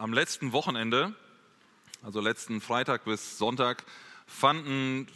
am 0.00 0.14
letzten 0.14 0.52
Wochenende, 0.52 1.14
also 2.02 2.22
letzten 2.22 2.62
Freitag 2.62 3.04
bis 3.04 3.36
Sonntag, 3.36 3.84
fanden, 4.30 5.08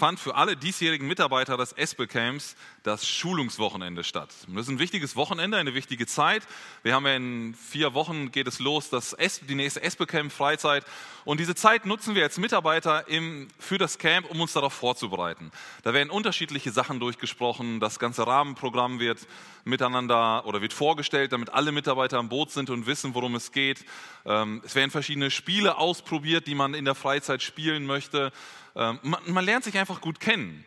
fand 0.00 0.18
für 0.18 0.34
alle 0.34 0.56
diesjährigen 0.56 1.06
Mitarbeiter 1.06 1.56
des 1.56 1.72
Espel-Camps 1.72 2.56
das 2.82 3.06
Schulungswochenende 3.06 4.04
statt. 4.04 4.30
Das 4.48 4.62
ist 4.62 4.68
ein 4.70 4.78
wichtiges 4.78 5.16
Wochenende, 5.16 5.58
eine 5.58 5.74
wichtige 5.74 6.06
Zeit. 6.06 6.42
Wir 6.82 6.94
haben 6.94 7.06
ja 7.06 7.14
in 7.14 7.54
vier 7.54 7.92
Wochen 7.92 8.30
geht 8.30 8.46
es 8.46 8.58
los, 8.58 8.88
das 8.88 9.12
es, 9.12 9.40
die 9.40 9.54
nächste 9.54 9.82
Espel-Camp 9.82 10.32
Freizeit. 10.32 10.86
Und 11.26 11.40
diese 11.40 11.54
Zeit 11.54 11.84
nutzen 11.84 12.14
wir 12.14 12.22
als 12.22 12.38
Mitarbeiter 12.38 13.08
im, 13.08 13.48
für 13.58 13.76
das 13.76 13.98
Camp, 13.98 14.30
um 14.30 14.40
uns 14.40 14.54
darauf 14.54 14.72
vorzubereiten. 14.72 15.50
Da 15.82 15.92
werden 15.92 16.08
unterschiedliche 16.08 16.70
Sachen 16.70 17.00
durchgesprochen. 17.00 17.80
Das 17.80 17.98
ganze 17.98 18.26
Rahmenprogramm 18.26 19.00
wird 19.00 19.18
miteinander 19.64 20.46
oder 20.46 20.62
wird 20.62 20.72
vorgestellt, 20.72 21.32
damit 21.32 21.50
alle 21.50 21.72
Mitarbeiter 21.72 22.18
am 22.18 22.30
Boot 22.30 22.50
sind 22.50 22.70
und 22.70 22.86
wissen, 22.86 23.14
worum 23.14 23.34
es 23.34 23.52
geht. 23.52 23.84
Ähm, 24.24 24.62
es 24.64 24.74
werden 24.74 24.90
verschiedene 24.90 25.30
Spiele 25.30 25.76
ausprobiert, 25.76 26.46
die 26.46 26.54
man 26.54 26.72
in 26.72 26.86
der 26.86 26.94
Freizeit 26.94 27.42
spielen 27.42 27.84
möchte. 27.84 28.32
Ähm, 28.76 28.98
man, 29.02 29.44
lernt 29.44 29.64
sich 29.64 29.76
einfach 29.78 30.00
gut 30.00 30.20
kennen 30.20 30.64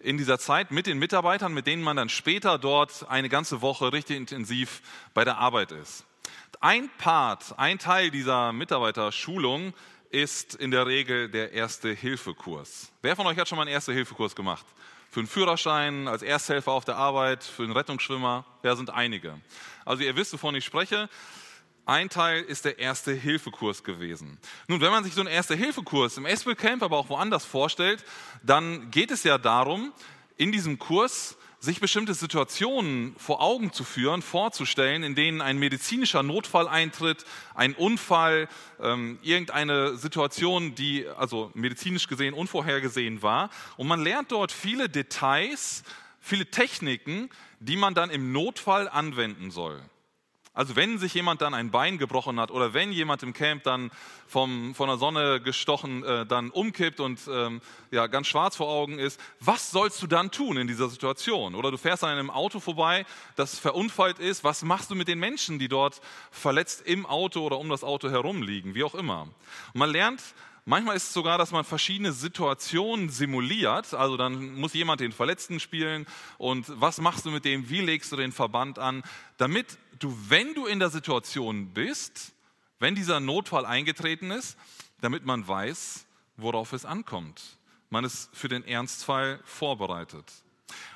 in 0.00 0.18
dieser 0.18 0.38
Zeit 0.38 0.70
mit 0.70 0.86
den 0.86 0.98
Mitarbeitern, 0.98 1.54
mit 1.54 1.66
denen 1.66 1.82
man 1.82 1.96
dann 1.96 2.08
später 2.08 2.58
dort 2.58 3.08
eine 3.08 3.28
ganze 3.28 3.62
Woche 3.62 3.92
richtig 3.92 4.16
intensiv 4.16 4.82
bei 5.14 5.24
der 5.24 5.38
Arbeit 5.38 5.72
ist. 5.72 6.04
Ein 6.60 6.88
Part, 6.98 7.58
ein 7.58 7.78
Teil 7.78 8.10
dieser 8.10 8.52
Mitarbeiterschulung 8.52 9.74
ist 10.10 10.54
in 10.54 10.70
der 10.70 10.86
Regel 10.86 11.28
der 11.28 11.52
Erste-Hilfe-Kurs. 11.52 12.92
Wer 13.02 13.16
von 13.16 13.26
euch 13.26 13.38
hat 13.38 13.48
schon 13.48 13.56
mal 13.56 13.62
einen 13.62 13.72
Erste-Hilfe-Kurs 13.72 14.34
gemacht? 14.34 14.64
Für 15.10 15.20
einen 15.20 15.28
Führerschein, 15.28 16.08
als 16.08 16.22
Ersthelfer 16.22 16.72
auf 16.72 16.84
der 16.84 16.96
Arbeit, 16.96 17.42
für 17.44 17.62
einen 17.62 17.72
Rettungsschwimmer? 17.72 18.44
Ja, 18.62 18.76
sind 18.76 18.90
einige. 18.90 19.40
Also 19.84 20.02
ihr 20.02 20.16
wisst, 20.16 20.32
wovon 20.32 20.54
ich 20.54 20.64
spreche. 20.64 21.08
Ein 21.86 22.08
Teil 22.08 22.42
ist 22.42 22.64
der 22.64 22.80
Erste-Hilfe-Kurs 22.80 23.84
gewesen. 23.84 24.38
Nun, 24.66 24.80
wenn 24.80 24.90
man 24.90 25.04
sich 25.04 25.14
so 25.14 25.20
einen 25.20 25.30
Erste-Hilfe-Kurs 25.30 26.16
im 26.16 26.26
Espel 26.26 26.56
Camp, 26.56 26.82
aber 26.82 26.98
auch 26.98 27.08
woanders 27.08 27.44
vorstellt, 27.44 28.04
dann 28.42 28.90
geht 28.90 29.12
es 29.12 29.22
ja 29.22 29.38
darum, 29.38 29.92
in 30.36 30.50
diesem 30.50 30.80
Kurs 30.80 31.36
sich 31.60 31.78
bestimmte 31.78 32.14
Situationen 32.14 33.14
vor 33.16 33.40
Augen 33.40 33.72
zu 33.72 33.84
führen, 33.84 34.22
vorzustellen, 34.22 35.04
in 35.04 35.14
denen 35.14 35.40
ein 35.40 35.58
medizinischer 35.58 36.24
Notfall 36.24 36.66
eintritt, 36.66 37.24
ein 37.54 37.72
Unfall, 37.74 38.48
ähm, 38.80 39.20
irgendeine 39.22 39.96
Situation, 39.96 40.74
die 40.74 41.06
also 41.06 41.52
medizinisch 41.54 42.08
gesehen 42.08 42.34
unvorhergesehen 42.34 43.22
war. 43.22 43.48
Und 43.76 43.86
man 43.86 44.02
lernt 44.02 44.32
dort 44.32 44.50
viele 44.50 44.88
Details, 44.88 45.84
viele 46.20 46.46
Techniken, 46.46 47.30
die 47.60 47.76
man 47.76 47.94
dann 47.94 48.10
im 48.10 48.32
Notfall 48.32 48.88
anwenden 48.88 49.52
soll. 49.52 49.80
Also 50.56 50.74
wenn 50.74 50.98
sich 50.98 51.12
jemand 51.12 51.42
dann 51.42 51.52
ein 51.52 51.70
Bein 51.70 51.98
gebrochen 51.98 52.40
hat 52.40 52.50
oder 52.50 52.72
wenn 52.72 52.90
jemand 52.90 53.22
im 53.22 53.34
Camp 53.34 53.62
dann 53.64 53.90
vom, 54.26 54.74
von 54.74 54.88
der 54.88 54.96
Sonne 54.96 55.38
gestochen 55.40 56.02
äh, 56.02 56.24
dann 56.24 56.48
umkippt 56.50 56.98
und 56.98 57.20
ähm, 57.30 57.60
ja, 57.90 58.06
ganz 58.06 58.26
schwarz 58.26 58.56
vor 58.56 58.68
Augen 58.68 58.98
ist, 58.98 59.20
was 59.38 59.70
sollst 59.70 60.00
du 60.00 60.06
dann 60.06 60.30
tun 60.30 60.56
in 60.56 60.66
dieser 60.66 60.88
Situation? 60.88 61.54
Oder 61.54 61.70
du 61.70 61.76
fährst 61.76 62.02
an 62.02 62.10
einem 62.10 62.30
Auto 62.30 62.58
vorbei, 62.58 63.04
das 63.36 63.58
verunfallt 63.58 64.18
ist, 64.18 64.44
was 64.44 64.64
machst 64.64 64.90
du 64.90 64.94
mit 64.94 65.08
den 65.08 65.18
Menschen, 65.18 65.58
die 65.58 65.68
dort 65.68 66.00
verletzt 66.30 66.80
im 66.86 67.04
Auto 67.04 67.44
oder 67.44 67.58
um 67.58 67.68
das 67.68 67.84
Auto 67.84 68.08
herum 68.08 68.40
liegen, 68.42 68.74
wie 68.74 68.82
auch 68.82 68.94
immer. 68.94 69.28
Und 69.74 69.78
man 69.78 69.90
lernt 69.90 70.22
Manchmal 70.68 70.96
ist 70.96 71.04
es 71.04 71.12
sogar, 71.12 71.38
dass 71.38 71.52
man 71.52 71.62
verschiedene 71.62 72.10
Situationen 72.10 73.08
simuliert. 73.08 73.94
Also 73.94 74.16
dann 74.16 74.56
muss 74.56 74.74
jemand 74.74 75.00
den 75.00 75.12
Verletzten 75.12 75.60
spielen 75.60 76.06
und 76.38 76.66
was 76.68 77.00
machst 77.00 77.24
du 77.24 77.30
mit 77.30 77.44
dem, 77.44 77.70
wie 77.70 77.82
legst 77.82 78.10
du 78.10 78.16
den 78.16 78.32
Verband 78.32 78.80
an, 78.80 79.04
damit 79.36 79.78
du, 79.98 80.16
wenn 80.28 80.54
du 80.54 80.66
in 80.66 80.78
der 80.78 80.90
Situation 80.90 81.72
bist, 81.72 82.32
wenn 82.78 82.94
dieser 82.94 83.20
Notfall 83.20 83.64
eingetreten 83.64 84.30
ist, 84.30 84.56
damit 85.00 85.24
man 85.24 85.46
weiß, 85.46 86.06
worauf 86.36 86.72
es 86.72 86.84
ankommt. 86.84 87.58
Man 87.90 88.04
ist 88.04 88.28
für 88.34 88.48
den 88.48 88.64
Ernstfall 88.64 89.40
vorbereitet. 89.44 90.32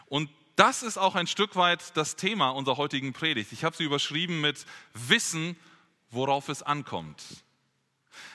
Und 0.07 0.29
das 0.57 0.83
ist 0.83 0.99
auch 0.99 1.15
ein 1.15 1.27
Stück 1.27 1.57
weit 1.57 1.97
das 1.97 2.17
Thema 2.17 2.51
unserer 2.51 2.77
heutigen 2.77 3.13
Predigt. 3.13 3.53
Ich 3.53 3.65
habe 3.65 3.77
sie 3.77 3.85
überschrieben 3.85 4.41
mit 4.41 4.67
Wissen, 4.93 5.57
worauf 6.11 6.49
es 6.49 6.63
ankommt. 6.63 7.23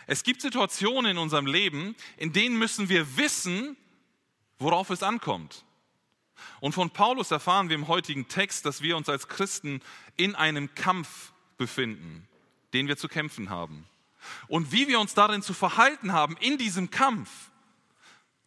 Es 0.07 0.23
gibt 0.23 0.41
Situationen 0.41 1.11
in 1.11 1.17
unserem 1.17 1.45
Leben, 1.45 1.95
in 2.17 2.31
denen 2.31 2.57
müssen 2.57 2.89
wir 2.89 3.17
wissen, 3.17 3.75
worauf 4.57 4.89
es 4.89 5.03
ankommt. 5.03 5.64
Und 6.59 6.73
von 6.73 6.89
Paulus 6.89 7.31
erfahren 7.31 7.69
wir 7.69 7.75
im 7.75 7.87
heutigen 7.87 8.27
Text, 8.27 8.65
dass 8.65 8.81
wir 8.81 8.97
uns 8.97 9.09
als 9.09 9.27
Christen 9.27 9.81
in 10.17 10.35
einem 10.35 10.73
Kampf 10.75 11.31
befinden, 11.57 12.27
den 12.73 12.87
wir 12.87 12.97
zu 12.97 13.07
kämpfen 13.07 13.49
haben. 13.49 13.85
Und 14.47 14.71
wie 14.71 14.87
wir 14.87 14.99
uns 14.99 15.13
darin 15.13 15.41
zu 15.41 15.53
verhalten 15.53 16.13
haben 16.13 16.35
in 16.37 16.57
diesem 16.57 16.89
Kampf, 16.89 17.29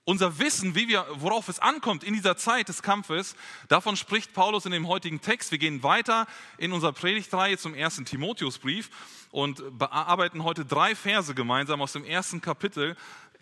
unser 0.08 0.38
Wissen, 0.38 0.74
wie 0.74 0.88
wir, 0.88 1.06
worauf 1.16 1.48
es 1.48 1.58
ankommt 1.58 2.02
in 2.02 2.14
dieser 2.14 2.38
Zeit 2.38 2.70
des 2.70 2.80
Kampfes, 2.80 3.36
davon 3.68 3.94
spricht 3.94 4.32
Paulus 4.32 4.64
in 4.64 4.72
dem 4.72 4.88
heutigen 4.88 5.20
Text. 5.20 5.50
Wir 5.50 5.58
gehen 5.58 5.82
weiter 5.82 6.26
in 6.56 6.72
unserer 6.72 6.94
Predigtreihe 6.94 7.58
zum 7.58 7.74
ersten 7.74 8.06
Timotheusbrief 8.06 8.88
und 9.32 9.78
bearbeiten 9.78 10.44
heute 10.44 10.64
drei 10.64 10.94
Verse 10.94 11.34
gemeinsam 11.34 11.82
aus 11.82 11.92
dem 11.92 12.06
ersten 12.06 12.40
Kapitel 12.40 12.96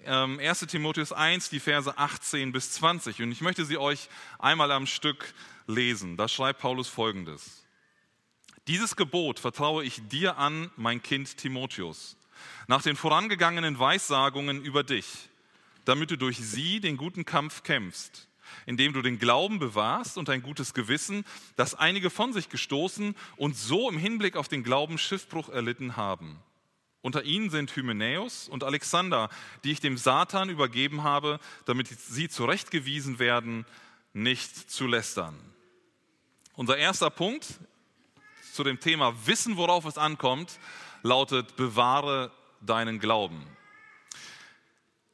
1 0.05 0.63
ähm, 0.63 0.69
Timotheus 0.69 1.13
1, 1.13 1.51
die 1.51 1.61
Verse 1.61 1.97
18 1.97 2.53
bis 2.53 2.73
20. 2.73 3.23
Und 3.23 3.33
ich 3.33 3.41
möchte 3.41 3.65
sie 3.65 3.79
euch 3.79 4.09
einmal 4.39 4.71
am 4.71 4.87
Stück 4.87 5.35
lesen. 5.67 6.17
Da 6.17 6.29
schreibt 6.29 6.61
Paulus 6.61 6.89
folgendes. 6.89 7.65
Dieses 8.69 8.97
Gebot 8.97 9.39
vertraue 9.39 9.85
ich 9.85 10.07
dir 10.09 10.39
an, 10.39 10.71
mein 10.77 11.03
Kind 11.03 11.37
Timotheus, 11.37 12.17
nach 12.67 12.83
den 12.83 12.97
vorangegangenen 12.97 13.79
Weissagungen 13.79 14.63
über 14.63 14.83
dich, 14.83 15.29
damit 15.85 16.11
du 16.11 16.17
durch 16.17 16.39
sie 16.39 16.81
den 16.81 16.97
guten 16.97 17.25
Kampf 17.25 17.63
kämpfst, 17.63 18.29
indem 18.67 18.93
du 18.93 19.03
den 19.03 19.21
Glauben 19.21 19.61
bewahrst 19.61 20.19
und 20.19 20.29
ein 20.31 20.43
gutes 20.43 20.75
Gewissen, 20.75 21.25
das 21.55 21.75
einige 21.75 22.11
von 22.11 22.33
sich 22.33 22.49
gestoßen 22.49 23.15
und 23.37 23.57
so 23.57 23.89
im 23.89 23.99
Hinblick 23.99 24.35
auf 24.37 24.49
den 24.49 24.65
Glauben 24.65 24.99
Schiffbruch 24.99 25.49
erlitten 25.49 25.97
haben. 25.97 26.41
Unter 27.07 27.23
ihnen 27.23 27.51
sind 27.51 27.77
Hymenäus 27.77 28.49
und 28.49 28.65
Alexander, 28.65 29.31
die 29.63 29.71
ich 29.71 29.79
dem 29.79 29.97
Satan 29.97 30.51
übergeben 30.51 31.05
habe, 31.05 31.39
damit 31.65 31.87
sie 31.87 32.29
zurechtgewiesen 32.29 33.21
werden, 33.21 33.65
nicht 34.13 34.69
zu 34.69 34.89
lästern. 34.89 35.39
Unser 36.55 36.79
erster 36.79 37.11
Punkt 37.11 37.47
zu 38.53 38.65
dem 38.65 38.81
Thema 38.81 39.15
Wissen, 39.25 39.57
worauf 39.57 39.85
es 39.85 39.99
ankommt, 39.99 40.59
lautet, 41.05 41.55
bewahre 41.55 42.33
deinen 42.61 42.99
Glauben. 42.99 43.47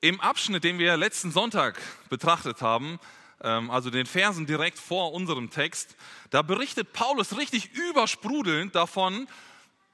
Im 0.01 0.19
Abschnitt, 0.19 0.65
den 0.65 0.79
wir 0.79 0.97
letzten 0.97 1.31
Sonntag 1.31 1.79
betrachtet 2.09 2.63
haben, 2.63 3.01
ähm, 3.43 3.71
also 3.71 3.91
den 3.91 4.07
Versen 4.07 4.47
direkt 4.47 4.79
vor 4.79 5.13
unserem 5.13 5.51
Text, 5.51 5.95
da 6.31 6.41
berichtet 6.41 6.95
Paulus 6.95 7.37
richtig 7.37 7.75
übersprudelnd 7.75 8.75
davon, 8.75 9.29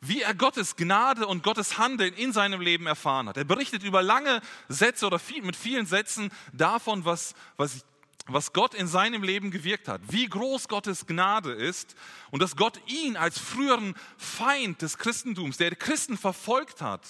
wie 0.00 0.22
er 0.22 0.34
Gottes 0.34 0.76
Gnade 0.76 1.26
und 1.26 1.42
Gottes 1.42 1.78
Handeln 1.78 2.14
in 2.14 2.32
seinem 2.32 2.60
Leben 2.60 2.86
erfahren 2.86 3.28
hat. 3.28 3.36
Er 3.36 3.44
berichtet 3.44 3.82
über 3.82 4.02
lange 4.02 4.40
Sätze 4.68 5.06
oder 5.06 5.18
viel, 5.18 5.42
mit 5.42 5.56
vielen 5.56 5.86
Sätzen 5.86 6.30
davon, 6.52 7.04
was, 7.04 7.34
was, 7.56 7.84
was 8.26 8.52
Gott 8.52 8.74
in 8.74 8.86
seinem 8.86 9.22
Leben 9.22 9.50
gewirkt 9.50 9.88
hat, 9.88 10.00
wie 10.08 10.28
groß 10.28 10.68
Gottes 10.68 11.06
Gnade 11.06 11.52
ist 11.52 11.96
und 12.30 12.40
dass 12.40 12.56
Gott 12.56 12.80
ihn 12.86 13.16
als 13.16 13.38
früheren 13.38 13.94
Feind 14.16 14.82
des 14.82 14.98
Christentums, 14.98 15.56
der 15.56 15.74
Christen 15.74 16.16
verfolgt 16.16 16.80
hat, 16.80 17.02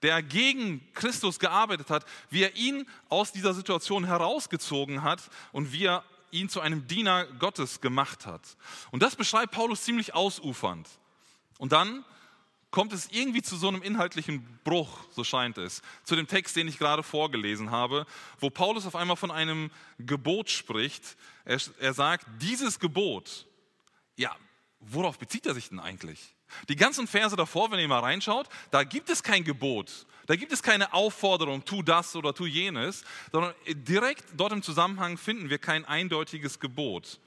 der 0.00 0.22
gegen 0.22 0.80
Christus 0.94 1.38
gearbeitet 1.38 1.90
hat, 1.90 2.04
wie 2.30 2.42
er 2.42 2.56
ihn 2.56 2.86
aus 3.08 3.32
dieser 3.32 3.54
Situation 3.54 4.04
herausgezogen 4.04 5.02
hat 5.02 5.22
und 5.52 5.72
wie 5.72 5.84
er 5.84 6.04
ihn 6.30 6.48
zu 6.48 6.60
einem 6.60 6.86
Diener 6.86 7.26
Gottes 7.38 7.80
gemacht 7.80 8.26
hat. 8.26 8.56
Und 8.90 9.02
das 9.02 9.16
beschreibt 9.16 9.52
Paulus 9.52 9.82
ziemlich 9.82 10.14
ausufernd. 10.14 10.88
Und 11.58 11.72
dann 11.72 12.04
kommt 12.72 12.92
es 12.92 13.08
irgendwie 13.12 13.42
zu 13.42 13.56
so 13.56 13.68
einem 13.68 13.82
inhaltlichen 13.82 14.42
Bruch, 14.64 14.98
so 15.12 15.22
scheint 15.22 15.58
es, 15.58 15.82
zu 16.02 16.16
dem 16.16 16.26
Text, 16.26 16.56
den 16.56 16.66
ich 16.66 16.78
gerade 16.78 17.04
vorgelesen 17.04 17.70
habe, 17.70 18.06
wo 18.40 18.50
Paulus 18.50 18.86
auf 18.86 18.96
einmal 18.96 19.16
von 19.16 19.30
einem 19.30 19.70
Gebot 19.98 20.50
spricht. 20.50 21.16
Er, 21.44 21.60
er 21.78 21.94
sagt, 21.94 22.26
dieses 22.40 22.80
Gebot, 22.80 23.46
ja, 24.16 24.34
worauf 24.80 25.18
bezieht 25.18 25.46
er 25.46 25.54
sich 25.54 25.68
denn 25.68 25.78
eigentlich? 25.78 26.34
Die 26.68 26.76
ganzen 26.76 27.06
Verse 27.06 27.36
davor, 27.36 27.70
wenn 27.70 27.78
ihr 27.78 27.88
mal 27.88 28.00
reinschaut, 28.00 28.48
da 28.70 28.84
gibt 28.84 29.10
es 29.10 29.22
kein 29.22 29.44
Gebot, 29.44 30.06
da 30.26 30.34
gibt 30.34 30.52
es 30.52 30.62
keine 30.62 30.92
Aufforderung, 30.94 31.64
tu 31.64 31.82
das 31.82 32.16
oder 32.16 32.34
tu 32.34 32.46
jenes, 32.46 33.04
sondern 33.30 33.54
direkt 33.68 34.24
dort 34.34 34.52
im 34.52 34.62
Zusammenhang 34.62 35.18
finden 35.18 35.50
wir 35.50 35.58
kein 35.58 35.84
eindeutiges 35.84 36.58
Gebot. 36.58 37.20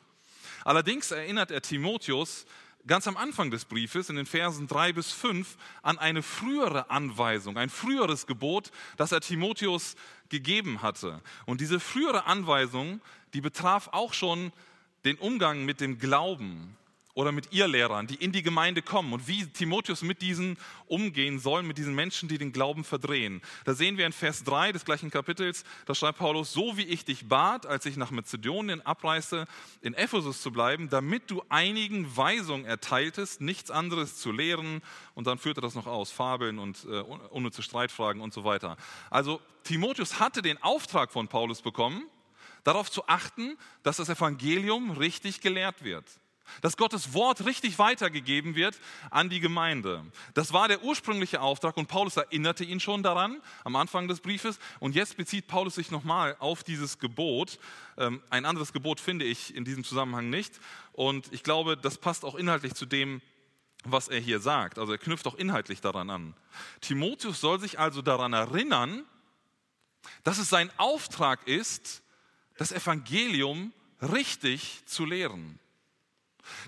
Allerdings 0.63 1.12
erinnert 1.12 1.51
er 1.51 1.62
Timotheus 1.62 2.45
ganz 2.87 3.07
am 3.07 3.17
Anfang 3.17 3.51
des 3.51 3.65
Briefes, 3.65 4.09
in 4.09 4.15
den 4.15 4.25
Versen 4.25 4.67
3 4.67 4.93
bis 4.93 5.11
5, 5.11 5.57
an 5.81 5.97
eine 5.97 6.21
frühere 6.21 6.89
Anweisung, 6.89 7.57
ein 7.57 7.69
früheres 7.69 8.27
Gebot, 8.27 8.71
das 8.97 9.11
er 9.11 9.21
Timotheus 9.21 9.95
gegeben 10.29 10.81
hatte. 10.81 11.21
Und 11.45 11.61
diese 11.61 11.79
frühere 11.79 12.25
Anweisung, 12.25 13.01
die 13.33 13.41
betraf 13.41 13.89
auch 13.91 14.13
schon 14.13 14.51
den 15.03 15.17
Umgang 15.17 15.65
mit 15.65 15.81
dem 15.81 15.99
Glauben 15.99 16.77
oder 17.15 17.31
mit 17.31 17.53
ihr 17.53 17.67
Lehrern, 17.67 18.07
die 18.07 18.15
in 18.15 18.33
die 18.33 18.44
Gemeinde 18.44 18.81
kommen 18.81 19.13
und 19.13 19.27
wie 19.27 19.47
Timotheus 19.47 20.01
mit 20.01 20.21
diesen 20.21 20.57
umgehen 20.85 21.39
soll, 21.39 21.63
mit 21.63 21.77
diesen 21.77 21.95
Menschen, 21.95 22.27
die 22.27 22.38
den 22.38 22.51
Glauben 22.51 22.83
verdrehen. 22.83 23.41
Da 23.63 23.73
sehen 23.73 23.97
wir 23.97 24.06
in 24.06 24.12
Vers 24.12 24.44
3 24.44 24.73
des 24.73 24.83
gleichen 24.83 25.09
Kapitels, 25.09 25.63
da 25.85 25.95
schreibt 25.95 26.19
Paulus, 26.19 26.51
so 26.51 26.75
wie 26.75 26.83
ich 26.83 27.06
dich 27.06 27.27
bat, 27.27 27.65
als 27.65 27.85
ich 27.85 27.95
nach 27.95 28.12
Mazedonien 28.12 28.85
abreiste, 28.85 29.47
in 29.81 29.94
Ephesus 29.94 30.41
zu 30.41 30.51
bleiben, 30.51 30.89
damit 30.89 31.31
du 31.31 31.41
einigen 31.47 32.15
Weisungen 32.15 32.65
erteiltest, 32.65 33.39
nichts 33.39 33.71
anderes 33.71 34.17
zu 34.17 34.33
lehren. 34.33 34.81
Und 35.13 35.25
dann 35.25 35.38
führte 35.38 35.62
das 35.62 35.73
noch 35.73 35.88
aus, 35.88 36.12
Fabeln 36.12 36.59
und 36.59 36.83
äh, 36.83 37.00
unnütze 37.00 37.63
Streitfragen 37.63 38.21
und 38.21 38.33
so 38.33 38.44
weiter. 38.44 38.75
Also 39.09 39.39
Timotheus 39.63 40.19
hatte 40.19 40.41
den 40.41 40.62
Auftrag 40.62 41.13
von 41.13 41.29
Paulus 41.29 41.62
bekommen, 41.62 42.06
darauf 42.65 42.91
zu 42.91 43.07
achten, 43.07 43.57
dass 43.83 43.97
das 43.97 44.09
Evangelium 44.09 44.91
richtig 44.91 45.39
gelehrt 45.39 45.81
wird 45.81 46.06
dass 46.62 46.77
Gottes 46.77 47.13
Wort 47.13 47.45
richtig 47.45 47.80
weitergegeben 47.80 48.56
wird 48.56 48.80
an 49.09 49.30
die 49.30 49.39
Gemeinde. 49.39 50.03
Das 50.33 50.53
war 50.53 50.68
der 50.68 50.83
ursprüngliche 50.83 51.42
Auftrag 51.42 51.77
und 51.77 51.88
Paulus 51.88 52.18
erinnerte 52.18 52.63
ihn 52.63 52.80
schon 52.80 53.03
daran 53.03 53.42
am 53.63 53.75
Anfang 53.75 54.07
des 54.07 54.19
Briefes. 54.19 54.59
Und 54.80 54.95
jetzt 54.95 55.18
bezieht 55.18 55.47
Paulus 55.47 55.75
sich 55.75 55.92
nochmal 55.92 56.36
auf 56.39 56.63
dieses 56.63 57.00
Gebot. 57.00 57.59
Ähm, 57.97 58.21
ein 58.30 58.45
anderes 58.45 58.74
Gebot 58.74 59.00
finde 59.00 59.25
ich 59.25 59.56
in 59.56 59.65
diesem 59.65 59.83
Zusammenhang 59.83 60.30
nicht. 60.30 60.59
Und 60.94 61.31
ich 61.31 61.44
glaube, 61.44 61.77
das 61.77 61.97
passt 61.97 62.24
auch 62.25 62.36
inhaltlich 62.36 62.74
zu 62.74 62.86
dem, 62.86 63.21
was 63.83 64.07
er 64.07 64.19
hier 64.19 64.39
sagt. 64.39 64.80
Also 64.80 64.91
er 64.91 64.98
knüpft 64.98 65.27
auch 65.27 65.36
inhaltlich 65.36 65.81
daran 65.81 66.09
an. 66.09 66.33
Timotheus 66.81 67.39
soll 67.39 67.59
sich 67.59 67.80
also 67.80 68.01
daran 68.01 68.33
erinnern, 68.33 69.03
dass 70.24 70.38
es 70.38 70.50
sein 70.50 70.71
Auftrag 70.77 71.48
ist, 71.48 72.03
das 72.57 72.71
Evangelium 72.71 73.74
richtig 74.01 74.83
zu 74.86 75.06
lehren 75.06 75.59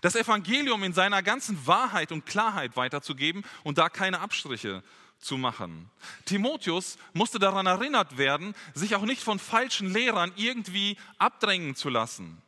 das 0.01 0.15
Evangelium 0.15 0.83
in 0.83 0.93
seiner 0.93 1.23
ganzen 1.23 1.65
Wahrheit 1.67 2.11
und 2.11 2.25
Klarheit 2.25 2.75
weiterzugeben 2.75 3.43
und 3.63 3.77
da 3.77 3.89
keine 3.89 4.19
Abstriche 4.19 4.83
zu 5.19 5.37
machen. 5.37 5.89
Timotheus 6.25 6.97
musste 7.13 7.39
daran 7.39 7.65
erinnert 7.65 8.17
werden, 8.17 8.53
sich 8.73 8.95
auch 8.95 9.01
nicht 9.01 9.23
von 9.23 9.39
falschen 9.39 9.91
Lehrern 9.91 10.31
irgendwie 10.35 10.97
abdrängen 11.17 11.75
zu 11.75 11.89
lassen 11.89 12.41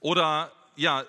oder 0.00 0.52
ja, 0.76 1.04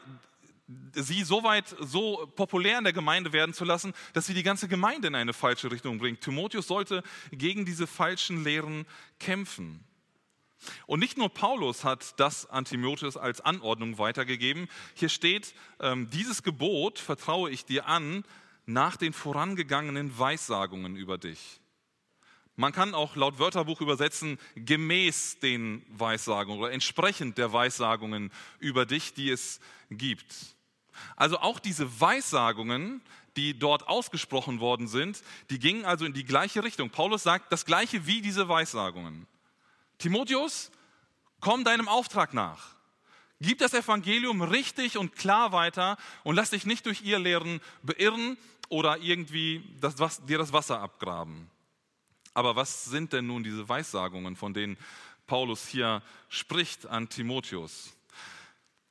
sie 0.93 1.23
so 1.23 1.43
weit 1.43 1.75
so 1.79 2.31
populär 2.35 2.77
in 2.77 2.83
der 2.83 2.93
Gemeinde 2.93 3.33
werden 3.33 3.53
zu 3.53 3.65
lassen, 3.65 3.93
dass 4.13 4.27
sie 4.27 4.33
die 4.33 4.43
ganze 4.43 4.67
Gemeinde 4.67 5.07
in 5.07 5.15
eine 5.15 5.33
falsche 5.33 5.71
Richtung 5.71 5.97
bringt. 5.97 6.21
Timotheus 6.21 6.67
sollte 6.67 7.03
gegen 7.31 7.65
diese 7.65 7.87
falschen 7.87 8.43
Lehren 8.43 8.85
kämpfen. 9.19 9.83
Und 10.87 10.99
nicht 10.99 11.17
nur 11.17 11.29
Paulus 11.29 11.83
hat 11.83 12.19
das 12.19 12.45
an 12.45 12.65
Timotheus 12.65 13.17
als 13.17 13.41
Anordnung 13.41 13.97
weitergegeben. 13.97 14.67
Hier 14.93 15.09
steht, 15.09 15.53
ähm, 15.79 16.09
dieses 16.09 16.43
Gebot 16.43 16.99
vertraue 16.99 17.49
ich 17.49 17.65
dir 17.65 17.87
an 17.87 18.23
nach 18.65 18.97
den 18.97 19.13
vorangegangenen 19.13 20.17
Weissagungen 20.19 20.95
über 20.95 21.17
dich. 21.17 21.59
Man 22.55 22.73
kann 22.73 22.93
auch 22.93 23.15
laut 23.15 23.39
Wörterbuch 23.39 23.79
übersetzen, 23.79 24.37
gemäß 24.55 25.39
den 25.39 25.85
Weissagungen 25.89 26.59
oder 26.59 26.73
entsprechend 26.73 27.37
der 27.37 27.53
Weissagungen 27.53 28.31
über 28.59 28.85
dich, 28.85 29.13
die 29.13 29.29
es 29.29 29.61
gibt. 29.89 30.57
Also 31.15 31.39
auch 31.39 31.59
diese 31.59 32.01
Weissagungen, 32.01 33.01
die 33.37 33.57
dort 33.57 33.87
ausgesprochen 33.87 34.59
worden 34.59 34.89
sind, 34.89 35.23
die 35.49 35.59
gingen 35.59 35.85
also 35.85 36.03
in 36.03 36.13
die 36.13 36.25
gleiche 36.25 36.61
Richtung. 36.61 36.89
Paulus 36.89 37.23
sagt 37.23 37.49
das 37.53 37.65
gleiche 37.65 38.05
wie 38.05 38.21
diese 38.21 38.49
Weissagungen. 38.49 39.25
Timotheus, 39.99 40.71
komm 41.41 41.63
deinem 41.63 41.87
Auftrag 41.87 42.33
nach. 42.33 42.75
Gib 43.41 43.59
das 43.59 43.73
Evangelium 43.73 44.41
richtig 44.41 44.97
und 44.97 45.15
klar 45.15 45.51
weiter 45.51 45.97
und 46.23 46.35
lass 46.35 46.49
dich 46.49 46.65
nicht 46.65 46.85
durch 46.85 47.03
ihr 47.03 47.19
Lehren 47.19 47.61
beirren 47.83 48.37
oder 48.69 48.97
irgendwie 48.97 49.63
das, 49.79 49.99
was, 49.99 50.25
dir 50.25 50.37
das 50.37 50.51
Wasser 50.51 50.79
abgraben. 50.81 51.49
Aber 52.33 52.55
was 52.55 52.85
sind 52.85 53.13
denn 53.13 53.27
nun 53.27 53.43
diese 53.43 53.67
Weissagungen, 53.69 54.35
von 54.35 54.53
denen 54.53 54.77
Paulus 55.27 55.67
hier 55.67 56.01
spricht 56.27 56.85
an 56.85 57.09
Timotheus? 57.09 57.93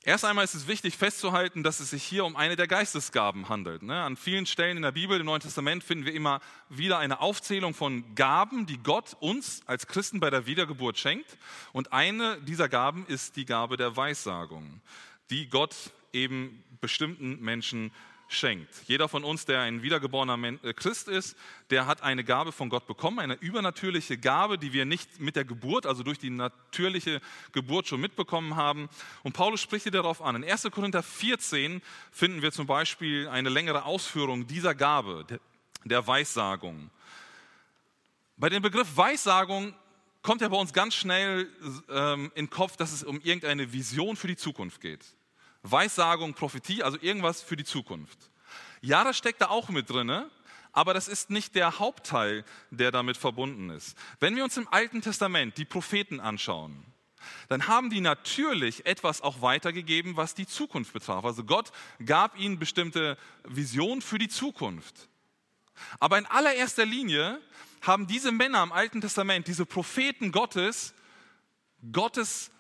Erst 0.09 0.25
einmal 0.25 0.45
ist 0.45 0.55
es 0.55 0.67
wichtig 0.67 0.97
festzuhalten, 0.97 1.63
dass 1.63 1.81
es 1.81 1.91
sich 1.91 2.03
hier 2.03 2.25
um 2.25 2.35
eine 2.35 2.57
der 2.57 2.67
Geistesgaben 2.67 3.51
handelt. 3.51 3.83
Ne? 3.83 4.03
An 4.03 4.17
vielen 4.17 4.47
Stellen 4.47 4.79
in 4.79 4.83
der 4.83 4.93
Bibel, 4.93 5.21
im 5.21 5.27
Neuen 5.27 5.43
Testament, 5.43 5.85
finden 5.85 6.07
wir 6.07 6.15
immer 6.15 6.41
wieder 6.71 6.99
eine 6.99 7.21
Aufzählung 7.21 7.75
von 7.75 8.15
Gaben, 8.15 8.65
die 8.65 8.79
Gott 8.79 9.19
uns 9.21 9.61
als 9.67 9.87
Christen 9.87 10.19
bei 10.19 10.31
der 10.31 10.47
Wiedergeburt 10.47 10.97
schenkt. 10.97 11.37
Und 11.75 11.93
eine 11.93 12.41
dieser 12.41 12.71
Gaben 12.71 13.05
ist 13.07 13.37
die 13.37 13.45
Gabe 13.45 13.77
der 13.77 13.99
Weissagung, 13.99 14.81
die 15.29 15.51
Gott 15.51 15.77
eben 16.15 16.65
bestimmten 16.81 17.39
Menschen 17.43 17.93
schenkt. 18.29 18.69
Jeder 18.87 19.09
von 19.09 19.25
uns, 19.25 19.47
der 19.47 19.61
ein 19.61 19.83
wiedergeborener 19.83 20.39
äh, 20.63 20.75
Christ 20.75 21.09
ist, 21.09 21.37
der 21.71 21.87
hat 21.87 22.03
eine 22.03 22.23
Gabe 22.23 22.53
von 22.53 22.69
Gott 22.69 22.87
bekommen, 22.87 23.19
eine 23.19 23.35
übernatürliche 23.35 24.19
Gabe, 24.19 24.59
die 24.59 24.73
wir 24.73 24.85
nicht 24.85 25.19
mit 25.19 25.35
der 25.35 25.45
Geburt, 25.45 25.87
also 25.87 26.03
durch 26.03 26.19
die 26.19 26.31
natürliche 26.31 27.21
Geburt 27.53 27.89
schon 27.89 28.01
mitbekommen 28.01 28.55
haben. 28.55 28.89
Und 29.23 29.33
Paulus 29.33 29.61
spricht 29.61 29.85
hier 29.85 29.93
darauf 29.93 30.23
an. 30.23 30.37
In 30.37 30.45
1. 30.45 30.69
Korinther 30.71 31.03
14 31.03 31.83
finden 32.13 32.43
wir 32.43 32.53
zum 32.53 32.67
Beispiel 32.67 33.29
eine 33.29 33.49
längere 33.49 33.85
Ausführung 33.85 34.47
dieser 34.47 34.75
Gabe, 34.75 35.25
der 35.85 36.07
Weissagung. 36.07 36.91
Bei 38.37 38.51
dem 38.51 38.63
Begriff 38.63 38.97
Weissagung 38.97 39.75
kommt 40.23 40.43
ja 40.43 40.49
bei 40.49 40.57
uns 40.57 40.73
ganz 40.73 40.95
schnell 40.95 41.49
ähm, 41.89 42.31
in 42.35 42.47
den 42.47 42.51
Kopf, 42.51 42.77
dass 42.77 42.93
es 42.93 43.03
um 43.03 43.21
irgendeine 43.21 43.73
Vision 43.73 44.17
für 44.17 44.29
die 44.29 44.37
Zukunft 44.37 44.81
geht. 44.81 45.05
Weissagung, 45.71 46.35
Prophetie, 46.35 46.83
also 46.83 46.99
irgendwas 47.01 47.43
für 47.43 47.57
die 47.57 47.65
Zukunft. 47.65 48.19
Ja, 48.81 49.05
das 49.05 49.17
steckt 49.17 49.41
da 49.41 49.49
auch 49.49 49.69
mit 49.69 49.91
drin, 49.91 50.25
aber 50.73 50.95
das 50.95 51.09
ist 51.09 51.31
nicht 51.31 51.55
der 51.55 51.79
Hauptteil, 51.79 52.45
der 52.71 52.91
damit 52.91 53.17
verbunden 53.17 53.71
ist. 53.71 53.97
Wenn 54.21 54.37
wir 54.37 54.45
uns 54.45 54.57
im 54.57 54.69
Alten 54.69 55.03
Testament 55.03 55.59
die 55.59 55.65
Propheten 55.65 56.21
anschauen, 56.21 56.85
dann 57.49 57.67
haben 57.67 57.91
die 57.91 58.01
natürlich 58.01 58.87
etwas 58.87 59.21
auch 59.23 59.43
weitergegeben, 59.43 60.17
was 60.17 60.35
die 60.35 60.47
Zukunft 60.47 60.93
betraf. 60.93 61.25
Also 61.25 61.45
Gott 61.45 61.73
gab 62.05 62.39
ihnen 62.39 62.59
bestimmte 62.59 63.19
Visionen 63.45 64.03
für 64.03 64.19
die 64.19 64.29
Zukunft. 64.29 65.09
Aber 65.99 66.19
in 66.19 66.27
allererster 66.27 66.87
Linie 66.87 67.41
haben 67.83 68.07
diese 68.07 68.33
Männer 68.33 68.63
im 68.63 68.73
Alten 68.73 69.01
Testament, 69.01 69.47
diese 69.47 69.67
Propheten 69.67 70.33
Gottes, 70.33 70.95
Gottes, 71.93 72.51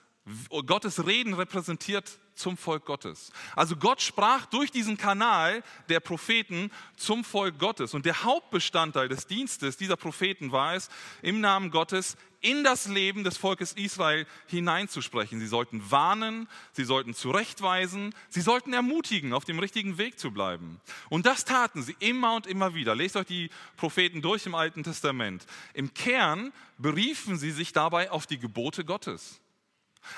Gottes 0.66 1.06
Reden 1.06 1.34
repräsentiert 1.34 2.19
zum 2.38 2.56
Volk 2.56 2.85
Gottes. 2.85 3.32
Also 3.56 3.76
Gott 3.76 4.00
sprach 4.00 4.46
durch 4.46 4.70
diesen 4.70 4.96
Kanal 4.96 5.62
der 5.88 6.00
Propheten 6.00 6.70
zum 6.96 7.25
Volk 7.25 7.58
Gottes. 7.58 7.94
Und 7.94 8.06
der 8.06 8.25
Hauptbestandteil 8.25 9.08
des 9.08 9.26
Dienstes 9.26 9.76
dieser 9.76 9.96
Propheten 9.96 10.52
war 10.52 10.75
es, 10.75 10.88
im 11.23 11.40
Namen 11.40 11.71
Gottes 11.71 12.16
in 12.40 12.62
das 12.62 12.87
Leben 12.87 13.25
des 13.25 13.37
Volkes 13.37 13.73
Israel 13.73 14.26
hineinzusprechen. 14.47 15.40
Sie 15.40 15.47
sollten 15.47 15.90
warnen, 15.90 16.49
sie 16.73 16.85
sollten 16.85 17.14
zurechtweisen, 17.14 18.14
sie 18.28 18.40
sollten 18.40 18.73
ermutigen, 18.73 19.33
auf 19.33 19.45
dem 19.45 19.59
richtigen 19.59 19.99
Weg 19.99 20.18
zu 20.18 20.30
bleiben. 20.30 20.80
Und 21.09 21.26
das 21.26 21.45
taten 21.45 21.83
sie 21.83 21.97
immer 21.99 22.37
und 22.37 22.47
immer 22.47 22.75
wieder. 22.75 22.95
Lest 22.95 23.16
euch 23.16 23.26
die 23.26 23.50
Propheten 23.76 24.23
durch 24.23 24.47
im 24.47 24.54
Alten 24.54 24.85
Testament. 24.85 25.47
Im 25.75 25.92
Kern 25.95 26.52
beriefen 26.78 27.38
sie 27.38 27.50
sich 27.50 27.73
dabei 27.73 28.11
auf 28.11 28.26
die 28.26 28.38
Gebote 28.38 28.85
Gottes. 28.85 29.40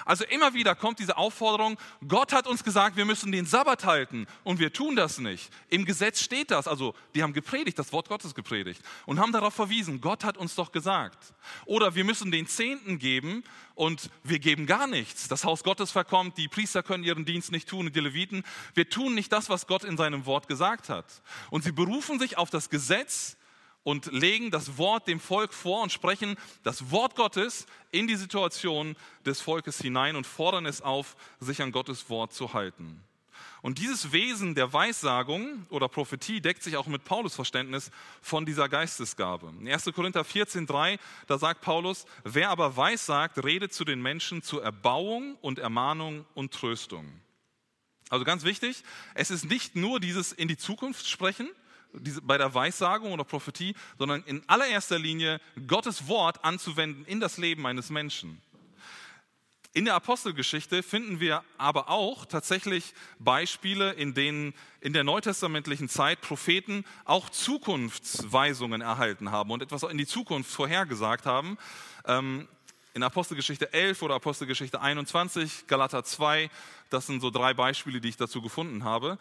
Also 0.05 0.25
immer 0.25 0.55
wieder 0.55 0.75
kommt 0.75 0.99
diese 0.99 1.17
Aufforderung, 1.17 1.77
Gott 2.07 2.33
hat 2.33 2.47
uns 2.47 2.65
gesagt, 2.65 2.97
wir 2.97 3.05
müssen 3.05 3.33
den 3.33 3.47
Sabbat 3.47 3.85
halten 3.85 4.27
und 4.45 4.59
wir 4.59 4.73
tun 4.73 4.97
das 4.97 5.19
nicht. 5.19 5.51
Im 5.69 5.85
Gesetz 5.85 6.23
steht 6.23 6.51
das, 6.51 6.69
also 6.69 6.95
die 7.15 7.23
haben 7.23 7.33
gepredigt, 7.33 7.79
das 7.79 7.93
Wort 7.93 8.09
Gottes 8.09 8.35
gepredigt 8.35 8.83
und 9.07 9.19
haben 9.19 9.33
darauf 9.33 9.55
verwiesen, 9.55 10.01
Gott 10.01 10.25
hat 10.25 10.37
uns 10.37 10.55
doch 10.55 10.73
gesagt. 10.73 11.35
Oder 11.67 11.95
wir 11.95 12.05
müssen 12.05 12.31
den 12.31 12.47
Zehnten 12.47 12.99
geben 12.99 13.43
und 13.75 14.11
wir 14.23 14.39
geben 14.39 14.67
gar 14.67 14.87
nichts. 14.87 15.29
Das 15.29 15.45
Haus 15.45 15.65
Gottes 15.65 15.91
verkommt, 15.91 16.37
die 16.37 16.49
Priester 16.49 16.83
können 16.83 17.05
ihren 17.05 17.25
Dienst 17.25 17.51
nicht 17.51 17.69
tun 17.69 17.91
die 17.91 18.01
Leviten. 18.01 18.45
Wir 18.75 18.89
tun 18.89 19.15
nicht 19.15 19.33
das, 19.33 19.49
was 19.49 19.67
Gott 19.67 19.85
in 19.85 19.97
seinem 19.97 20.27
Wort 20.27 20.49
gesagt 20.49 20.89
hat. 20.89 21.07
Und 21.51 21.65
sie 21.65 21.73
berufen 21.73 22.19
sich 22.19 22.39
auf 22.39 22.51
das 22.51 22.71
Gesetz, 22.71 23.37
und 23.83 24.07
legen 24.13 24.51
das 24.51 24.79
Wort 24.79 25.09
dem 25.09 25.21
Volk 25.21 25.53
vor 25.53 25.83
und 25.83 25.93
sprechen 25.93 26.37
das 26.63 26.91
Wort 26.91 27.17
Gottes 27.17 27.67
in 27.91 28.07
die 28.07 28.17
Situation 28.17 28.97
des 29.25 29.41
Volkes 29.41 29.81
hinein 29.81 30.17
und 30.17 30.27
fordern 30.27 30.67
es 30.67 30.83
auf, 30.83 31.17
sich 31.39 31.63
an 31.63 31.73
Gottes 31.73 32.11
Wort 32.11 32.33
zu 32.33 32.53
halten. 32.53 33.03
Und 33.63 33.79
dieses 33.79 34.13
Wesen 34.13 34.55
der 34.55 34.73
Weissagung 34.73 35.67
oder 35.69 35.89
Prophetie 35.89 36.41
deckt 36.41 36.63
sich 36.63 36.77
auch 36.77 36.87
mit 36.87 37.05
Paulus 37.05 37.35
Verständnis 37.35 37.91
von 38.23 38.47
dieser 38.47 38.69
Geistesgabe. 38.69 39.53
In 39.61 39.69
1. 39.69 39.85
Korinther 39.95 40.23
14,3, 40.23 40.99
da 41.27 41.39
sagt 41.39 41.61
Paulus, 41.61 42.07
wer 42.25 42.51
aber 42.51 42.77
weissagt, 42.77 43.43
redet 43.45 43.75
zu 43.75 43.85
den 43.85 44.01
Menschen 44.01 44.43
zur 44.43 44.65
Erbauung 44.65 45.37
und 45.43 45.59
Ermahnung 45.59 46.25
und 46.35 46.53
Tröstung. 46.53 47.21
Also 48.09 48.25
ganz 48.25 48.45
wichtig, 48.45 48.83
es 49.15 49.31
ist 49.31 49.45
nicht 49.45 49.77
nur 49.77 50.01
dieses 50.01 50.33
in 50.33 50.49
die 50.49 50.57
Zukunft 50.57 51.07
sprechen, 51.07 51.49
bei 52.23 52.39
der 52.39 52.55
Weissagung 52.55 53.13
oder 53.13 53.25
Prophetie, 53.25 53.75
sondern 53.99 54.23
in 54.25 54.43
allererster 54.49 54.99
Linie 54.99 55.41
Gottes 55.67 56.09
Wort 56.09 56.45
anzuwenden 56.45 57.05
in 57.05 57.21
das 57.21 57.39
Leben 57.39 57.67
eines 57.67 57.91
Menschen. 57.91 58.41
In 59.73 59.85
der 59.85 59.95
Apostelgeschichte 59.95 60.83
finden 60.83 61.21
wir 61.21 61.45
aber 61.57 61.91
auch 61.91 62.27
tatsächlich 62.27 62.93
Beispiele, 63.21 63.93
in 63.93 64.15
denen 64.15 64.53
in 64.81 64.93
der 64.93 65.05
neutestamentlichen 65.05 65.89
Zeit 65.89 66.21
Propheten 66.21 66.85
auch 67.05 67.31
Zukunftsweisungen 67.31 68.81
erhalten 68.81 69.31
haben 69.31 69.53
und 69.53 69.63
etwas 69.63 69.85
in 69.85 69.97
die 69.97 70.07
Zukunft 70.07 70.51
vorhergesagt 70.51 71.25
haben. 71.25 71.57
Ähm, 72.05 72.49
in 72.95 73.05
Apostelgeschichte 73.05 73.73
11 73.73 74.03
oder 74.03 74.17
Apostelgeschichte 74.17 74.81
21, 74.81 75.69
Galater 75.69 76.03
2, 76.03 76.51
das 76.91 77.07
sind 77.07 77.21
so 77.21 77.31
drei 77.31 77.55
Beispiele, 77.55 78.01
die 78.01 78.09
ich 78.09 78.17
dazu 78.17 78.43
gefunden 78.43 78.83
habe. 78.83 79.19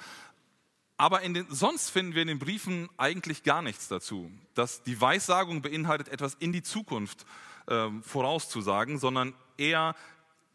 Aber 1.00 1.20
den, 1.22 1.46
sonst 1.50 1.92
finden 1.92 2.14
wir 2.14 2.22
in 2.22 2.28
den 2.28 2.40
Briefen 2.40 2.90
eigentlich 2.98 3.44
gar 3.44 3.62
nichts 3.62 3.88
dazu, 3.88 4.30
dass 4.54 4.84
die 4.84 5.00
Weissagung 5.00 5.62
beinhaltet, 5.62 6.10
etwas 6.10 6.34
in 6.34 6.52
die 6.52 6.62
Zukunft 6.62 7.26
äh, 7.68 7.88
vorauszusagen, 8.02 9.00
sondern 9.00 9.34
eher 9.58 9.96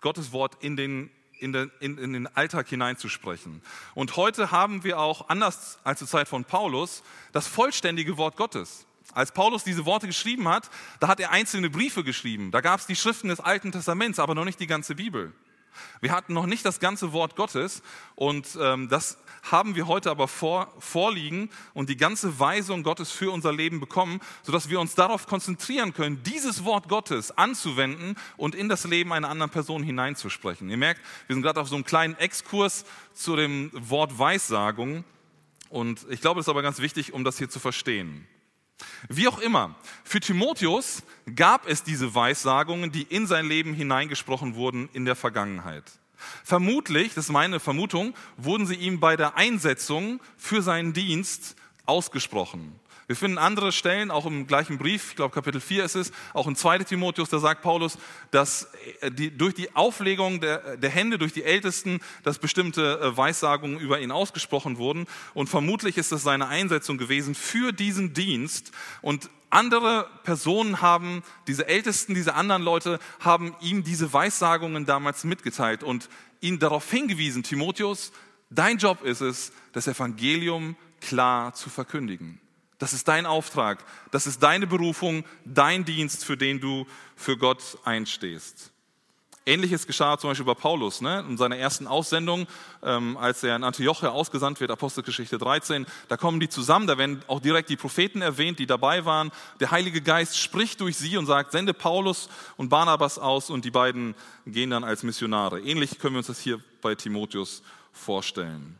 Gottes 0.02 0.32
Wort 0.32 0.62
in 0.62 0.76
den, 0.76 1.10
in, 1.40 1.54
den, 1.54 1.72
in, 1.80 1.96
in 1.96 2.12
den 2.12 2.36
Alltag 2.36 2.68
hineinzusprechen. 2.68 3.62
Und 3.94 4.16
heute 4.16 4.50
haben 4.50 4.84
wir 4.84 4.98
auch, 4.98 5.30
anders 5.30 5.78
als 5.82 6.00
zur 6.00 6.08
Zeit 6.08 6.28
von 6.28 6.44
Paulus, 6.44 7.02
das 7.32 7.46
vollständige 7.46 8.18
Wort 8.18 8.36
Gottes. 8.36 8.86
Als 9.14 9.32
Paulus 9.32 9.64
diese 9.64 9.86
Worte 9.86 10.06
geschrieben 10.06 10.46
hat, 10.46 10.68
da 11.00 11.08
hat 11.08 11.20
er 11.20 11.30
einzelne 11.30 11.70
Briefe 11.70 12.04
geschrieben. 12.04 12.50
Da 12.50 12.60
gab 12.60 12.80
es 12.80 12.86
die 12.86 12.96
Schriften 12.96 13.28
des 13.28 13.40
Alten 13.40 13.72
Testaments, 13.72 14.18
aber 14.18 14.34
noch 14.34 14.44
nicht 14.44 14.60
die 14.60 14.66
ganze 14.66 14.94
Bibel. 14.94 15.32
Wir 16.02 16.12
hatten 16.12 16.34
noch 16.34 16.46
nicht 16.46 16.64
das 16.64 16.80
ganze 16.80 17.12
Wort 17.12 17.34
Gottes 17.34 17.82
und 18.14 18.58
ähm, 18.60 18.88
das 18.88 19.18
haben 19.50 19.74
wir 19.74 19.86
heute 19.86 20.10
aber 20.10 20.28
vor, 20.28 20.72
vorliegen 20.78 21.50
und 21.74 21.88
die 21.88 21.96
ganze 21.96 22.38
Weisung 22.38 22.82
Gottes 22.82 23.10
für 23.10 23.30
unser 23.30 23.52
Leben 23.52 23.80
bekommen, 23.80 24.20
sodass 24.42 24.68
wir 24.70 24.80
uns 24.80 24.94
darauf 24.94 25.26
konzentrieren 25.26 25.92
können, 25.92 26.22
dieses 26.22 26.64
Wort 26.64 26.88
Gottes 26.88 27.36
anzuwenden 27.36 28.16
und 28.36 28.54
in 28.54 28.68
das 28.68 28.84
Leben 28.84 29.12
einer 29.12 29.28
anderen 29.28 29.50
Person 29.50 29.82
hineinzusprechen. 29.82 30.70
Ihr 30.70 30.76
merkt, 30.76 31.00
wir 31.26 31.34
sind 31.34 31.42
gerade 31.42 31.60
auf 31.60 31.68
so 31.68 31.74
einem 31.74 31.84
kleinen 31.84 32.16
Exkurs 32.16 32.84
zu 33.12 33.36
dem 33.36 33.70
Wort 33.72 34.18
Weissagung 34.18 35.04
und 35.68 36.06
ich 36.08 36.20
glaube, 36.20 36.40
es 36.40 36.46
ist 36.46 36.50
aber 36.50 36.62
ganz 36.62 36.78
wichtig, 36.78 37.12
um 37.12 37.24
das 37.24 37.38
hier 37.38 37.50
zu 37.50 37.58
verstehen. 37.58 38.26
Wie 39.08 39.28
auch 39.28 39.38
immer, 39.38 39.74
für 40.02 40.20
Timotheus 40.20 41.02
gab 41.36 41.68
es 41.68 41.82
diese 41.82 42.14
Weissagungen, 42.14 42.92
die 42.92 43.02
in 43.02 43.26
sein 43.26 43.46
Leben 43.46 43.74
hineingesprochen 43.74 44.54
wurden 44.54 44.88
in 44.92 45.04
der 45.04 45.16
Vergangenheit. 45.16 45.84
Vermutlich, 46.44 47.14
das 47.14 47.26
ist 47.26 47.30
meine 47.30 47.60
Vermutung, 47.60 48.14
wurden 48.36 48.66
sie 48.66 48.74
ihm 48.74 49.00
bei 49.00 49.16
der 49.16 49.36
Einsetzung 49.36 50.20
für 50.36 50.62
seinen 50.62 50.92
Dienst 50.92 51.56
ausgesprochen. 51.86 52.78
Wir 53.06 53.16
finden 53.16 53.36
andere 53.36 53.70
Stellen, 53.70 54.10
auch 54.10 54.24
im 54.24 54.46
gleichen 54.46 54.78
Brief, 54.78 55.10
ich 55.10 55.16
glaube 55.16 55.34
Kapitel 55.34 55.60
4 55.60 55.84
ist 55.84 55.94
es, 55.94 56.12
auch 56.32 56.46
in 56.46 56.56
2 56.56 56.78
Timotheus, 56.78 57.28
da 57.28 57.38
sagt 57.38 57.60
Paulus, 57.60 57.98
dass 58.30 58.68
äh, 59.00 59.10
die, 59.10 59.36
durch 59.36 59.54
die 59.54 59.74
Auflegung 59.76 60.40
der, 60.40 60.76
der, 60.78 60.90
Hände 60.90 61.18
durch 61.18 61.32
die 61.32 61.44
Ältesten, 61.44 62.00
dass 62.22 62.38
bestimmte 62.38 63.00
äh, 63.00 63.16
Weissagungen 63.16 63.78
über 63.78 64.00
ihn 64.00 64.10
ausgesprochen 64.10 64.78
wurden. 64.78 65.06
Und 65.34 65.48
vermutlich 65.48 65.98
ist 65.98 66.12
das 66.12 66.22
seine 66.22 66.48
Einsetzung 66.48 66.96
gewesen 66.96 67.34
für 67.34 67.72
diesen 67.72 68.14
Dienst. 68.14 68.72
Und 69.02 69.28
andere 69.50 70.08
Personen 70.24 70.80
haben, 70.80 71.22
diese 71.46 71.68
Ältesten, 71.68 72.14
diese 72.14 72.34
anderen 72.34 72.62
Leute 72.62 72.98
haben 73.20 73.54
ihm 73.60 73.84
diese 73.84 74.12
Weissagungen 74.12 74.86
damals 74.86 75.24
mitgeteilt 75.24 75.82
und 75.82 76.08
ihn 76.40 76.58
darauf 76.58 76.90
hingewiesen, 76.90 77.42
Timotheus, 77.42 78.12
dein 78.50 78.78
Job 78.78 79.02
ist 79.02 79.20
es, 79.20 79.52
das 79.72 79.86
Evangelium 79.86 80.76
klar 81.00 81.54
zu 81.54 81.70
verkündigen. 81.70 82.40
Das 82.84 82.92
ist 82.92 83.08
dein 83.08 83.24
Auftrag, 83.24 83.82
das 84.10 84.26
ist 84.26 84.42
deine 84.42 84.66
Berufung, 84.66 85.24
dein 85.46 85.86
Dienst, 85.86 86.22
für 86.22 86.36
den 86.36 86.60
du 86.60 86.86
für 87.16 87.38
Gott 87.38 87.78
einstehst. 87.82 88.72
Ähnliches 89.46 89.86
geschah 89.86 90.18
zum 90.18 90.28
Beispiel 90.28 90.44
bei 90.44 90.52
Paulus 90.52 91.00
ne? 91.00 91.24
in 91.26 91.38
seiner 91.38 91.56
ersten 91.56 91.86
Aussendung, 91.86 92.46
ähm, 92.82 93.16
als 93.16 93.42
er 93.42 93.56
in 93.56 93.64
Antiochia 93.64 94.10
ausgesandt 94.10 94.60
wird, 94.60 94.70
Apostelgeschichte 94.70 95.38
13. 95.38 95.86
Da 96.08 96.18
kommen 96.18 96.40
die 96.40 96.50
zusammen, 96.50 96.86
da 96.86 96.98
werden 96.98 97.22
auch 97.26 97.40
direkt 97.40 97.70
die 97.70 97.78
Propheten 97.78 98.20
erwähnt, 98.20 98.58
die 98.58 98.66
dabei 98.66 99.06
waren. 99.06 99.30
Der 99.60 99.70
Heilige 99.70 100.02
Geist 100.02 100.38
spricht 100.38 100.82
durch 100.82 100.98
sie 100.98 101.16
und 101.16 101.24
sagt, 101.24 101.52
sende 101.52 101.72
Paulus 101.72 102.28
und 102.58 102.68
Barnabas 102.68 103.18
aus 103.18 103.48
und 103.48 103.64
die 103.64 103.70
beiden 103.70 104.14
gehen 104.44 104.68
dann 104.68 104.84
als 104.84 105.04
Missionare. 105.04 105.58
Ähnlich 105.62 105.98
können 105.98 106.16
wir 106.16 106.18
uns 106.18 106.26
das 106.26 106.38
hier 106.38 106.60
bei 106.82 106.94
Timotheus 106.94 107.62
vorstellen. 107.94 108.78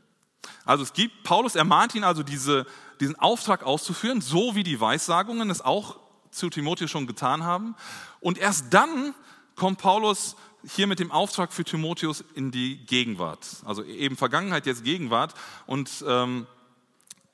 Also 0.64 0.82
es 0.82 0.92
gibt, 0.92 1.24
Paulus 1.24 1.54
ermahnt 1.54 1.94
ihn 1.94 2.04
also, 2.04 2.22
diese, 2.22 2.66
diesen 3.00 3.18
Auftrag 3.18 3.62
auszuführen, 3.62 4.20
so 4.20 4.54
wie 4.54 4.62
die 4.62 4.80
Weissagungen 4.80 5.50
es 5.50 5.60
auch 5.60 5.96
zu 6.30 6.50
Timotheus 6.50 6.90
schon 6.90 7.06
getan 7.06 7.44
haben. 7.44 7.74
Und 8.20 8.38
erst 8.38 8.72
dann 8.74 9.14
kommt 9.56 9.78
Paulus 9.78 10.36
hier 10.66 10.86
mit 10.86 10.98
dem 10.98 11.10
Auftrag 11.10 11.52
für 11.52 11.64
Timotheus 11.64 12.24
in 12.34 12.50
die 12.50 12.78
Gegenwart. 12.86 13.46
Also 13.64 13.84
eben 13.84 14.16
Vergangenheit, 14.16 14.66
jetzt 14.66 14.84
Gegenwart. 14.84 15.34
Und 15.66 16.04
ähm, 16.06 16.46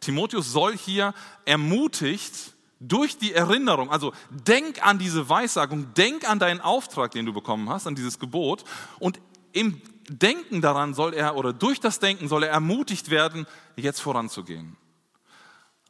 Timotheus 0.01 0.53
soll 0.53 0.77
hier 0.77 1.15
ermutigt 1.45 2.55
durch 2.81 3.19
die 3.19 3.35
Erinnerung, 3.35 3.91
also 3.91 4.15
denk 4.31 4.85
an 4.85 4.99
diese 4.99 5.29
Weissagung, 5.29 5.93
denk 5.95 6.29
an 6.29 6.39
deinen 6.39 6.63
Auftrag, 6.63 7.11
den 7.11 7.27
du 7.27 7.33
bekommen 7.35 7.69
hast, 7.69 7.87
an 7.87 7.95
dieses 7.95 8.19
Gebot. 8.19 8.65
Und 8.99 9.21
im 9.53 9.83
Denken 10.09 10.63
daran 10.63 10.95
soll 10.95 11.13
er, 11.13 11.37
oder 11.37 11.53
durch 11.53 11.79
das 11.79 11.99
Denken 11.99 12.27
soll 12.27 12.45
er 12.45 12.51
ermutigt 12.51 13.11
werden, 13.11 13.47
jetzt 13.77 14.01
voranzugehen. 14.01 14.77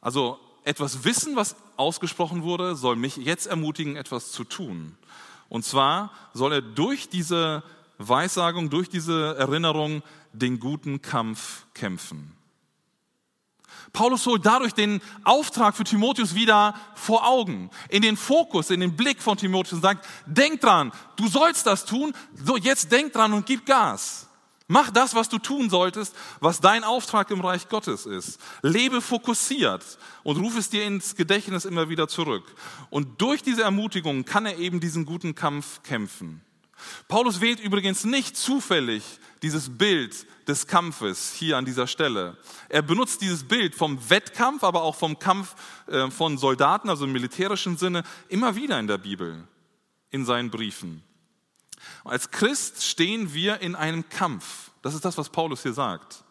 Also 0.01 0.39
etwas 0.63 1.03
Wissen, 1.03 1.35
was 1.35 1.55
ausgesprochen 1.77 2.43
wurde, 2.43 2.75
soll 2.75 2.95
mich 2.95 3.17
jetzt 3.17 3.47
ermutigen, 3.47 3.95
etwas 3.95 4.31
zu 4.31 4.43
tun. 4.43 4.97
Und 5.49 5.65
zwar 5.65 6.11
soll 6.33 6.53
er 6.53 6.61
durch 6.61 7.09
diese 7.09 7.63
Weissagung, 7.97 8.69
durch 8.69 8.89
diese 8.89 9.35
Erinnerung 9.37 10.01
den 10.33 10.59
guten 10.59 11.01
Kampf 11.01 11.65
kämpfen. 11.73 12.35
Paulus 13.93 14.25
holt 14.25 14.45
dadurch 14.45 14.73
den 14.73 15.01
Auftrag 15.23 15.75
für 15.75 15.83
Timotheus 15.83 16.35
wieder 16.35 16.75
vor 16.95 17.27
Augen, 17.27 17.69
in 17.89 18.01
den 18.01 18.15
Fokus, 18.15 18.69
in 18.69 18.79
den 18.79 18.95
Blick 18.95 19.21
von 19.21 19.37
Timotheus 19.37 19.73
und 19.73 19.81
sagt, 19.81 20.07
denk 20.25 20.61
dran, 20.61 20.91
du 21.17 21.27
sollst 21.27 21.67
das 21.67 21.85
tun, 21.85 22.13
so 22.35 22.55
jetzt 22.55 22.91
denk 22.91 23.11
dran 23.11 23.33
und 23.33 23.45
gib 23.45 23.65
Gas. 23.65 24.29
Mach 24.71 24.89
das, 24.89 25.15
was 25.15 25.27
du 25.27 25.37
tun 25.37 25.69
solltest, 25.69 26.15
was 26.39 26.61
dein 26.61 26.85
Auftrag 26.85 27.29
im 27.29 27.41
Reich 27.41 27.67
Gottes 27.67 28.05
ist. 28.05 28.39
Lebe 28.61 29.01
fokussiert 29.01 29.83
und 30.23 30.37
ruf 30.37 30.57
es 30.57 30.69
dir 30.69 30.85
ins 30.85 31.17
Gedächtnis 31.17 31.65
immer 31.65 31.89
wieder 31.89 32.07
zurück. 32.07 32.45
Und 32.89 33.21
durch 33.21 33.43
diese 33.43 33.63
Ermutigung 33.63 34.23
kann 34.23 34.45
er 34.45 34.57
eben 34.59 34.79
diesen 34.79 35.03
guten 35.03 35.35
Kampf 35.35 35.83
kämpfen. 35.83 36.39
Paulus 37.09 37.41
wählt 37.41 37.59
übrigens 37.59 38.05
nicht 38.05 38.37
zufällig 38.37 39.03
dieses 39.41 39.77
Bild 39.77 40.25
des 40.47 40.67
Kampfes 40.67 41.33
hier 41.33 41.57
an 41.57 41.65
dieser 41.65 41.85
Stelle. 41.85 42.37
Er 42.69 42.81
benutzt 42.81 43.19
dieses 43.19 43.43
Bild 43.43 43.75
vom 43.75 44.09
Wettkampf, 44.09 44.63
aber 44.63 44.83
auch 44.83 44.95
vom 44.95 45.19
Kampf 45.19 45.53
äh, 45.87 46.09
von 46.09 46.37
Soldaten, 46.37 46.89
also 46.89 47.03
im 47.03 47.11
militärischen 47.11 47.75
Sinne, 47.75 48.03
immer 48.29 48.55
wieder 48.55 48.79
in 48.79 48.87
der 48.87 48.99
Bibel, 48.99 49.43
in 50.11 50.23
seinen 50.23 50.49
Briefen. 50.49 51.03
Als 52.03 52.31
Christ 52.31 52.83
stehen 52.83 53.33
wir 53.33 53.61
in 53.61 53.75
einem 53.75 54.07
Kampf. 54.09 54.71
Das 54.81 54.93
ist 54.93 55.05
das, 55.05 55.17
was 55.17 55.29
Paulus 55.29 55.63
hier 55.63 55.73
sagt. 55.73 56.23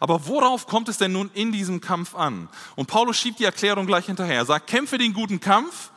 Aber 0.00 0.26
worauf 0.26 0.66
kommt 0.66 0.88
es 0.88 0.98
denn 0.98 1.12
nun 1.12 1.30
in 1.34 1.52
diesem 1.52 1.80
Kampf 1.80 2.14
an? 2.14 2.48
Und 2.76 2.86
Paulus 2.86 3.16
schiebt 3.16 3.38
die 3.38 3.44
Erklärung 3.44 3.86
gleich 3.86 4.06
hinterher. 4.06 4.36
Er 4.36 4.44
sagt, 4.44 4.66
kämpfe 4.66 4.98
den 4.98 5.14
guten 5.14 5.40
Kampf. 5.40 5.90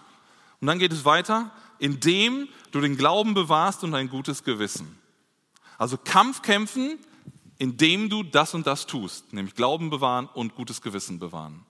Und 0.62 0.68
dann 0.68 0.80
geht 0.80 0.94
es 0.94 1.06
weiter, 1.06 1.52
indem 1.80 2.48
du 2.72 2.82
den 2.82 2.98
Glauben 2.98 3.34
bewahrst 3.34 3.84
und 3.84 3.94
ein 3.94 4.10
gutes 4.10 4.44
Gewissen. 4.44 4.98
Also 5.78 5.98
Kampf 5.98 6.42
kämpfen, 6.42 7.00
indem 7.58 8.10
du 8.10 8.24
das 8.24 8.54
und 8.54 8.68
das 8.68 8.86
tust, 8.86 9.34
nämlich 9.34 9.56
Glauben 9.56 9.90
bewahren 9.90 10.28
und 10.34 10.56
gutes 10.56 10.82
Gewissen 10.82 11.20
bewahren. 11.20 11.66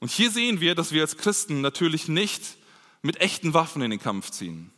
Und 0.00 0.10
hier 0.10 0.30
sehen 0.30 0.60
wir, 0.60 0.74
dass 0.74 0.92
wir 0.92 1.02
als 1.02 1.16
Christen 1.16 1.60
natürlich 1.60 2.08
nicht 2.08 2.56
mit 3.02 3.20
echten 3.20 3.54
Waffen 3.54 3.82
in 3.82 3.90
den 3.90 4.00
Kampf 4.00 4.30
ziehen. 4.30 4.72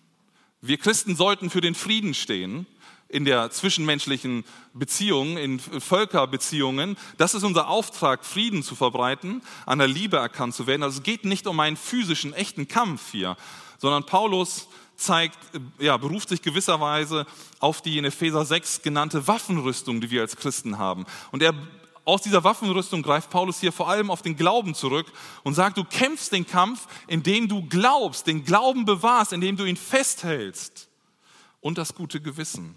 Wir 0.63 0.77
Christen 0.77 1.17
sollten 1.17 1.49
für 1.49 1.63
den 1.63 1.75
Frieden 1.75 2.13
stehen 2.13 2.67
in 3.09 3.25
der 3.25 3.51
zwischenmenschlichen 3.51 4.45
Beziehung, 4.75 5.37
in 5.37 5.59
Völkerbeziehungen. 5.59 6.97
Das 7.17 7.35
ist 7.35 7.43
unser 7.43 7.69
Auftrag, 7.69 8.25
Frieden 8.25 8.63
zu 8.63 8.75
verbreiten, 8.75 9.43
an 9.67 9.79
der 9.79 9.89
Liebe 9.89 10.19
erkannt 10.19 10.55
zu 10.55 10.67
werden. 10.67 10.83
Also 10.83 10.99
es 10.99 11.03
geht 11.03 11.25
nicht 11.25 11.47
um 11.47 11.59
einen 11.61 11.77
physischen, 11.77 12.35
echten 12.35 12.69
Kampf 12.69 13.11
hier, 13.11 13.37
sondern 13.79 14.05
Paulus 14.05 14.69
zeigt, 14.97 15.39
ja, 15.79 15.97
beruft 15.97 16.29
sich 16.29 16.43
gewisserweise 16.43 17.27
auf 17.59 17.81
die 17.81 17.97
in 17.99 18.05
Epheser 18.05 18.45
6 18.45 18.83
genannte 18.83 19.27
Waffenrüstung, 19.27 20.01
die 20.01 20.11
wir 20.11 20.21
als 20.21 20.37
Christen 20.37 20.79
haben. 20.79 21.07
Und 21.33 21.43
er 21.43 21.55
aus 22.11 22.23
dieser 22.23 22.45
Waffenrüstung 22.45 23.03
greift 23.03 23.31
Paulus 23.31 23.61
hier 23.61 23.73
vor 23.73 23.89
allem 23.89 24.11
auf 24.11 24.23
den 24.23 24.37
Glauben 24.37 24.75
zurück 24.75 25.07
und 25.45 25.55
sagt, 25.55 25.77
du 25.77 25.85
kämpfst 25.85 26.33
den 26.33 26.47
Kampf, 26.47 26.87
indem 27.07 27.49
du 27.49 27.63
glaubst, 27.63 28.27
den 28.27 28.45
Glauben 28.45 28.85
bewahrst, 28.85 29.33
indem 29.33 29.57
du 29.57 29.65
ihn 29.65 29.77
festhältst 29.77 30.89
und 31.61 31.79
das 31.79 31.95
gute 31.95 32.21
Gewissen. 32.21 32.77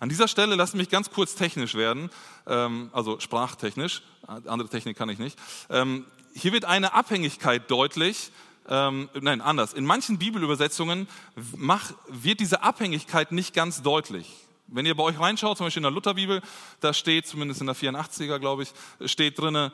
An 0.00 0.08
dieser 0.08 0.28
Stelle 0.28 0.54
lass 0.54 0.74
mich 0.74 0.90
ganz 0.90 1.10
kurz 1.10 1.34
technisch 1.34 1.74
werden, 1.74 2.10
ähm, 2.46 2.90
also 2.92 3.18
sprachtechnisch, 3.20 4.02
andere 4.26 4.68
Technik 4.68 4.96
kann 4.96 5.08
ich 5.08 5.18
nicht. 5.18 5.38
Ähm, 5.70 6.04
hier 6.34 6.52
wird 6.52 6.64
eine 6.64 6.92
Abhängigkeit 6.92 7.70
deutlich 7.70 8.30
ähm, 8.68 9.08
nein, 9.20 9.40
anders. 9.40 9.72
In 9.72 9.86
manchen 9.86 10.18
Bibelübersetzungen 10.18 11.08
wird 11.34 12.40
diese 12.40 12.62
Abhängigkeit 12.62 13.32
nicht 13.32 13.54
ganz 13.54 13.82
deutlich. 13.82 14.47
Wenn 14.68 14.86
ihr 14.86 14.94
bei 14.94 15.02
euch 15.02 15.18
reinschaut, 15.18 15.56
zum 15.56 15.66
Beispiel 15.66 15.80
in 15.80 15.84
der 15.84 15.92
Lutherbibel, 15.92 16.42
da 16.80 16.92
steht, 16.92 17.26
zumindest 17.26 17.60
in 17.60 17.66
der 17.66 17.76
84er, 17.76 18.38
glaube 18.38 18.64
ich, 18.64 19.10
steht 19.10 19.38
drinne, 19.38 19.72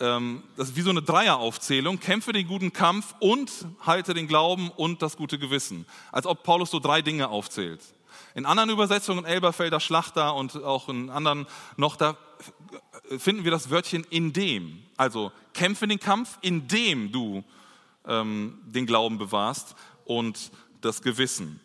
ähm, 0.00 0.42
das 0.56 0.68
ist 0.68 0.76
wie 0.76 0.82
so 0.82 0.90
eine 0.90 1.02
Dreieraufzählung, 1.02 2.00
kämpfe 2.00 2.32
den 2.32 2.46
guten 2.46 2.72
Kampf 2.72 3.14
und 3.18 3.50
halte 3.80 4.14
den 4.14 4.28
Glauben 4.28 4.70
und 4.70 5.02
das 5.02 5.16
gute 5.16 5.38
Gewissen. 5.38 5.86
Als 6.12 6.26
ob 6.26 6.42
Paulus 6.42 6.70
so 6.70 6.78
drei 6.78 7.02
Dinge 7.02 7.28
aufzählt. 7.28 7.80
In 8.34 8.46
anderen 8.46 8.70
Übersetzungen, 8.70 9.24
Elberfelder 9.24 9.80
Schlachter 9.80 10.34
und 10.34 10.62
auch 10.62 10.88
in 10.88 11.10
anderen 11.10 11.46
noch, 11.76 11.96
da 11.96 12.16
finden 13.18 13.44
wir 13.44 13.50
das 13.50 13.70
Wörtchen 13.70 14.04
in 14.10 14.32
dem. 14.32 14.82
Also 14.96 15.32
kämpfe 15.54 15.88
den 15.88 16.00
Kampf, 16.00 16.38
indem 16.42 17.12
du 17.12 17.44
ähm, 18.06 18.60
den 18.64 18.86
Glauben 18.86 19.18
bewahrst 19.18 19.74
und 20.04 20.50
das 20.80 21.02
Gewissen. 21.02 21.60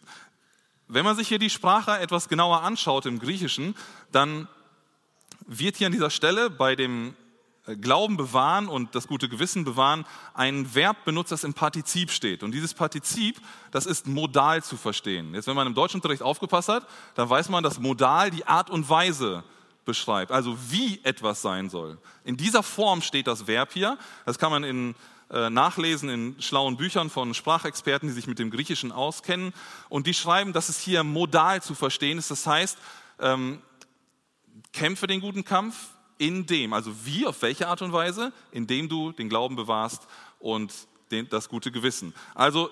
Wenn 0.94 1.06
man 1.06 1.16
sich 1.16 1.30
hier 1.30 1.40
die 1.40 1.50
Sprache 1.50 2.00
etwas 2.00 2.28
genauer 2.28 2.64
anschaut 2.64 3.06
im 3.06 3.18
Griechischen, 3.18 3.76
dann 4.12 4.50
wird 5.48 5.78
hier 5.78 5.88
an 5.88 5.94
dieser 5.94 6.10
Stelle 6.10 6.50
bei 6.50 6.76
dem 6.76 7.16
äh, 7.66 7.78
Glauben 7.78 8.18
bewahren 8.18 8.68
und 8.68 8.94
das 8.94 9.08
gute 9.08 9.30
Gewissen 9.30 9.64
bewahren 9.64 10.06
ein 10.34 10.76
Verb 10.76 11.06
benutzt, 11.06 11.32
das 11.32 11.46
im 11.46 11.54
Partizip 11.54 12.12
steht. 12.12 12.44
Und 12.44 12.52
dieses 12.52 12.74
Partizip, 12.74 13.40
das 13.72 13.86
ist 13.86 14.06
modal 14.06 14.64
zu 14.64 14.76
verstehen. 14.76 15.34
Jetzt, 15.34 15.48
wenn 15.48 15.56
man 15.56 15.66
im 15.66 15.76
Deutschunterricht 15.76 16.24
aufgepasst 16.24 16.68
hat, 16.68 16.86
dann 17.16 17.30
weiß 17.30 17.48
man, 17.48 17.64
dass 17.64 17.80
modal 17.80 18.30
die 18.30 18.46
Art 18.46 18.70
und 18.70 18.90
Weise 18.90 19.46
beschreibt, 19.86 20.34
also 20.34 20.58
wie 20.70 21.00
etwas 21.04 21.42
sein 21.42 21.70
soll. 21.70 22.00
In 22.26 22.36
dieser 22.36 22.64
Form 22.64 23.02
steht 23.02 23.28
das 23.28 23.48
Verb 23.48 23.72
hier. 23.72 23.98
Das 24.26 24.38
kann 24.38 24.52
man 24.52 24.66
in 24.66 24.94
nachlesen 25.50 26.10
in 26.10 26.42
schlauen 26.42 26.78
Büchern 26.78 27.10
von 27.10 27.34
Sprachexperten, 27.34 28.10
die 28.10 28.14
sich 28.14 28.28
mit 28.28 28.40
dem 28.40 28.52
Griechischen 28.52 28.92
auskennen. 28.92 29.54
Und 29.90 30.08
die 30.08 30.14
schreiben, 30.14 30.54
dass 30.54 30.70
es 30.70 30.80
hier 30.80 31.04
modal 31.04 31.62
zu 31.62 31.74
verstehen 31.74 32.18
ist. 32.18 32.32
Das 32.32 32.46
heißt, 32.46 32.78
ähm, 33.20 33.62
kämpfe 34.74 35.08
den 35.08 35.22
guten 35.22 35.46
Kampf 35.46 35.76
in 36.18 36.46
dem, 36.46 36.74
also 36.74 36.94
wie, 37.04 37.26
auf 37.26 37.42
welche 37.42 37.68
Art 37.68 37.82
und 37.82 37.94
Weise, 37.94 38.32
indem 38.52 38.88
du 38.90 39.12
den 39.12 39.28
Glauben 39.28 39.56
bewahrst 39.56 40.08
und 40.40 40.72
den, 41.10 41.28
das 41.30 41.50
gute 41.50 41.72
Gewissen. 41.72 42.14
Also, 42.36 42.70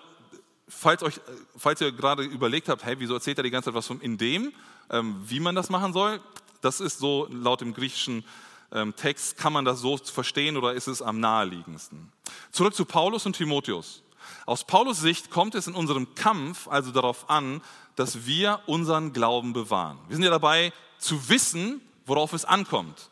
falls, 0.68 1.01
euch, 1.01 1.20
falls 1.58 1.82
ihr 1.82 1.92
gerade 1.92 2.24
überlegt 2.24 2.70
habt, 2.70 2.84
hey, 2.86 2.96
wieso 3.00 3.16
erzählt 3.16 3.39
er 3.39 3.44
die 3.44 3.50
ganze 3.50 3.70
Zeit 3.70 3.75
was 3.75 3.88
vom 3.88 4.01
in 4.01 4.18
dem, 4.18 4.54
ähm, 4.92 5.16
wie 5.25 5.39
man 5.39 5.56
das 5.56 5.70
machen 5.70 5.94
soll, 5.94 6.22
das 6.62 6.80
ist 6.80 7.00
so 7.00 7.28
laut 7.32 7.62
dem 7.62 7.74
griechischen 7.74 8.24
ähm, 8.71 8.95
Text, 8.95 9.38
kann 9.38 9.53
man 9.53 9.65
das 9.65 9.79
so 9.79 9.97
verstehen 9.97 10.57
oder 10.57 10.73
ist 10.73 10.88
es 10.88 11.01
am 11.01 11.19
naheliegendsten? 11.19 12.11
Zurück 12.51 12.75
zu 12.75 12.85
Paulus 12.85 13.25
und 13.25 13.35
Timotheus. 13.35 14.03
Aus 14.45 14.63
Paulus 14.63 14.99
Sicht 14.99 15.31
kommt 15.31 15.55
es 15.55 15.67
in 15.67 15.75
unserem 15.75 16.15
Kampf 16.15 16.67
also 16.67 16.91
darauf 16.91 17.29
an, 17.29 17.61
dass 17.95 18.25
wir 18.25 18.61
unseren 18.65 19.13
Glauben 19.13 19.53
bewahren. 19.53 19.97
Wir 20.07 20.15
sind 20.15 20.23
ja 20.23 20.29
dabei 20.29 20.71
zu 20.97 21.29
wissen, 21.29 21.81
worauf 22.05 22.33
es 22.33 22.45
ankommt. 22.45 23.09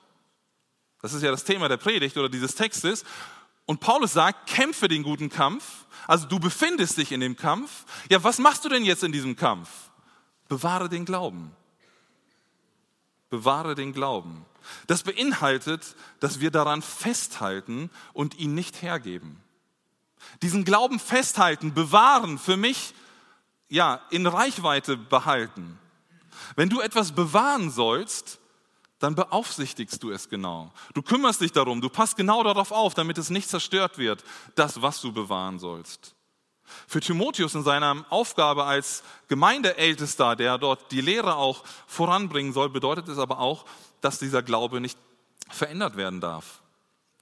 Das 1.02 1.14
ist 1.14 1.24
ja 1.24 1.32
das 1.32 1.44
Thema 1.44 1.68
der 1.70 1.78
Predigt 1.78 2.18
oder 2.18 2.30
dieses 2.30 2.56
Textes. 2.56 3.04
Und 3.66 3.80
Paulus 3.80 4.14
sagt, 4.14 4.48
kämpfe 4.48 4.88
den 4.88 5.04
guten 5.04 5.30
Kampf. 5.30 5.86
Also 6.08 6.28
du 6.28 6.40
befindest 6.40 6.98
dich 6.98 7.12
in 7.12 7.20
dem 7.20 7.36
Kampf. 7.36 7.86
Ja, 8.10 8.24
was 8.24 8.40
machst 8.40 8.64
du 8.66 8.70
denn 8.70 8.86
jetzt 8.86 9.04
in 9.04 9.12
diesem 9.12 9.36
Kampf? 9.36 9.70
Bewahre 10.48 10.90
den 10.90 11.06
Glauben. 11.06 11.52
Bewahre 13.30 13.76
den 13.76 13.92
Glauben. 13.92 14.46
Das 14.88 15.04
beinhaltet, 15.04 15.96
dass 16.20 16.40
wir 16.40 16.52
daran 16.52 16.82
festhalten 16.82 17.90
und 18.14 18.38
ihn 18.40 18.54
nicht 18.54 18.82
hergeben. 18.82 19.42
Diesen 20.42 20.66
Glauben 20.66 21.00
festhalten, 21.00 21.74
bewahren, 21.74 22.38
für 22.38 22.58
mich 22.58 22.94
ja 23.70 24.02
in 24.10 24.28
Reichweite 24.28 24.98
behalten. 24.98 25.80
Wenn 26.56 26.70
du 26.70 26.82
etwas 26.82 27.12
bewahren 27.12 27.70
sollst, 27.70 28.40
dann 29.00 29.16
beaufsichtigst 29.16 30.02
du 30.02 30.12
es 30.12 30.30
genau. 30.30 30.74
Du 30.94 31.02
kümmerst 31.02 31.42
dich 31.42 31.52
darum, 31.52 31.82
du 31.82 31.90
passt 31.90 32.18
genau 32.18 32.44
darauf 32.44 32.72
auf, 32.72 32.94
damit 32.94 33.18
es 33.18 33.30
nicht 33.30 33.50
zerstört 33.50 33.98
wird, 33.98 34.24
das, 34.56 34.82
was 34.82 35.02
du 35.02 35.12
bewahren 35.12 35.60
sollst. 35.60 36.16
Für 36.88 37.00
Timotheus 37.00 37.56
in 37.56 37.64
seiner 37.64 38.06
Aufgabe 38.10 38.66
als 38.66 39.04
Gemeindeältester, 39.28 40.36
der 40.36 40.58
dort 40.58 40.92
die 40.92 41.02
Lehre 41.02 41.36
auch 41.36 41.64
voranbringen 41.88 42.54
soll, 42.54 42.70
bedeutet 42.70 43.08
es 43.08 43.18
aber 43.18 43.40
auch, 43.40 43.66
dass 44.02 44.20
dieser 44.20 44.44
Glaube 44.44 44.82
nicht 44.82 44.98
verändert 45.50 45.98
werden 45.98 46.22
darf. 46.22 46.62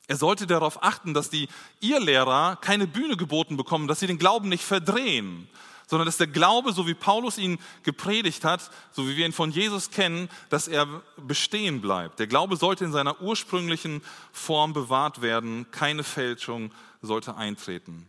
Er 0.07 0.17
sollte 0.17 0.45
darauf 0.45 0.83
achten, 0.83 1.13
dass 1.13 1.29
die 1.29 1.47
Irrlehrer 1.79 2.57
keine 2.61 2.85
Bühne 2.85 3.17
geboten 3.17 3.57
bekommen, 3.57 3.87
dass 3.87 3.99
sie 3.99 4.07
den 4.07 4.19
Glauben 4.19 4.49
nicht 4.49 4.63
verdrehen, 4.63 5.49
sondern 5.87 6.05
dass 6.05 6.17
der 6.17 6.27
Glaube, 6.27 6.73
so 6.73 6.87
wie 6.87 6.93
Paulus 6.93 7.37
ihn 7.37 7.59
gepredigt 7.83 8.43
hat, 8.43 8.69
so 8.91 9.07
wie 9.07 9.17
wir 9.17 9.25
ihn 9.25 9.33
von 9.33 9.51
Jesus 9.51 9.89
kennen, 9.89 10.29
dass 10.49 10.67
er 10.67 10.87
bestehen 11.17 11.81
bleibt. 11.81 12.19
Der 12.19 12.27
Glaube 12.27 12.55
sollte 12.55 12.85
in 12.85 12.91
seiner 12.91 13.19
ursprünglichen 13.21 14.01
Form 14.31 14.73
bewahrt 14.73 15.21
werden, 15.21 15.65
keine 15.71 16.03
Fälschung 16.03 16.71
sollte 17.01 17.35
eintreten. 17.35 18.07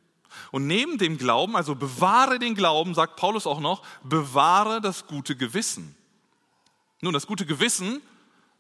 Und 0.51 0.67
neben 0.67 0.99
dem 0.99 1.19
Glauben, 1.19 1.57
also 1.57 1.75
bewahre 1.75 2.39
den 2.39 2.55
Glauben, 2.55 2.95
sagt 2.95 3.17
Paulus 3.17 3.47
auch 3.47 3.61
noch, 3.61 3.83
bewahre 4.03 4.81
das 4.81 5.07
gute 5.07 5.37
Gewissen. 5.37 5.95
Nun, 7.01 7.13
das 7.13 7.27
gute 7.27 7.47
Gewissen 7.47 8.01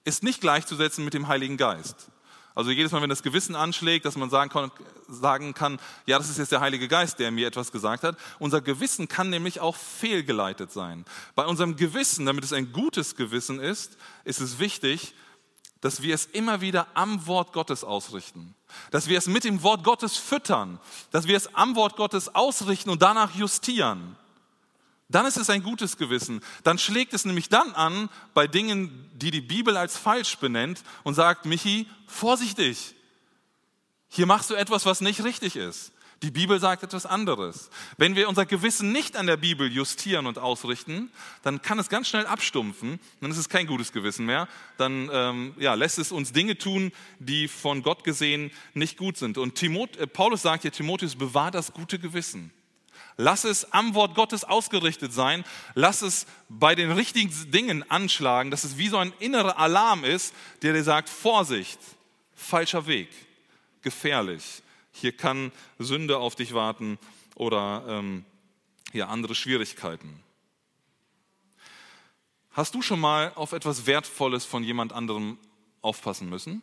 ist 0.05 0.23
nicht 0.23 0.41
gleichzusetzen 0.41 1.05
mit 1.05 1.15
dem 1.15 1.29
Heiligen 1.29 1.57
Geist. 1.57 2.11
Also 2.57 2.71
jedes 2.71 2.91
Mal, 2.91 3.03
wenn 3.03 3.11
das 3.11 3.23
Gewissen 3.23 3.55
anschlägt, 3.55 4.07
dass 4.07 4.17
man 4.17 4.31
sagen 4.31 4.51
kann, 4.51 4.71
sagen 5.09 5.53
kann, 5.53 5.79
ja, 6.07 6.17
das 6.17 6.31
ist 6.31 6.39
jetzt 6.39 6.53
der 6.53 6.63
Heilige 6.63 6.89
Geist, 6.89 7.19
der 7.19 7.31
mir 7.31 7.47
etwas 7.47 7.71
gesagt 7.71 8.03
hat. 8.03 8.17
Unser 8.39 8.63
Gewissen 8.63 9.09
kann 9.09 9.29
nämlich 9.29 9.61
auch 9.61 9.77
fehlgeleitet 9.77 10.73
sein. 10.73 11.05
Bei 11.35 11.45
unserem 11.45 11.77
Gewissen, 11.77 12.25
damit 12.25 12.45
es 12.45 12.55
ein 12.55 12.73
gutes 12.73 13.15
Gewissen 13.15 13.61
ist, 13.61 13.99
ist 14.25 14.41
es 14.41 14.59
wichtig, 14.59 15.15
dass 15.83 16.01
wir 16.01 16.15
es 16.15 16.25
immer 16.25 16.63
wieder 16.63 16.87
am 16.95 17.27
Wort 17.27 17.53
Gottes 17.53 17.85
ausrichten. 17.85 18.56
Dass 18.91 19.09
wir 19.09 19.19
es 19.19 19.27
mit 19.27 19.45
dem 19.45 19.63
Wort 19.63 19.85
Gottes 19.85 20.17
füttern. 20.17 20.81
Dass 21.11 21.27
wir 21.27 21.37
es 21.37 21.55
am 21.55 21.77
Wort 21.77 21.97
Gottes 21.97 22.35
ausrichten 22.35 22.91
und 22.91 23.03
danach 23.03 23.35
justieren. 23.35 24.17
Dann 25.09 25.27
ist 25.27 25.37
es 25.37 25.51
ein 25.51 25.63
gutes 25.63 25.97
Gewissen. 25.97 26.41
Dann 26.65 26.79
schlägt 26.79 27.15
es 27.15 27.25
nämlich 27.25 27.49
dann 27.49 27.73
an 27.75 28.09
bei 28.35 28.47
Dingen, 28.47 29.09
die 29.15 29.31
die 29.31 29.41
Bibel 29.41 29.77
als 29.77 29.97
falsch 29.97 30.39
benennt 30.39 30.83
und 31.05 31.15
sagt, 31.15 31.47
Michi, 31.47 31.89
vorsichtig. 32.07 32.95
Hier 34.09 34.27
machst 34.27 34.51
du 34.51 34.55
etwas, 34.55 34.85
was 34.87 35.01
nicht 35.01 35.23
richtig 35.23 35.57
ist. 35.57 35.93
Die 36.23 36.31
Bibel 36.31 36.59
sagt 36.59 36.83
etwas 36.83 37.05
anderes. 37.05 37.69
Wenn 37.99 38.17
wir 38.17 38.29
unser 38.29 38.47
Gewissen 38.47 38.91
nicht 38.91 39.17
an 39.17 39.27
der 39.27 39.37
Bibel 39.37 39.71
justieren 39.71 40.27
und 40.27 40.39
ausrichten, 40.39 41.11
dann 41.43 41.61
kann 41.61 41.79
es 41.79 41.91
ganz 41.91 42.09
schnell 42.09 42.27
abstumpfen. 42.27 42.99
Dann 43.21 43.31
ist 43.31 43.37
es 43.37 43.51
kein 43.51 43.67
gutes 43.67 43.93
Gewissen 43.93 44.25
mehr. 44.25 44.49
Dann 44.79 45.11
ähm, 45.13 45.55
ja, 45.59 45.75
lässt 45.75 45.99
es 45.99 46.13
uns 46.13 46.33
Dinge 46.33 46.57
tun, 46.57 46.91
die 47.19 47.49
von 47.49 47.83
Gott 47.83 48.03
gesehen 48.03 48.51
nicht 48.73 48.97
gut 48.97 49.19
sind. 49.19 49.37
Und 49.37 49.57
Timot, 49.57 49.97
äh, 49.99 50.07
Paulus 50.07 50.41
sagt 50.41 50.63
hier, 50.63 50.73
Timotheus, 50.73 51.17
bewahr 51.17 51.51
das 51.51 51.75
gute 51.75 51.99
Gewissen. 51.99 52.51
Lass 53.19 53.45
es 53.45 53.71
am 53.73 53.95
Wort 53.95 54.15
Gottes 54.15 54.45
ausgerichtet 54.45 55.13
sein. 55.13 55.45
Lass 55.75 56.01
es 56.01 56.27
bei 56.49 56.75
den 56.75 56.93
richtigen 56.93 57.51
Dingen 57.51 57.91
anschlagen, 57.91 58.51
dass 58.51 58.65
es 58.65 58.79
wie 58.79 58.89
so 58.89 58.97
ein 58.97 59.13
innerer 59.19 59.59
Alarm 59.59 60.05
ist, 60.05 60.35
der 60.63 60.73
dir 60.73 60.83
sagt, 60.83 61.11
Vorsicht, 61.11 61.79
falscher 62.35 62.87
Weg, 62.87 63.09
gefährlich. 63.83 64.63
Hier 64.99 65.13
kann 65.13 65.53
Sünde 65.79 66.19
auf 66.19 66.37
dich 66.37 66.55
warten 66.55 66.99
oder 67.35 67.85
ähm, 67.87 68.25
ja, 68.93 69.09
andere 69.09 69.35
Schwierigkeiten. 69.35 70.23
Hast 72.53 72.75
du 72.75 72.81
schon 72.81 73.01
mal 73.01 73.33
auf 73.35 73.53
etwas 73.53 73.87
Wertvolles 73.87 74.47
von 74.47 74.65
jemand 74.65 74.95
anderem 74.95 75.37
aufpassen 75.83 76.31
müssen? 76.31 76.63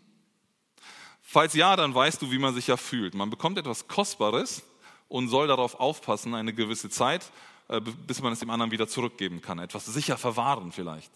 Falls 1.22 1.54
ja, 1.54 1.76
dann 1.76 1.94
weißt 1.94 2.22
du, 2.24 2.32
wie 2.32 2.40
man 2.40 2.56
sich 2.56 2.68
ja 2.68 2.78
fühlt. 2.78 3.14
Man 3.14 3.30
bekommt 3.30 3.60
etwas 3.60 3.88
Kostbares 3.88 4.64
und 5.08 5.28
soll 5.28 5.48
darauf 5.48 5.80
aufpassen, 5.80 6.34
eine 6.34 6.54
gewisse 6.54 6.90
Zeit, 6.90 7.32
äh, 7.68 7.80
bis 7.80 8.22
man 8.24 8.34
es 8.34 8.40
dem 8.40 8.50
anderen 8.50 8.72
wieder 8.72 8.88
zurückgeben 8.88 9.42
kann. 9.42 9.60
Etwas 9.60 9.86
sicher 9.86 10.18
verwahren 10.18 10.72
vielleicht. 10.72 11.12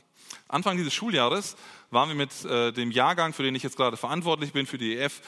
Anfang 0.48 0.78
dieses 0.78 0.94
Schuljahres 0.94 1.58
waren 1.90 2.10
wir 2.10 2.16
mit 2.16 2.46
äh, 2.46 2.72
dem 2.72 2.92
Jahrgang, 2.92 3.34
für 3.34 3.42
den 3.42 3.56
ich 3.56 3.64
jetzt 3.64 3.78
gerade 3.78 3.98
verantwortlich 3.98 4.54
bin, 4.54 4.68
für 4.68 4.78
die 4.78 4.96
EF, 4.96 5.22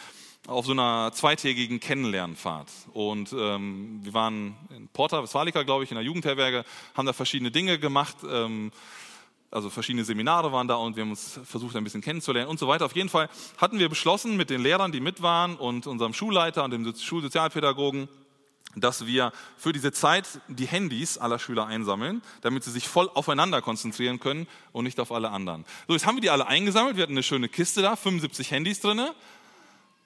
auf 0.48 0.66
so 0.66 0.72
einer 0.72 1.12
zweitägigen 1.14 1.80
Kennenlernfahrt. 1.80 2.72
Und 2.94 3.34
ähm, 3.34 4.00
wir 4.04 4.14
waren 4.14 4.56
in 4.76 4.88
Porta 4.88 5.22
Westfalica, 5.22 5.64
glaube 5.64 5.84
ich, 5.84 5.92
in 5.92 5.96
der 5.96 6.04
Jugendherberge, 6.04 6.66
haben 6.96 7.06
da 7.06 7.14
verschiedene 7.14 7.52
Dinge 7.52 7.78
gemacht. 7.78 8.18
Ähm, 8.28 8.72
also 9.52 9.70
verschiedene 9.70 10.06
Seminare 10.06 10.52
waren 10.52 10.68
da 10.68 10.76
und 10.76 10.96
wir 10.96 11.02
haben 11.02 11.10
uns 11.10 11.40
versucht, 11.44 11.76
ein 11.76 11.84
bisschen 11.84 12.02
kennenzulernen 12.02 12.50
und 12.50 12.60
so 12.60 12.68
weiter. 12.68 12.86
Auf 12.86 12.96
jeden 12.96 13.10
Fall 13.10 13.30
hatten 13.58 13.80
wir 13.80 13.90
beschlossen 13.90 14.38
mit 14.38 14.50
den 14.50 14.62
Lehrern, 14.62 14.92
die 14.92 15.00
mit 15.00 15.22
waren 15.22 15.56
und 15.56 15.88
unserem 15.88 16.14
Schulleiter 16.14 16.64
und 16.64 16.72
dem 16.72 16.96
Schulsozialpädagogen, 16.96 18.08
dass 18.76 19.08
wir 19.08 19.32
für 19.58 19.74
diese 19.74 19.92
Zeit 19.92 20.28
die 20.48 20.68
Handys 20.68 21.18
aller 21.18 21.40
Schüler 21.40 21.66
einsammeln, 21.66 22.22
damit 22.42 22.64
sie 22.64 22.72
sich 22.72 22.88
voll 22.88 23.10
aufeinander 23.14 23.62
konzentrieren 23.64 24.20
können 24.20 24.48
und 24.72 24.84
nicht 24.84 25.00
auf 25.00 25.12
alle 25.12 25.32
anderen. 25.32 25.66
So, 25.88 25.94
jetzt 25.94 26.06
haben 26.06 26.18
wir 26.18 26.22
die 26.22 26.30
alle 26.30 26.46
eingesammelt. 26.46 26.96
Wir 26.96 27.04
hatten 27.04 27.14
eine 27.14 27.24
schöne 27.24 27.50
Kiste 27.50 27.82
da, 27.82 27.96
75 27.96 28.52
Handys 28.52 28.80
drinne. 28.82 29.16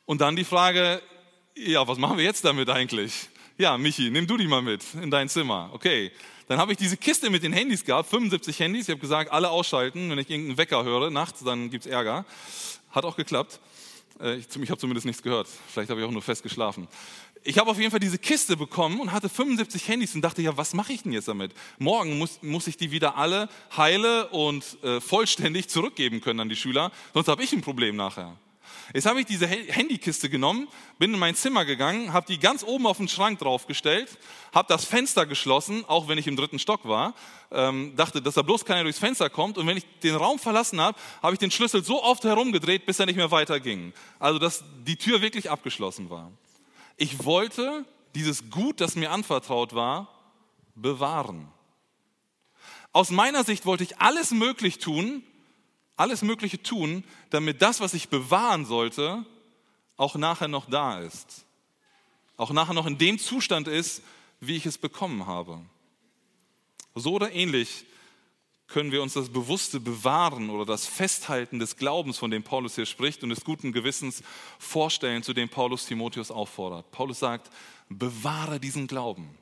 Und 0.05 0.21
dann 0.21 0.35
die 0.35 0.43
Frage, 0.43 1.01
ja, 1.55 1.87
was 1.87 1.97
machen 1.97 2.17
wir 2.17 2.23
jetzt 2.23 2.43
damit 2.43 2.69
eigentlich? 2.69 3.29
ja, 3.57 3.77
Michi, 3.77 4.09
nimm 4.09 4.27
du 4.27 4.37
die 4.37 4.47
mal 4.47 4.61
mit 4.61 4.83
in 5.01 5.11
dein 5.11 5.29
Zimmer. 5.29 5.69
Okay. 5.73 6.11
Dann 6.47 6.59
habe 6.59 6.73
ich 6.73 6.77
diese 6.77 6.97
Kiste 6.97 7.29
mit 7.29 7.43
den 7.43 7.53
Handys 7.53 7.85
gehabt, 7.85 8.09
75 8.09 8.59
Handys. 8.59 8.83
Ich 8.83 8.89
habe 8.89 8.99
gesagt, 8.99 9.31
alle 9.31 9.49
ausschalten. 9.49 10.09
Wenn 10.09 10.19
ich 10.19 10.29
irgendeinen 10.29 10.57
Wecker 10.57 10.83
höre 10.83 11.09
nachts, 11.09 11.43
dann 11.43 11.69
gibt 11.69 11.85
es 11.85 11.91
Ärger. 11.91 12.25
Hat 12.91 13.05
auch 13.05 13.15
geklappt. 13.15 13.59
Äh, 14.19 14.35
ich, 14.35 14.47
ich 14.53 14.69
habe 14.69 14.79
zumindest 14.79 15.05
nichts 15.05 15.23
gehört. 15.23 15.47
Vielleicht 15.67 15.89
habe 15.89 16.01
ich 16.01 16.05
auch 16.05 16.11
nur 16.11 16.21
fest 16.21 16.43
geschlafen. 16.43 16.87
Ich 17.45 17.57
habe 17.57 17.69
auf 17.69 17.77
jeden 17.77 17.91
Fall 17.91 17.99
diese 17.99 18.17
Kiste 18.17 18.57
bekommen 18.57 18.99
und 18.99 19.11
hatte 19.11 19.29
75 19.29 19.87
Handys 19.87 20.15
und 20.15 20.21
dachte, 20.21 20.41
ja, 20.41 20.55
was 20.57 20.73
mache 20.73 20.93
ich 20.93 21.03
denn 21.03 21.11
jetzt 21.11 21.27
damit? 21.27 21.53
Morgen 21.77 22.17
muss, 22.17 22.41
muss 22.41 22.67
ich 22.67 22.77
die 22.77 22.91
wieder 22.91 23.17
alle 23.17 23.49
heile 23.75 24.27
und 24.29 24.77
äh, 24.83 25.01
vollständig 25.01 25.69
zurückgeben 25.69 26.21
können 26.21 26.39
an 26.39 26.49
die 26.49 26.55
Schüler, 26.55 26.91
sonst 27.13 27.27
habe 27.27 27.43
ich 27.43 27.51
ein 27.51 27.61
Problem 27.61 27.97
nachher. 27.97 28.37
Jetzt 28.93 29.07
habe 29.07 29.19
ich 29.19 29.25
diese 29.25 29.47
Handykiste 29.47 30.29
genommen, 30.29 30.67
bin 30.99 31.11
in 31.11 31.19
mein 31.19 31.33
Zimmer 31.33 31.65
gegangen, 31.65 32.13
habe 32.13 32.27
die 32.27 32.37
ganz 32.37 32.63
oben 32.63 32.85
auf 32.85 32.97
den 32.97 33.07
Schrank 33.07 33.39
draufgestellt, 33.39 34.19
habe 34.53 34.67
das 34.67 34.85
Fenster 34.85 35.25
geschlossen, 35.25 35.83
auch 35.87 36.07
wenn 36.07 36.19
ich 36.19 36.27
im 36.27 36.35
dritten 36.35 36.59
Stock 36.59 36.87
war, 36.87 37.15
ähm, 37.49 37.95
dachte, 37.95 38.21
dass 38.21 38.35
da 38.35 38.43
bloß 38.43 38.65
keiner 38.65 38.83
durchs 38.83 38.99
Fenster 38.99 39.31
kommt. 39.31 39.57
Und 39.57 39.65
wenn 39.65 39.77
ich 39.77 39.85
den 40.03 40.13
Raum 40.15 40.37
verlassen 40.37 40.79
habe, 40.79 40.95
habe 41.23 41.33
ich 41.33 41.39
den 41.39 41.49
Schlüssel 41.49 41.83
so 41.83 42.03
oft 42.03 42.23
herumgedreht, 42.23 42.85
bis 42.85 42.99
er 42.99 43.07
nicht 43.07 43.15
mehr 43.15 43.31
weiterging. 43.31 43.93
Also, 44.19 44.37
dass 44.37 44.63
die 44.85 44.95
Tür 44.95 45.23
wirklich 45.23 45.49
abgeschlossen 45.49 46.11
war. 46.11 46.31
Ich 46.95 47.25
wollte 47.25 47.85
dieses 48.13 48.51
Gut, 48.51 48.79
das 48.79 48.95
mir 48.95 49.09
anvertraut 49.09 49.73
war, 49.73 50.07
bewahren. 50.75 51.47
Aus 52.91 53.09
meiner 53.09 53.43
Sicht 53.43 53.65
wollte 53.65 53.83
ich 53.83 53.99
alles 53.99 54.29
möglich 54.29 54.77
tun, 54.77 55.23
alles 55.95 56.21
Mögliche 56.21 56.61
tun, 56.61 57.03
damit 57.29 57.61
das, 57.61 57.79
was 57.79 57.93
ich 57.93 58.09
bewahren 58.09 58.65
sollte, 58.65 59.25
auch 59.97 60.15
nachher 60.15 60.47
noch 60.47 60.69
da 60.69 60.99
ist. 60.99 61.45
Auch 62.37 62.51
nachher 62.51 62.73
noch 62.73 62.87
in 62.87 62.97
dem 62.97 63.19
Zustand 63.19 63.67
ist, 63.67 64.01
wie 64.39 64.55
ich 64.55 64.65
es 64.65 64.77
bekommen 64.77 65.27
habe. 65.27 65.61
So 66.95 67.13
oder 67.13 67.31
ähnlich 67.31 67.85
können 68.67 68.91
wir 68.91 69.03
uns 69.03 69.13
das 69.13 69.29
bewusste 69.29 69.79
Bewahren 69.79 70.49
oder 70.49 70.65
das 70.65 70.87
Festhalten 70.87 71.59
des 71.59 71.77
Glaubens, 71.77 72.17
von 72.17 72.31
dem 72.31 72.43
Paulus 72.43 72.75
hier 72.75 72.87
spricht, 72.87 73.21
und 73.21 73.29
des 73.29 73.43
guten 73.43 73.71
Gewissens 73.71 74.23
vorstellen, 74.57 75.21
zu 75.21 75.33
dem 75.33 75.47
Paulus 75.47 75.85
Timotheus 75.85 76.31
auffordert. 76.31 76.89
Paulus 76.91 77.19
sagt, 77.19 77.51
bewahre 77.89 78.59
diesen 78.59 78.87
Glauben. 78.87 79.37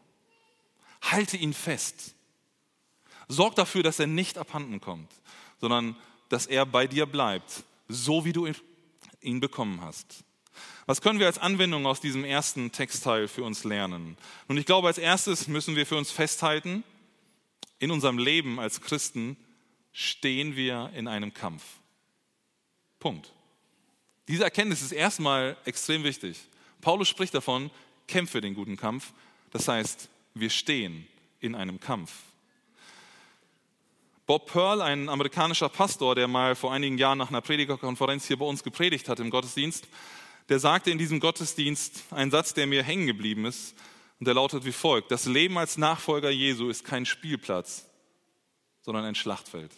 Halte 1.01 1.37
ihn 1.37 1.53
fest. 1.53 2.13
Sorg 3.29 3.55
dafür, 3.55 3.83
dass 3.83 3.99
er 3.99 4.07
nicht 4.07 4.37
abhanden 4.37 4.81
kommt, 4.81 5.09
sondern 5.61 5.95
dass 6.31 6.45
er 6.45 6.65
bei 6.65 6.87
dir 6.87 7.05
bleibt, 7.05 7.63
so 7.87 8.23
wie 8.23 8.33
du 8.33 8.47
ihn 9.21 9.39
bekommen 9.39 9.81
hast. 9.81 10.23
Was 10.85 11.01
können 11.01 11.19
wir 11.19 11.27
als 11.27 11.37
Anwendung 11.37 11.85
aus 11.85 11.99
diesem 11.99 12.23
ersten 12.23 12.71
Textteil 12.71 13.27
für 13.27 13.43
uns 13.43 13.63
lernen? 13.63 14.17
Und 14.47 14.57
ich 14.57 14.65
glaube, 14.65 14.87
als 14.87 14.97
erstes 14.97 15.47
müssen 15.47 15.75
wir 15.75 15.85
für 15.85 15.97
uns 15.97 16.11
festhalten, 16.11 16.83
in 17.79 17.91
unserem 17.91 18.17
Leben 18.17 18.59
als 18.59 18.81
Christen 18.81 19.35
stehen 19.91 20.55
wir 20.55 20.91
in 20.95 21.07
einem 21.07 21.33
Kampf. 21.33 21.63
Punkt. 22.99 23.33
Diese 24.27 24.43
Erkenntnis 24.43 24.81
ist 24.81 24.91
erstmal 24.91 25.57
extrem 25.65 26.03
wichtig. 26.03 26.39
Paulus 26.79 27.09
spricht 27.09 27.33
davon, 27.33 27.71
kämpfe 28.07 28.39
den 28.39 28.53
guten 28.53 28.77
Kampf. 28.77 29.11
Das 29.51 29.67
heißt, 29.67 30.09
wir 30.33 30.49
stehen 30.49 31.07
in 31.39 31.55
einem 31.55 31.79
Kampf. 31.79 32.11
Bob 34.31 34.49
Pearl, 34.49 34.81
ein 34.81 35.09
amerikanischer 35.09 35.67
Pastor, 35.67 36.15
der 36.15 36.29
mal 36.29 36.55
vor 36.55 36.71
einigen 36.71 36.97
Jahren 36.97 37.17
nach 37.17 37.27
einer 37.27 37.41
Predigerkonferenz 37.41 38.27
hier 38.27 38.37
bei 38.37 38.45
uns 38.45 38.63
gepredigt 38.63 39.09
hat 39.09 39.19
im 39.19 39.29
Gottesdienst, 39.29 39.89
der 40.47 40.57
sagte 40.57 40.89
in 40.89 40.97
diesem 40.97 41.19
Gottesdienst 41.19 42.05
einen 42.11 42.31
Satz, 42.31 42.53
der 42.53 42.65
mir 42.65 42.81
hängen 42.81 43.07
geblieben 43.07 43.43
ist, 43.43 43.75
und 44.21 44.27
der 44.27 44.33
lautet 44.33 44.63
wie 44.63 44.71
folgt: 44.71 45.11
Das 45.11 45.25
Leben 45.25 45.57
als 45.57 45.77
Nachfolger 45.77 46.29
Jesu 46.29 46.69
ist 46.69 46.85
kein 46.85 47.05
Spielplatz, 47.05 47.89
sondern 48.79 49.03
ein 49.03 49.15
Schlachtfeld. 49.15 49.73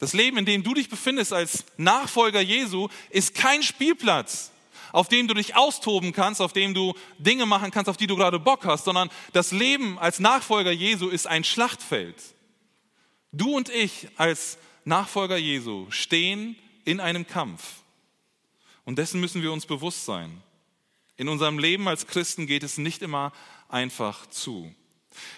Das 0.00 0.14
Leben, 0.14 0.38
in 0.38 0.46
dem 0.46 0.64
du 0.64 0.74
dich 0.74 0.88
befindest 0.88 1.32
als 1.32 1.64
Nachfolger 1.76 2.40
Jesu, 2.40 2.88
ist 3.10 3.36
kein 3.36 3.62
Spielplatz, 3.62 4.50
auf 4.92 5.08
dem 5.08 5.26
du 5.26 5.34
dich 5.34 5.56
austoben 5.56 6.12
kannst, 6.12 6.40
auf 6.40 6.52
dem 6.52 6.74
du 6.74 6.94
Dinge 7.18 7.46
machen 7.46 7.70
kannst, 7.70 7.88
auf 7.88 7.96
die 7.96 8.06
du 8.06 8.16
gerade 8.16 8.38
Bock 8.38 8.64
hast, 8.64 8.84
sondern 8.84 9.10
das 9.32 9.50
Leben 9.50 9.98
als 9.98 10.20
Nachfolger 10.20 10.70
Jesu 10.70 11.08
ist 11.08 11.26
ein 11.26 11.44
Schlachtfeld. 11.44 12.16
Du 13.32 13.56
und 13.56 13.68
ich 13.70 14.08
als 14.16 14.58
Nachfolger 14.84 15.36
Jesu 15.36 15.86
stehen 15.90 16.56
in 16.84 17.00
einem 17.00 17.26
Kampf. 17.26 17.62
Und 18.84 18.98
dessen 18.98 19.20
müssen 19.20 19.42
wir 19.42 19.52
uns 19.52 19.66
bewusst 19.66 20.04
sein. 20.04 20.42
In 21.16 21.28
unserem 21.28 21.58
Leben 21.58 21.88
als 21.88 22.06
Christen 22.06 22.46
geht 22.46 22.62
es 22.62 22.78
nicht 22.78 23.00
immer 23.00 23.32
einfach 23.68 24.26
zu. 24.26 24.74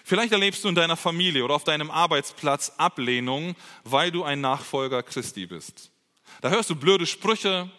Vielleicht 0.04 0.32
erlebst 0.32 0.64
du 0.64 0.68
in 0.68 0.74
deiner 0.74 0.96
Familie 0.96 1.44
oder 1.44 1.54
auf 1.54 1.64
deinem 1.64 1.90
Arbeitsplatz 1.90 2.72
Ablehnung, 2.78 3.54
weil 3.82 4.10
du 4.10 4.24
ein 4.24 4.40
Nachfolger 4.40 5.02
Christi 5.02 5.46
bist. 5.46 5.90
Da 6.40 6.50
hörst 6.50 6.70
du 6.70 6.76
blöde 6.76 7.06
Sprüche, 7.06 7.70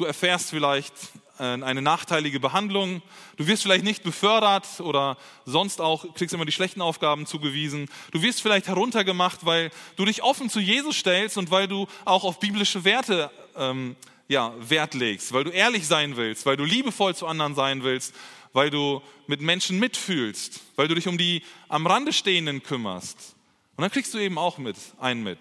Du 0.00 0.06
erfährst 0.06 0.48
vielleicht 0.48 0.94
äh, 1.38 1.42
eine 1.42 1.82
nachteilige 1.82 2.40
Behandlung. 2.40 3.02
Du 3.36 3.46
wirst 3.46 3.62
vielleicht 3.62 3.84
nicht 3.84 4.02
befördert 4.02 4.66
oder 4.80 5.18
sonst 5.44 5.82
auch 5.82 6.14
kriegst 6.14 6.34
immer 6.34 6.46
die 6.46 6.52
schlechten 6.52 6.80
Aufgaben 6.80 7.26
zugewiesen. 7.26 7.86
Du 8.10 8.22
wirst 8.22 8.40
vielleicht 8.40 8.66
heruntergemacht, 8.66 9.44
weil 9.44 9.70
du 9.96 10.06
dich 10.06 10.22
offen 10.22 10.48
zu 10.48 10.58
Jesus 10.58 10.96
stellst 10.96 11.36
und 11.36 11.50
weil 11.50 11.68
du 11.68 11.86
auch 12.06 12.24
auf 12.24 12.40
biblische 12.40 12.84
Werte 12.84 13.30
ähm, 13.58 13.94
ja, 14.26 14.54
Wert 14.58 14.94
legst, 14.94 15.34
weil 15.34 15.44
du 15.44 15.50
ehrlich 15.50 15.86
sein 15.86 16.16
willst, 16.16 16.46
weil 16.46 16.56
du 16.56 16.64
liebevoll 16.64 17.14
zu 17.14 17.26
anderen 17.26 17.54
sein 17.54 17.82
willst, 17.82 18.14
weil 18.54 18.70
du 18.70 19.02
mit 19.26 19.42
Menschen 19.42 19.78
mitfühlst, 19.78 20.60
weil 20.76 20.88
du 20.88 20.94
dich 20.94 21.08
um 21.08 21.18
die 21.18 21.42
am 21.68 21.86
Rande 21.86 22.14
Stehenden 22.14 22.62
kümmerst. 22.62 23.36
Und 23.76 23.82
dann 23.82 23.90
kriegst 23.90 24.14
du 24.14 24.18
eben 24.18 24.38
auch 24.38 24.56
mit, 24.56 24.76
einen 24.98 25.22
mit 25.22 25.40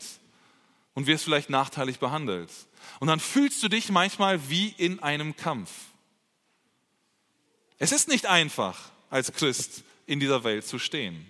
und 0.93 1.07
wirst 1.07 1.23
vielleicht 1.23 1.49
nachteilig 1.49 1.99
behandelt. 1.99 2.49
Und 2.99 3.07
dann 3.07 3.19
fühlst 3.19 3.61
du 3.63 3.69
dich 3.69 3.89
manchmal 3.89 4.49
wie 4.49 4.73
in 4.77 4.99
einem 4.99 5.35
Kampf. 5.35 5.69
Es 7.77 7.91
ist 7.91 8.07
nicht 8.07 8.25
einfach, 8.25 8.91
als 9.09 9.31
Christ 9.31 9.83
in 10.05 10.19
dieser 10.19 10.43
Welt 10.43 10.65
zu 10.65 10.79
stehen. 10.79 11.29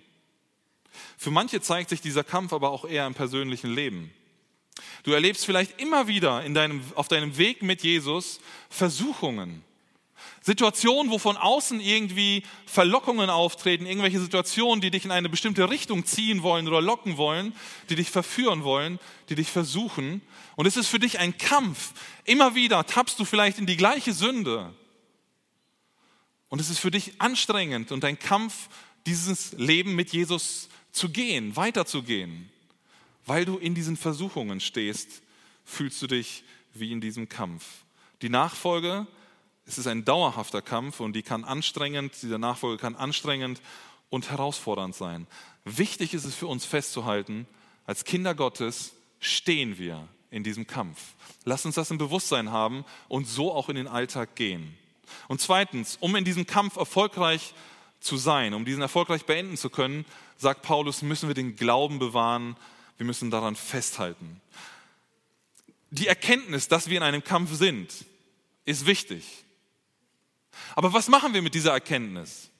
Für 1.16 1.30
manche 1.30 1.60
zeigt 1.60 1.90
sich 1.90 2.00
dieser 2.00 2.24
Kampf 2.24 2.52
aber 2.52 2.70
auch 2.70 2.84
eher 2.84 3.06
im 3.06 3.14
persönlichen 3.14 3.72
Leben. 3.72 4.10
Du 5.02 5.12
erlebst 5.12 5.44
vielleicht 5.44 5.80
immer 5.80 6.08
wieder 6.08 6.42
in 6.44 6.54
deinem, 6.54 6.82
auf 6.94 7.08
deinem 7.08 7.36
Weg 7.36 7.62
mit 7.62 7.82
Jesus 7.82 8.40
Versuchungen, 8.68 9.62
Situationen, 10.42 11.12
wo 11.12 11.18
von 11.18 11.36
außen 11.36 11.80
irgendwie 11.80 12.42
Verlockungen 12.66 13.30
auftreten, 13.30 13.86
irgendwelche 13.86 14.20
Situationen, 14.20 14.80
die 14.80 14.90
dich 14.90 15.04
in 15.04 15.10
eine 15.10 15.28
bestimmte 15.28 15.68
Richtung 15.68 16.04
ziehen 16.04 16.42
wollen 16.42 16.66
oder 16.66 16.80
locken 16.80 17.16
wollen, 17.16 17.54
die 17.88 17.96
dich 17.96 18.10
verführen 18.10 18.64
wollen, 18.64 18.98
die 19.28 19.34
dich 19.34 19.50
versuchen. 19.50 20.22
Und 20.56 20.66
es 20.66 20.76
ist 20.76 20.88
für 20.88 20.98
dich 20.98 21.18
ein 21.18 21.36
Kampf. 21.38 21.92
Immer 22.24 22.54
wieder 22.54 22.86
tappst 22.86 23.18
du 23.18 23.24
vielleicht 23.24 23.58
in 23.58 23.66
die 23.66 23.76
gleiche 23.76 24.12
Sünde. 24.12 24.74
Und 26.48 26.60
es 26.60 26.68
ist 26.68 26.80
für 26.80 26.90
dich 26.90 27.20
anstrengend 27.20 27.92
und 27.92 28.04
ein 28.04 28.18
Kampf, 28.18 28.68
dieses 29.06 29.52
Leben 29.52 29.94
mit 29.94 30.12
Jesus 30.12 30.68
zu 30.92 31.08
gehen, 31.08 31.56
weiterzugehen. 31.56 32.50
Weil 33.24 33.44
du 33.44 33.58
in 33.58 33.74
diesen 33.74 33.96
Versuchungen 33.96 34.60
stehst, 34.60 35.22
fühlst 35.64 36.02
du 36.02 36.06
dich 36.06 36.42
wie 36.74 36.92
in 36.92 37.00
diesem 37.00 37.28
Kampf. 37.28 37.64
Die 38.22 38.28
Nachfolge 38.28 39.06
es 39.70 39.78
ist 39.78 39.86
ein 39.86 40.04
dauerhafter 40.04 40.62
Kampf 40.62 40.98
und 41.00 41.14
die 41.14 41.22
kann 41.22 41.44
anstrengend, 41.44 42.12
dieser 42.22 42.38
Nachfolge 42.38 42.76
kann 42.76 42.96
anstrengend 42.96 43.60
und 44.08 44.30
herausfordernd 44.30 44.94
sein. 44.94 45.28
Wichtig 45.64 46.12
ist 46.12 46.24
es 46.24 46.34
für 46.34 46.48
uns 46.48 46.64
festzuhalten, 46.64 47.46
als 47.86 48.04
Kinder 48.04 48.34
Gottes 48.34 48.92
stehen 49.20 49.78
wir 49.78 50.08
in 50.30 50.42
diesem 50.42 50.66
Kampf. 50.66 51.14
Lass 51.44 51.64
uns 51.64 51.76
das 51.76 51.90
im 51.90 51.98
Bewusstsein 51.98 52.50
haben 52.50 52.84
und 53.08 53.28
so 53.28 53.52
auch 53.52 53.68
in 53.68 53.76
den 53.76 53.86
Alltag 53.86 54.34
gehen. 54.34 54.76
Und 55.28 55.40
zweitens, 55.40 55.96
um 56.00 56.16
in 56.16 56.24
diesem 56.24 56.46
Kampf 56.46 56.76
erfolgreich 56.76 57.54
zu 58.00 58.16
sein, 58.16 58.54
um 58.54 58.64
diesen 58.64 58.82
erfolgreich 58.82 59.24
beenden 59.24 59.56
zu 59.56 59.70
können, 59.70 60.04
sagt 60.36 60.62
Paulus, 60.62 61.02
müssen 61.02 61.28
wir 61.28 61.34
den 61.34 61.54
Glauben 61.54 61.98
bewahren, 61.98 62.56
wir 62.96 63.06
müssen 63.06 63.30
daran 63.30 63.56
festhalten. 63.56 64.40
Die 65.90 66.06
Erkenntnis, 66.06 66.68
dass 66.68 66.88
wir 66.88 66.96
in 66.96 67.02
einem 67.02 67.22
Kampf 67.22 67.54
sind, 67.54 68.04
ist 68.64 68.86
wichtig. 68.86 69.44
Aber 70.76 70.92
was 70.92 71.08
machen 71.08 71.34
wir 71.34 71.42
mit 71.42 71.54
dieser 71.54 71.72
Erkenntnis? 71.72 72.50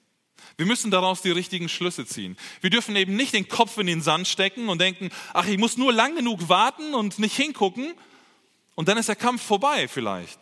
Wir 0.57 0.67
müssen 0.67 0.91
daraus 0.91 1.23
die 1.23 1.31
richtigen 1.31 1.69
Schlüsse 1.69 2.05
ziehen. 2.07 2.37
Wir 2.61 2.71
dürfen 2.71 2.95
eben 2.97 3.17
nicht 3.17 3.33
den 3.33 3.49
Kopf 3.49 3.79
in 3.79 3.87
den 3.87 4.03
Sand 4.03 4.29
stecken 4.29 4.69
und 4.69 4.81
denken, 4.81 5.11
ach, 5.33 5.47
ich 5.47 5.59
muss 5.59 5.77
nur 5.77 5.93
lang 5.93 6.17
genug 6.17 6.49
warten 6.49 6.95
und 6.95 7.19
nicht 7.19 7.37
hingucken 7.37 7.95
und 8.75 8.89
dann 8.89 8.99
ist 8.99 9.09
der 9.09 9.17
Kampf 9.17 9.43
vorbei 9.43 9.89
vielleicht. 9.89 10.39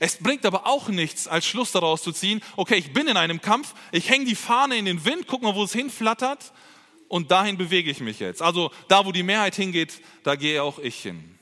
Es 0.00 0.16
bringt 0.16 0.44
aber 0.44 0.66
auch 0.66 0.88
nichts, 0.88 1.28
als 1.28 1.46
Schluss 1.46 1.72
daraus 1.72 2.02
zu 2.02 2.12
ziehen, 2.12 2.42
okay, 2.56 2.76
ich 2.76 2.92
bin 2.92 3.06
in 3.06 3.16
einem 3.16 3.40
Kampf, 3.40 3.74
ich 3.92 4.08
hänge 4.08 4.24
die 4.24 4.34
Fahne 4.34 4.76
in 4.76 4.86
den 4.86 5.04
Wind, 5.04 5.26
guck 5.26 5.42
mal, 5.42 5.54
wo 5.54 5.64
es 5.64 5.72
hinflattert 5.72 6.52
und 7.08 7.30
dahin 7.30 7.56
bewege 7.56 7.90
ich 7.90 8.00
mich 8.00 8.18
jetzt. 8.18 8.42
Also 8.42 8.70
da, 8.88 9.06
wo 9.06 9.12
die 9.12 9.22
Mehrheit 9.22 9.54
hingeht, 9.54 10.00
da 10.24 10.34
gehe 10.34 10.62
auch 10.62 10.78
ich 10.78 11.00
hin. 11.00 11.38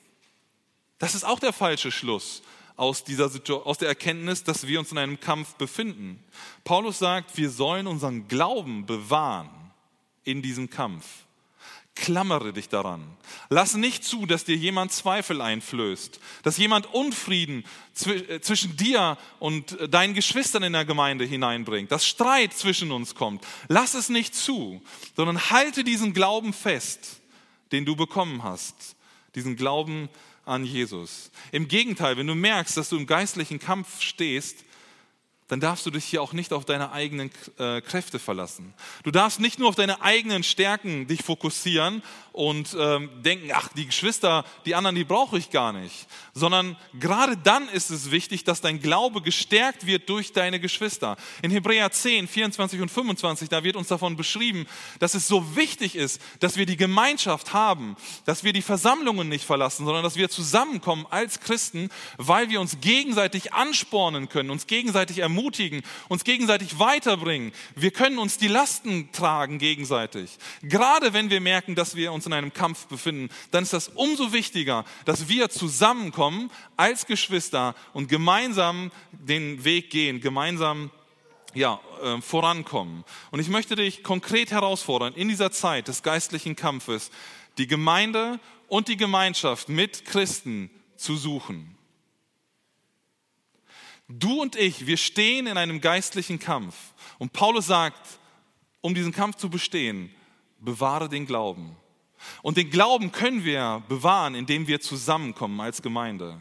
Das 0.99 1.15
ist 1.15 1.25
auch 1.25 1.39
der 1.39 1.53
falsche 1.53 1.91
Schluss 1.91 2.43
aus, 2.77 3.05
dieser, 3.05 3.31
aus 3.65 3.79
der 3.79 3.89
Erkenntnis, 3.89 4.45
dass 4.45 4.67
wir 4.67 4.79
uns 4.79 4.93
in 4.93 4.99
einem 4.99 5.21
Kampf 5.21 5.55
befinden. 5.55 6.23
Paulus 6.65 6.99
sagt, 6.99 7.37
wir 7.37 7.51
sollen 7.51 7.87
unseren 7.87 8.29
Glauben 8.29 8.87
bewahren 8.87 9.51
in 10.25 10.43
diesem 10.43 10.71
Kampf. 10.71 11.05
Klammere 11.95 12.55
dich 12.55 12.71
daran. 12.71 13.05
Lass 13.51 13.75
nicht 13.75 14.03
zu, 14.03 14.25
dass 14.25 14.47
dir 14.47 14.57
jemand 14.57 14.93
Zweifel 14.93 15.43
einflößt, 15.43 16.21
dass 16.43 16.57
jemand 16.57 16.87
Unfrieden 16.95 17.65
äh, 18.07 18.41
zwischen 18.41 18.77
dir 18.79 19.19
und 19.41 19.79
äh, 19.79 19.91
deinen 19.91 20.15
Geschwistern 20.15 20.63
in 20.63 20.73
der 20.73 20.87
Gemeinde 20.87 21.27
hineinbringt, 21.27 21.93
dass 21.93 22.07
Streit 22.07 22.55
zwischen 22.55 22.93
uns 22.93 23.15
kommt. 23.15 23.47
Lass 23.69 23.93
es 23.93 24.09
nicht 24.09 24.35
zu, 24.35 24.81
sondern 25.17 25.51
halte 25.51 25.85
diesen 25.85 26.15
Glauben 26.15 26.55
fest, 26.55 27.21
den 27.73 27.85
du 27.85 27.95
bekommen 27.95 28.43
hast. 28.43 28.97
Diesen 29.35 29.57
Glauben 29.57 30.09
an 30.45 30.65
Jesus. 30.65 31.31
Im 31.53 31.69
Gegenteil, 31.69 32.17
wenn 32.17 32.27
du 32.27 32.35
merkst, 32.35 32.77
dass 32.77 32.89
du 32.89 32.97
im 32.97 33.07
geistlichen 33.07 33.59
Kampf 33.59 34.01
stehst, 34.01 34.65
dann 35.49 35.61
darfst 35.61 35.85
du 35.85 35.91
dich 35.91 36.05
hier 36.05 36.23
auch 36.23 36.33
nicht 36.33 36.53
auf 36.53 36.65
deine 36.65 36.93
eigenen 36.93 37.31
äh, 37.59 37.83
Kräfte 37.83 38.19
verlassen. 38.19 38.73
Du 39.03 39.11
darfst 39.11 39.39
nicht 39.39 39.59
nur 39.59 39.69
auf 39.69 39.75
deine 39.75 40.01
eigenen 40.01 40.45
Stärken 40.45 41.07
dich 41.07 41.23
fokussieren 41.23 42.03
und 42.33 42.75
ähm, 42.79 43.11
denken, 43.23 43.51
ach, 43.53 43.69
die 43.77 43.85
Geschwister, 43.85 44.47
die 44.65 44.75
anderen, 44.75 44.97
die 44.97 45.05
brauche 45.05 45.37
ich 45.37 45.51
gar 45.51 45.75
nicht, 45.75 46.07
sondern 46.33 46.77
gerade 46.99 47.37
dann 47.37 47.69
ist 47.69 47.91
es 47.91 48.11
wichtig, 48.11 48.45
dass 48.45 48.63
dein 48.63 48.81
Glaube 48.81 49.21
gestärkt 49.21 49.85
wird 49.85 50.09
durch 50.09 50.33
deine 50.33 50.59
Geschwister. 50.59 51.19
In 51.43 51.51
Hebräer 51.51 51.91
10, 51.91 52.29
24 52.29 52.81
und 52.81 52.91
25, 52.91 53.51
da 53.51 53.63
wird 53.63 53.77
uns 53.77 53.89
davon 53.89 54.17
beschrieben, 54.17 54.67
dass 55.01 55.13
es 55.13 55.29
so 55.29 55.55
wichtig 55.55 55.97
ist, 55.97 56.23
dass 56.41 56.57
wir 56.57 56.65
die 56.65 56.79
Gemeinschaft 56.79 57.53
haben, 57.53 57.97
dass 58.25 58.43
wir 58.43 58.55
die 58.55 58.63
Versammlungen 58.63 59.29
nicht 59.29 59.45
verlassen, 59.45 59.85
sondern 59.85 60.03
dass 60.03 60.17
wir 60.17 60.31
zusammenkommen 60.31 61.07
als 61.11 61.41
Christen, 61.41 61.91
weil 62.17 62.49
wir 62.49 62.61
uns 62.63 62.81
gegenseitig 62.81 63.53
anspornen 63.53 64.31
können, 64.31 64.49
uns 64.49 64.67
gegenseitig 64.67 65.19
ermutigen, 65.19 65.42
uns 66.09 66.25
gegenseitig 66.25 66.79
weiterbringen. 66.79 67.53
Wir 67.77 67.91
können 67.91 68.19
uns 68.19 68.39
die 68.39 68.49
Lasten 68.49 69.13
tragen 69.13 69.59
gegenseitig. 69.59 70.39
Gerade 70.63 71.13
wenn 71.13 71.29
wir 71.29 71.43
merken, 71.43 71.75
dass 71.75 71.95
wir 71.95 72.13
uns 72.13 72.23
uns 72.23 72.27
in 72.27 72.33
einem 72.33 72.53
Kampf 72.53 72.87
befinden, 72.87 73.31
dann 73.51 73.65
ist 73.65 73.73
das 73.73 73.89
umso 73.89 74.33
wichtiger, 74.33 74.85
dass 75.05 75.29
wir 75.29 75.51
zusammenkommen 75.51 76.51
als 76.77 77.07
Geschwister 77.07 77.75
und 77.93 78.09
gemeinsam 78.09 78.93
den 79.11 79.65
Weg 79.65 79.91
gehen, 79.91 80.21
gemeinsam 80.21 80.91
ja, 81.55 81.81
äh, 82.03 82.21
vorankommen. 82.21 83.05
Und 83.31 83.41
ich 83.41 83.49
möchte 83.49 83.75
dich 83.75 84.03
konkret 84.05 84.53
herausfordern, 84.53 85.15
in 85.15 85.29
dieser 85.29 85.51
Zeit 85.51 85.89
des 85.89 86.03
geistlichen 86.03 86.55
Kampfes 86.55 87.11
die 87.59 87.67
Gemeinde 87.67 88.39
und 88.69 88.89
die 88.89 88.97
Gemeinschaft 88.97 89.69
mit 89.69 90.05
Christen 90.05 90.71
zu 90.97 91.17
suchen. 91.17 91.77
Du 94.19 94.43
und 94.43 94.57
ich, 94.57 94.87
wir 94.87 94.97
stehen 94.97 95.47
in 95.47 95.57
einem 95.57 95.81
geistlichen 95.81 96.39
Kampf. 96.39 96.77
Und 97.19 97.33
Paulus 97.33 97.67
sagt, 97.67 98.19
um 98.81 98.95
diesen 98.95 99.13
Kampf 99.13 99.37
zu 99.37 99.49
bestehen, 99.49 100.11
bewahre 100.59 101.09
den 101.09 101.27
Glauben. 101.27 101.77
Und 102.43 102.57
den 102.57 102.71
Glauben 102.71 103.11
können 103.13 103.45
wir 103.45 103.83
bewahren, 103.89 104.35
indem 104.35 104.67
wir 104.67 104.81
zusammenkommen 104.81 105.61
als 105.61 105.83
Gemeinde. 105.83 106.39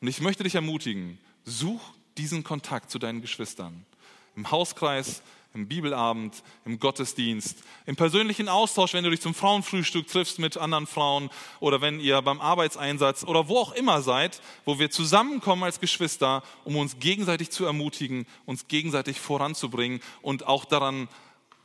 Und 0.00 0.08
ich 0.08 0.20
möchte 0.20 0.42
dich 0.42 0.54
ermutigen, 0.54 1.18
such 1.44 1.80
diesen 2.16 2.44
Kontakt 2.44 2.90
zu 2.90 2.98
deinen 2.98 3.20
Geschwistern. 3.20 3.84
Im 4.34 4.50
Hauskreis, 4.50 5.22
im 5.52 5.66
Bibelabend, 5.66 6.42
im 6.64 6.78
Gottesdienst, 6.78 7.58
im 7.86 7.96
persönlichen 7.96 8.48
Austausch, 8.48 8.94
wenn 8.94 9.02
du 9.02 9.10
dich 9.10 9.20
zum 9.20 9.34
Frauenfrühstück 9.34 10.06
triffst 10.06 10.38
mit 10.38 10.56
anderen 10.56 10.86
Frauen 10.86 11.28
oder 11.58 11.80
wenn 11.80 11.98
ihr 11.98 12.22
beim 12.22 12.40
Arbeitseinsatz 12.40 13.24
oder 13.24 13.48
wo 13.48 13.58
auch 13.58 13.72
immer 13.72 14.00
seid, 14.02 14.40
wo 14.64 14.78
wir 14.78 14.90
zusammenkommen 14.90 15.64
als 15.64 15.80
Geschwister, 15.80 16.42
um 16.64 16.76
uns 16.76 17.00
gegenseitig 17.00 17.50
zu 17.50 17.64
ermutigen, 17.64 18.26
uns 18.46 18.68
gegenseitig 18.68 19.20
voranzubringen 19.20 20.00
und 20.22 20.46
auch 20.46 20.64
daran 20.64 21.08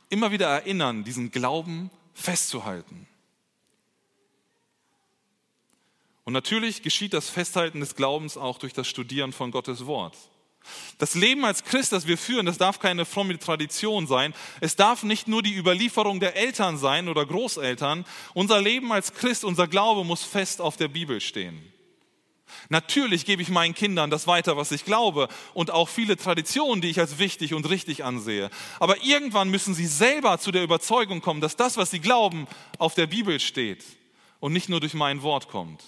immer 0.08 0.32
wieder 0.32 0.48
erinnern, 0.48 1.04
diesen 1.04 1.30
Glauben 1.30 1.90
festzuhalten. 2.14 3.06
Und 6.24 6.32
natürlich 6.32 6.82
geschieht 6.82 7.12
das 7.12 7.30
Festhalten 7.30 7.78
des 7.78 7.94
Glaubens 7.94 8.36
auch 8.36 8.58
durch 8.58 8.72
das 8.72 8.88
Studieren 8.88 9.32
von 9.32 9.52
Gottes 9.52 9.86
Wort. 9.86 10.16
Das 10.98 11.14
Leben 11.14 11.44
als 11.44 11.64
Christ, 11.64 11.92
das 11.92 12.06
wir 12.06 12.18
führen, 12.18 12.46
das 12.46 12.58
darf 12.58 12.78
keine 12.78 13.04
fromme 13.04 13.38
Tradition 13.38 14.06
sein. 14.06 14.34
Es 14.60 14.76
darf 14.76 15.02
nicht 15.02 15.28
nur 15.28 15.42
die 15.42 15.54
Überlieferung 15.54 16.20
der 16.20 16.36
Eltern 16.36 16.78
sein 16.78 17.08
oder 17.08 17.26
Großeltern. 17.26 18.04
Unser 18.34 18.60
Leben 18.60 18.92
als 18.92 19.12
Christ, 19.12 19.44
unser 19.44 19.68
Glaube 19.68 20.04
muss 20.04 20.22
fest 20.22 20.60
auf 20.60 20.76
der 20.76 20.88
Bibel 20.88 21.20
stehen. 21.20 21.60
Natürlich 22.68 23.24
gebe 23.24 23.42
ich 23.42 23.48
meinen 23.48 23.74
Kindern 23.74 24.10
das 24.10 24.26
weiter, 24.26 24.56
was 24.56 24.72
ich 24.72 24.84
glaube 24.84 25.28
und 25.52 25.70
auch 25.70 25.88
viele 25.88 26.16
Traditionen, 26.16 26.80
die 26.80 26.90
ich 26.90 27.00
als 27.00 27.18
wichtig 27.18 27.54
und 27.54 27.68
richtig 27.68 28.04
ansehe. 28.04 28.50
Aber 28.78 29.02
irgendwann 29.02 29.50
müssen 29.50 29.74
sie 29.74 29.86
selber 29.86 30.38
zu 30.38 30.52
der 30.52 30.62
Überzeugung 30.62 31.20
kommen, 31.20 31.40
dass 31.40 31.56
das, 31.56 31.76
was 31.76 31.90
sie 31.90 32.00
glauben, 32.00 32.46
auf 32.78 32.94
der 32.94 33.06
Bibel 33.06 33.40
steht 33.40 33.84
und 34.40 34.52
nicht 34.52 34.68
nur 34.68 34.80
durch 34.80 34.94
mein 34.94 35.22
Wort 35.22 35.48
kommt 35.48 35.82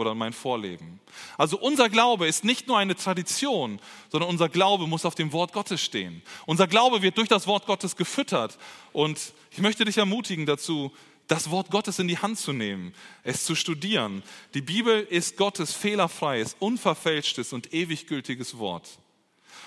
oder 0.00 0.14
mein 0.14 0.32
Vorleben. 0.32 1.00
Also 1.38 1.58
unser 1.58 1.88
Glaube 1.88 2.26
ist 2.26 2.44
nicht 2.44 2.66
nur 2.66 2.78
eine 2.78 2.96
Tradition, 2.96 3.80
sondern 4.08 4.30
unser 4.30 4.48
Glaube 4.48 4.86
muss 4.86 5.04
auf 5.04 5.14
dem 5.14 5.32
Wort 5.32 5.52
Gottes 5.52 5.80
stehen. 5.80 6.22
Unser 6.46 6.66
Glaube 6.66 7.02
wird 7.02 7.18
durch 7.18 7.28
das 7.28 7.46
Wort 7.46 7.66
Gottes 7.66 7.96
gefüttert. 7.96 8.58
Und 8.92 9.32
ich 9.50 9.58
möchte 9.58 9.84
dich 9.84 9.98
ermutigen 9.98 10.46
dazu, 10.46 10.92
das 11.26 11.50
Wort 11.50 11.70
Gottes 11.70 11.98
in 12.00 12.08
die 12.08 12.18
Hand 12.18 12.38
zu 12.38 12.52
nehmen, 12.52 12.92
es 13.22 13.44
zu 13.44 13.54
studieren. 13.54 14.22
Die 14.54 14.62
Bibel 14.62 15.00
ist 15.02 15.36
Gottes 15.36 15.72
fehlerfreies, 15.72 16.56
unverfälschtes 16.58 17.52
und 17.52 17.72
ewig 17.72 18.08
gültiges 18.08 18.58
Wort. 18.58 18.98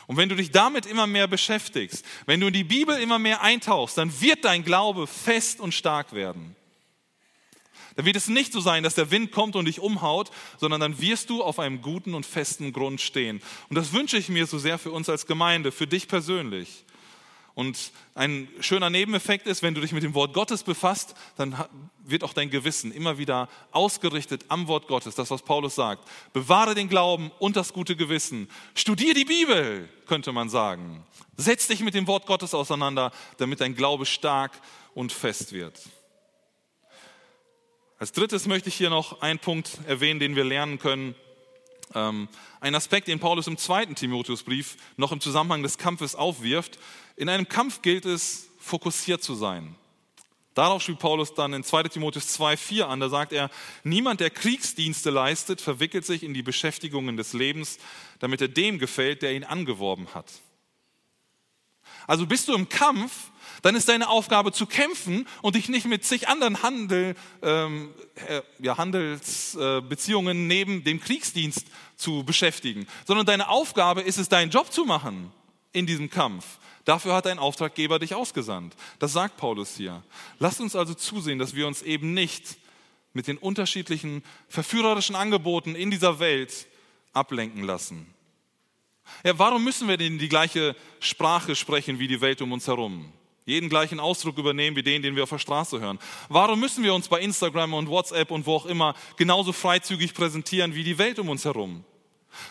Und 0.07 0.17
wenn 0.17 0.27
du 0.27 0.35
dich 0.35 0.51
damit 0.51 0.85
immer 0.85 1.07
mehr 1.07 1.27
beschäftigst, 1.27 2.03
wenn 2.25 2.41
du 2.41 2.47
in 2.47 2.53
die 2.53 2.65
Bibel 2.65 2.97
immer 2.97 3.19
mehr 3.19 3.41
eintauchst, 3.41 3.97
dann 3.97 4.19
wird 4.21 4.43
dein 4.43 4.65
Glaube 4.65 5.07
fest 5.07 5.61
und 5.61 5.73
stark 5.73 6.11
werden. 6.11 6.55
Da 7.95 8.05
wird 8.05 8.15
es 8.15 8.27
nicht 8.27 8.53
so 8.53 8.59
sein, 8.59 8.83
dass 8.83 8.95
der 8.95 9.11
Wind 9.11 9.31
kommt 9.31 9.55
und 9.55 9.65
dich 9.65 9.79
umhaut, 9.79 10.31
sondern 10.57 10.81
dann 10.81 10.99
wirst 10.99 11.29
du 11.29 11.43
auf 11.43 11.59
einem 11.59 11.81
guten 11.81 12.13
und 12.13 12.25
festen 12.25 12.73
Grund 12.73 13.01
stehen. 13.01 13.41
Und 13.69 13.75
das 13.75 13.93
wünsche 13.93 14.17
ich 14.17 14.29
mir 14.29 14.47
so 14.47 14.57
sehr 14.57 14.77
für 14.77 14.91
uns 14.91 15.09
als 15.09 15.25
Gemeinde, 15.27 15.71
für 15.71 15.87
dich 15.87 16.07
persönlich. 16.07 16.85
Und 17.55 17.91
ein 18.15 18.47
schöner 18.61 18.89
Nebeneffekt 18.89 19.45
ist, 19.45 19.61
wenn 19.61 19.75
du 19.75 19.81
dich 19.81 19.91
mit 19.91 20.01
dem 20.01 20.15
Wort 20.15 20.33
Gottes 20.33 20.63
befasst, 20.63 21.13
dann 21.37 21.55
wird 22.03 22.23
auch 22.23 22.33
dein 22.33 22.49
Gewissen 22.49 22.91
immer 22.91 23.19
wieder 23.19 23.47
ausgerichtet 23.71 24.45
am 24.47 24.67
Wort 24.67 24.87
Gottes, 24.87 25.13
das 25.13 25.29
was 25.29 25.43
Paulus 25.43 25.75
sagt. 25.75 26.09
Bewahre 26.33 26.73
den 26.73 26.89
Glauben 26.89 27.31
und 27.37 27.55
das 27.55 27.71
gute 27.71 27.95
Gewissen. 27.95 28.49
Studier 28.73 29.13
die 29.13 29.25
Bibel, 29.25 29.87
könnte 30.07 30.31
man 30.31 30.49
sagen. 30.49 31.05
Setz 31.37 31.67
dich 31.67 31.81
mit 31.81 31.93
dem 31.93 32.07
Wort 32.07 32.25
Gottes 32.25 32.55
auseinander, 32.55 33.11
damit 33.37 33.61
dein 33.61 33.75
Glaube 33.75 34.07
stark 34.07 34.59
und 34.95 35.11
fest 35.11 35.53
wird. 35.53 35.79
Als 38.03 38.11
drittes 38.11 38.47
möchte 38.47 38.67
ich 38.67 38.75
hier 38.75 38.89
noch 38.89 39.21
einen 39.21 39.39
Punkt 39.39 39.77
erwähnen, 39.87 40.19
den 40.19 40.35
wir 40.35 40.43
lernen 40.43 40.77
können. 40.77 41.15
Ähm, 41.95 42.27
ein 42.59 42.75
Aspekt, 42.75 43.07
den 43.07 43.21
Paulus 43.21 43.47
im 43.47 43.57
zweiten 43.57 43.95
Timotheusbrief 43.95 44.75
noch 44.97 45.13
im 45.13 45.21
Zusammenhang 45.21 45.63
des 45.63 45.77
Kampfes 45.77 46.13
aufwirft. 46.13 46.79
In 47.15 47.29
einem 47.29 47.47
Kampf 47.47 47.81
gilt 47.81 48.03
es, 48.03 48.49
fokussiert 48.59 49.23
zu 49.23 49.35
sein. 49.35 49.75
Darauf 50.53 50.81
schrieb 50.81 50.99
Paulus 50.99 51.33
dann 51.33 51.53
in 51.53 51.63
2 51.63 51.83
Timotheus 51.83 52.37
2,4 52.37 52.83
an, 52.83 52.99
da 52.99 53.07
sagt 53.07 53.31
er, 53.31 53.49
niemand, 53.85 54.19
der 54.19 54.31
Kriegsdienste 54.31 55.09
leistet, 55.09 55.61
verwickelt 55.61 56.05
sich 56.05 56.23
in 56.23 56.33
die 56.33 56.43
Beschäftigungen 56.43 57.15
des 57.15 57.31
Lebens, 57.31 57.77
damit 58.19 58.41
er 58.41 58.49
dem 58.49 58.79
gefällt, 58.79 59.21
der 59.21 59.33
ihn 59.33 59.45
angeworben 59.45 60.13
hat. 60.13 60.29
Also 62.05 62.27
bist 62.27 62.49
du 62.49 62.53
im 62.53 62.67
Kampf, 62.67 63.31
dann 63.63 63.75
ist 63.75 63.89
deine 63.89 64.09
Aufgabe 64.09 64.51
zu 64.51 64.67
kämpfen 64.67 65.27
und 65.41 65.55
dich 65.55 65.69
nicht 65.69 65.87
mit 65.87 66.05
zig 66.05 66.27
anderen 66.27 66.61
Handel, 66.61 67.15
ähm, 67.41 67.89
äh, 68.27 68.41
ja, 68.59 68.77
Handelsbeziehungen 68.77 70.37
äh, 70.37 70.47
neben 70.47 70.83
dem 70.83 70.99
Kriegsdienst 70.99 71.65
zu 71.95 72.23
beschäftigen, 72.23 72.85
sondern 73.07 73.25
deine 73.25 73.47
Aufgabe 73.47 74.01
ist 74.01 74.17
es, 74.17 74.29
deinen 74.29 74.51
Job 74.51 74.71
zu 74.71 74.85
machen 74.85 75.31
in 75.71 75.87
diesem 75.87 76.09
Kampf. 76.09 76.59
Dafür 76.83 77.15
hat 77.15 77.25
dein 77.25 77.39
Auftraggeber 77.39 77.99
dich 77.99 78.13
ausgesandt. 78.13 78.75
Das 78.99 79.13
sagt 79.13 79.37
Paulus 79.37 79.77
hier. 79.77 80.03
Lasst 80.39 80.59
uns 80.59 80.75
also 80.75 80.93
zusehen, 80.93 81.39
dass 81.39 81.55
wir 81.55 81.65
uns 81.65 81.81
eben 81.81 82.13
nicht 82.13 82.57
mit 83.13 83.27
den 83.27 83.37
unterschiedlichen 83.37 84.23
verführerischen 84.49 85.15
Angeboten 85.15 85.75
in 85.75 85.89
dieser 85.89 86.19
Welt 86.19 86.67
ablenken 87.13 87.63
lassen. 87.63 88.13
Ja, 89.23 89.39
warum 89.39 89.63
müssen 89.63 89.87
wir 89.87 89.95
denn 89.95 90.19
die 90.19 90.29
gleiche 90.29 90.75
Sprache 90.99 91.55
sprechen 91.55 91.99
wie 91.99 92.09
die 92.09 92.19
Welt 92.19 92.41
um 92.41 92.51
uns 92.51 92.67
herum? 92.67 93.13
Jeden 93.45 93.69
gleichen 93.69 93.99
Ausdruck 93.99 94.37
übernehmen 94.37 94.75
wie 94.77 94.83
den, 94.83 95.01
den 95.01 95.15
wir 95.15 95.23
auf 95.23 95.29
der 95.29 95.37
Straße 95.37 95.79
hören. 95.79 95.99
Warum 96.29 96.59
müssen 96.59 96.83
wir 96.83 96.93
uns 96.93 97.09
bei 97.09 97.19
Instagram 97.19 97.73
und 97.73 97.89
WhatsApp 97.89 98.31
und 98.31 98.45
wo 98.45 98.55
auch 98.55 98.65
immer 98.65 98.95
genauso 99.17 99.51
freizügig 99.51 100.13
präsentieren 100.13 100.75
wie 100.75 100.83
die 100.83 100.97
Welt 100.97 101.19
um 101.19 101.29
uns 101.29 101.43
herum? 101.43 101.83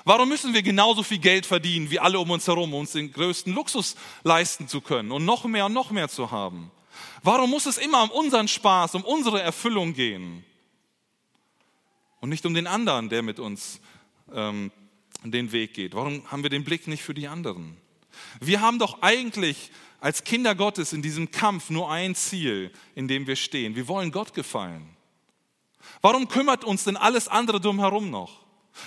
Warum 0.04 0.28
müssen 0.28 0.54
wir 0.54 0.62
genauso 0.62 1.02
viel 1.02 1.18
Geld 1.18 1.46
verdienen 1.46 1.90
wie 1.90 1.98
alle 1.98 2.18
um 2.18 2.30
uns 2.30 2.46
herum, 2.46 2.74
um 2.74 2.80
uns 2.80 2.92
den 2.92 3.12
größten 3.12 3.52
Luxus 3.52 3.96
leisten 4.22 4.68
zu 4.68 4.80
können 4.80 5.10
und 5.10 5.24
noch 5.24 5.44
mehr 5.44 5.66
und 5.66 5.72
noch 5.72 5.90
mehr 5.90 6.08
zu 6.08 6.30
haben? 6.30 6.70
Warum 7.22 7.50
muss 7.50 7.66
es 7.66 7.78
immer 7.78 8.02
um 8.02 8.10
unseren 8.10 8.48
Spaß, 8.48 8.94
um 8.94 9.02
unsere 9.02 9.40
Erfüllung 9.40 9.94
gehen 9.94 10.44
und 12.20 12.28
nicht 12.28 12.44
um 12.44 12.54
den 12.54 12.66
anderen, 12.66 13.08
der 13.08 13.22
mit 13.22 13.38
uns 13.38 13.80
ähm, 14.32 14.70
den 15.24 15.52
Weg 15.52 15.74
geht? 15.74 15.94
Warum 15.94 16.30
haben 16.30 16.42
wir 16.42 16.50
den 16.50 16.64
Blick 16.64 16.86
nicht 16.86 17.02
für 17.02 17.14
die 17.14 17.28
anderen? 17.28 17.76
Wir 18.40 18.60
haben 18.60 18.78
doch 18.78 19.02
eigentlich 19.02 19.70
als 20.02 20.24
Kinder 20.24 20.56
Gottes 20.56 20.92
in 20.92 21.00
diesem 21.00 21.30
Kampf 21.30 21.70
nur 21.70 21.88
ein 21.88 22.16
Ziel, 22.16 22.72
in 22.96 23.06
dem 23.06 23.28
wir 23.28 23.36
stehen. 23.36 23.76
Wir 23.76 23.86
wollen 23.86 24.10
Gott 24.10 24.34
gefallen. 24.34 24.84
Warum 26.00 26.26
kümmert 26.26 26.64
uns 26.64 26.82
denn 26.82 26.96
alles 26.96 27.28
andere 27.28 27.60
drumherum 27.60 28.10
noch? 28.10 28.40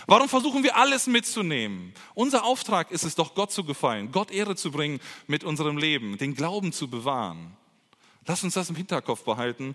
Warum 0.08 0.28
versuchen 0.28 0.64
wir 0.64 0.76
alles 0.76 1.08
mitzunehmen? 1.08 1.94
Unser 2.16 2.44
Auftrag 2.44 2.92
ist 2.92 3.04
es 3.06 3.16
doch, 3.16 3.34
Gott 3.34 3.54
zu 3.54 3.64
gefallen, 3.64 4.12
Gott 4.12 4.30
Ehre 4.30 4.58
zu 4.58 4.72
bringen 4.72 5.00
mit 5.26 5.46
unserem 5.46 5.78
Leben, 5.78 6.18
den 6.18 6.36
Glauben 6.36 6.74
zu 6.74 6.90
bewahren. 6.90 7.56
Lass 8.26 8.44
uns 8.44 8.56
das 8.56 8.70
im 8.70 8.76
Hinterkopf 8.76 9.24
behalten, 9.24 9.74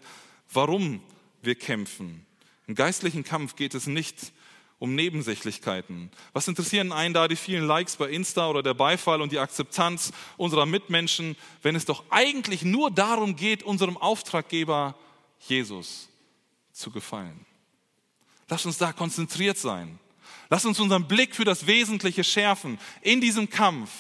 warum 0.53 1.01
wir 1.41 1.55
kämpfen. 1.55 2.27
Im 2.67 2.75
geistlichen 2.75 3.25
Kampf 3.25 3.57
geht 3.57 3.75
es 3.75 3.87
nicht 3.87 4.33
um 4.81 4.95
Nebensächlichkeiten. 4.95 6.11
Was 6.33 6.49
interessieren 6.49 6.91
einen 6.91 7.15
da 7.15 7.29
die 7.29 7.37
vielen 7.37 7.67
Likes 7.67 7.97
bei 7.97 8.09
Insta 8.09 8.49
oder 8.49 8.63
der 8.63 8.75
Beifall 8.75 9.21
und 9.21 9.31
die 9.31 9.39
Akzeptanz 9.39 10.11
unserer 10.39 10.67
Mitmenschen, 10.67 11.37
wenn 11.63 11.77
es 11.77 11.85
doch 11.85 12.03
eigentlich 12.09 12.63
nur 12.63 12.91
darum 12.91 13.37
geht, 13.37 13.63
unserem 13.63 13.99
Auftraggeber 13.99 14.97
Jesus 15.39 16.09
zu 16.73 16.91
gefallen? 16.91 17.45
Lass 18.49 18.65
uns 18.65 18.79
da 18.79 18.93
konzentriert 18.93 19.59
sein. 19.59 20.01
Lass 20.49 20.65
uns 20.65 20.81
unseren 20.81 21.07
Blick 21.07 21.37
für 21.37 21.45
das 21.45 21.67
Wesentliche 21.67 22.25
schärfen 22.25 22.79
in 23.03 23.21
diesem 23.21 23.51
Kampf. 23.51 23.91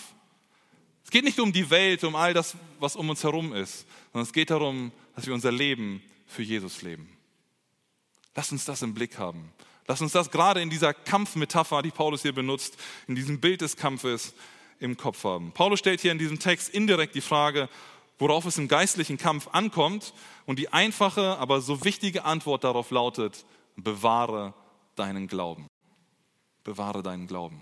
Es 1.05 1.11
geht 1.11 1.25
nicht 1.25 1.40
um 1.40 1.53
die 1.53 1.69
Welt, 1.69 2.05
um 2.05 2.16
all 2.16 2.33
das, 2.33 2.57
was 2.79 2.97
um 2.97 3.11
uns 3.11 3.23
herum 3.23 3.53
ist, 3.53 3.87
sondern 4.12 4.27
es 4.27 4.33
geht 4.33 4.49
darum, 4.49 4.93
dass 5.14 5.27
wir 5.27 5.35
unser 5.35 5.53
Leben 5.53 6.03
für 6.27 6.43
Jesus 6.43 6.81
leben. 6.81 7.09
Lass 8.35 8.51
uns 8.51 8.64
das 8.64 8.81
im 8.81 8.95
Blick 8.95 9.19
haben. 9.19 9.53
Lass 9.90 10.00
uns 10.00 10.12
das 10.12 10.31
gerade 10.31 10.62
in 10.62 10.70
dieser 10.70 10.94
Kampfmetapher, 10.94 11.83
die 11.83 11.90
Paulus 11.90 12.22
hier 12.22 12.33
benutzt, 12.33 12.76
in 13.09 13.16
diesem 13.16 13.40
Bild 13.40 13.61
des 13.61 13.76
Kampfes 13.76 14.35
im 14.79 14.96
Kopf 14.96 15.24
haben. 15.24 15.50
Paulus 15.50 15.81
stellt 15.81 16.00
hier 16.00 16.12
in 16.12 16.18
diesem 16.18 16.38
Text 16.38 16.68
indirekt 16.68 17.16
die 17.16 17.20
Frage, 17.20 17.68
worauf 18.16 18.46
es 18.46 18.57
im 18.57 18.68
geistlichen 18.68 19.18
Kampf 19.18 19.48
ankommt. 19.48 20.14
Und 20.46 20.61
die 20.61 20.72
einfache, 20.72 21.38
aber 21.38 21.61
so 21.61 21.85
wichtige 21.85 22.24
Antwort 22.24 22.62
darauf 22.62 22.92
lautet, 22.92 23.44
bewahre 23.74 24.55
deinen 24.94 25.26
Glauben. 25.26 25.66
Bewahre 26.62 27.03
deinen 27.03 27.26
Glauben. 27.26 27.61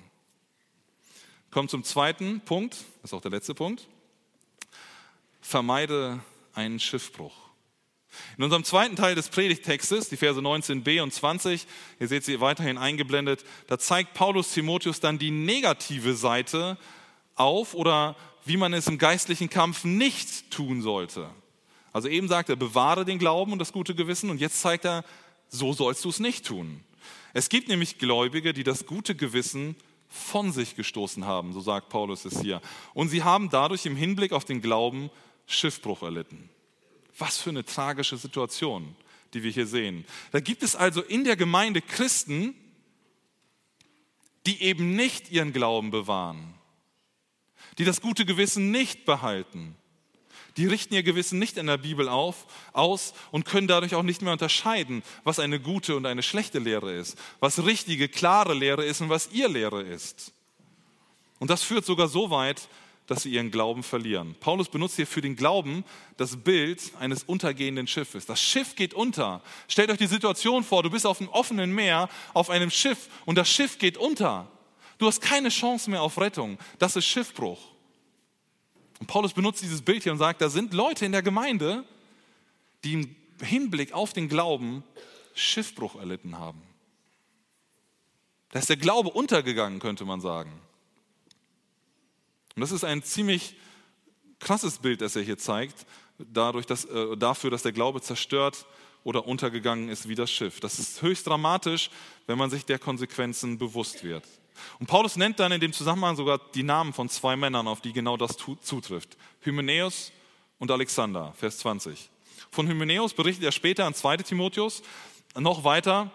Kommt 1.50 1.70
zum 1.70 1.82
zweiten 1.82 2.42
Punkt, 2.42 2.74
das 2.74 3.04
ist 3.04 3.14
auch 3.14 3.22
der 3.22 3.30
letzte 3.30 3.54
Punkt. 3.54 3.88
Vermeide 5.40 6.20
einen 6.52 6.78
Schiffbruch. 6.78 7.47
In 8.37 8.44
unserem 8.44 8.64
zweiten 8.64 8.96
Teil 8.96 9.14
des 9.14 9.28
Predigtextes, 9.28 10.09
die 10.09 10.16
Verse 10.16 10.40
19b 10.40 11.02
und 11.02 11.12
20, 11.12 11.66
ihr 12.00 12.09
seht 12.09 12.24
sie 12.24 12.40
weiterhin 12.40 12.78
eingeblendet, 12.78 13.44
da 13.66 13.78
zeigt 13.78 14.14
Paulus 14.14 14.52
Timotheus 14.52 15.00
dann 15.00 15.18
die 15.18 15.31
negative 15.31 16.14
Seite 16.14 16.78
auf 17.35 17.74
oder 17.74 18.16
wie 18.44 18.57
man 18.57 18.72
es 18.72 18.87
im 18.87 18.98
geistlichen 18.98 19.50
Kampf 19.50 19.85
nicht 19.85 20.50
tun 20.50 20.83
sollte. 20.83 21.28
Also 21.92 22.09
eben 22.09 22.28
sagt 22.28 22.48
er, 22.48 22.57
bewahre 22.57 23.04
den 23.04 23.18
Glauben 23.18 23.52
und 23.52 23.59
das 23.59 23.72
gute 23.72 23.94
Gewissen 23.94 24.31
und 24.31 24.40
jetzt 24.40 24.61
zeigt 24.61 24.85
er, 24.85 25.04
so 25.48 25.72
sollst 25.72 26.04
du 26.04 26.11
es 26.11 26.20
nicht 26.20 26.46
tun. 26.46 26.81
Es 27.35 27.48
gibt 27.48 27.68
nämlich 27.68 27.98
Gläubige, 27.98 28.52
die 28.52 28.64
das 28.64 28.87
gute 28.87 29.14
Gewissen 29.14 29.76
von 30.09 30.52
sich 30.52 30.74
gestoßen 30.74 31.26
haben, 31.26 31.52
so 31.52 31.61
sagt 31.61 31.88
Paulus 31.90 32.24
es 32.24 32.40
hier. 32.40 32.61
Und 32.94 33.09
sie 33.09 33.22
haben 33.22 33.50
dadurch 33.50 33.85
im 33.87 33.96
Hinblick 33.96 34.33
auf 34.33 34.44
den 34.44 34.62
Glauben 34.62 35.11
Schiffbruch 35.46 36.02
erlitten. 36.02 36.48
Was 37.18 37.38
für 37.38 37.50
eine 37.50 37.64
tragische 37.64 38.16
Situation, 38.16 38.96
die 39.35 39.42
wir 39.42 39.50
hier 39.50 39.66
sehen. 39.66 40.04
Da 40.31 40.40
gibt 40.40 40.62
es 40.62 40.76
also 40.76 41.02
in 41.02 41.24
der 41.24 41.37
Gemeinde 41.37 41.83
Christen, 41.83 42.54
die 44.46 44.62
eben 44.62 44.96
nicht 44.96 45.31
ihren 45.31 45.52
Glauben 45.52 45.90
bewahren, 45.90 46.54
die 47.76 47.85
das 47.85 48.00
gute 48.00 48.24
Gewissen 48.24 48.70
nicht 48.70 49.04
behalten, 49.04 49.76
die 50.59 50.66
richten 50.66 50.94
ihr 50.94 51.04
Gewissen 51.04 51.38
nicht 51.38 51.57
in 51.57 51.68
der 51.68 51.76
Bibel 51.76 52.09
auf, 52.09 52.46
aus 52.72 53.14
und 53.31 53.44
können 53.44 53.68
dadurch 53.68 53.94
auch 53.94 54.02
nicht 54.02 54.22
mehr 54.22 54.33
unterscheiden, 54.33 55.04
was 55.22 55.38
eine 55.38 55.61
gute 55.61 55.94
und 55.94 56.04
eine 56.04 56.24
schlechte 56.24 56.59
Lehre 56.59 56.92
ist, 56.92 57.16
was 57.38 57.64
richtige, 57.64 58.09
klare 58.09 58.54
Lehre 58.54 58.85
ist 58.85 59.00
und 59.00 59.09
was 59.09 59.31
ihr 59.31 59.48
Lehre 59.48 59.83
ist. 59.83 60.33
Und 61.38 61.50
das 61.50 61.62
führt 61.62 61.85
sogar 61.85 62.09
so 62.09 62.31
weit, 62.31 62.68
dass 63.08 63.22
sie 63.22 63.30
ihren 63.30 63.50
Glauben 63.50 63.82
verlieren. 63.82 64.36
Paulus 64.38 64.68
benutzt 64.68 64.96
hier 64.96 65.06
für 65.06 65.22
den 65.22 65.34
Glauben 65.34 65.82
das 66.18 66.36
Bild 66.36 66.92
eines 67.00 67.24
untergehenden 67.24 67.86
Schiffes. 67.86 68.26
Das 68.26 68.40
Schiff 68.40 68.76
geht 68.76 68.92
unter. 68.92 69.42
Stellt 69.66 69.90
euch 69.90 69.96
die 69.96 70.06
Situation 70.06 70.62
vor, 70.62 70.82
du 70.82 70.90
bist 70.90 71.06
auf 71.06 71.20
einem 71.20 71.30
offenen 71.30 71.74
Meer, 71.74 72.10
auf 72.34 72.50
einem 72.50 72.70
Schiff 72.70 73.08
und 73.24 73.36
das 73.36 73.48
Schiff 73.48 73.78
geht 73.78 73.96
unter. 73.96 74.46
Du 74.98 75.06
hast 75.06 75.22
keine 75.22 75.48
Chance 75.48 75.90
mehr 75.90 76.02
auf 76.02 76.20
Rettung. 76.20 76.58
Das 76.78 76.96
ist 76.96 77.06
Schiffbruch. 77.06 77.58
Und 79.00 79.06
Paulus 79.06 79.32
benutzt 79.32 79.62
dieses 79.62 79.80
Bild 79.80 80.02
hier 80.02 80.12
und 80.12 80.18
sagt, 80.18 80.42
da 80.42 80.50
sind 80.50 80.74
Leute 80.74 81.06
in 81.06 81.12
der 81.12 81.22
Gemeinde, 81.22 81.84
die 82.84 82.92
im 82.92 83.16
Hinblick 83.40 83.94
auf 83.94 84.12
den 84.12 84.28
Glauben 84.28 84.84
Schiffbruch 85.34 85.96
erlitten 85.96 86.38
haben. 86.38 86.60
Da 88.50 88.58
ist 88.58 88.68
der 88.68 88.76
Glaube 88.76 89.08
untergegangen, 89.10 89.78
könnte 89.78 90.04
man 90.04 90.20
sagen. 90.20 90.52
Und 92.58 92.62
das 92.62 92.72
ist 92.72 92.82
ein 92.82 93.04
ziemlich 93.04 93.54
krasses 94.40 94.78
Bild, 94.78 95.00
das 95.00 95.14
er 95.14 95.22
hier 95.22 95.38
zeigt, 95.38 95.86
dadurch, 96.18 96.66
dass, 96.66 96.86
äh, 96.86 97.16
dafür, 97.16 97.52
dass 97.52 97.62
der 97.62 97.70
Glaube 97.70 98.00
zerstört 98.00 98.66
oder 99.04 99.28
untergegangen 99.28 99.88
ist 99.88 100.08
wie 100.08 100.16
das 100.16 100.28
Schiff. 100.28 100.58
Das 100.58 100.80
ist 100.80 101.00
höchst 101.00 101.28
dramatisch, 101.28 101.88
wenn 102.26 102.36
man 102.36 102.50
sich 102.50 102.64
der 102.64 102.80
Konsequenzen 102.80 103.58
bewusst 103.58 104.02
wird. 104.02 104.24
Und 104.80 104.88
Paulus 104.88 105.14
nennt 105.14 105.38
dann 105.38 105.52
in 105.52 105.60
dem 105.60 105.72
Zusammenhang 105.72 106.16
sogar 106.16 106.40
die 106.52 106.64
Namen 106.64 106.92
von 106.92 107.08
zwei 107.08 107.36
Männern, 107.36 107.68
auf 107.68 107.80
die 107.80 107.92
genau 107.92 108.16
das 108.16 108.36
zutrifft. 108.36 109.16
Hymenäus 109.42 110.10
und 110.58 110.72
Alexander, 110.72 111.32
Vers 111.36 111.58
20. 111.58 112.10
Von 112.50 112.66
Hymenäus 112.66 113.14
berichtet 113.14 113.44
er 113.44 113.52
später 113.52 113.86
an 113.86 113.94
2 113.94 114.16
Timotheus, 114.16 114.82
noch 115.36 115.62
weiter, 115.62 116.10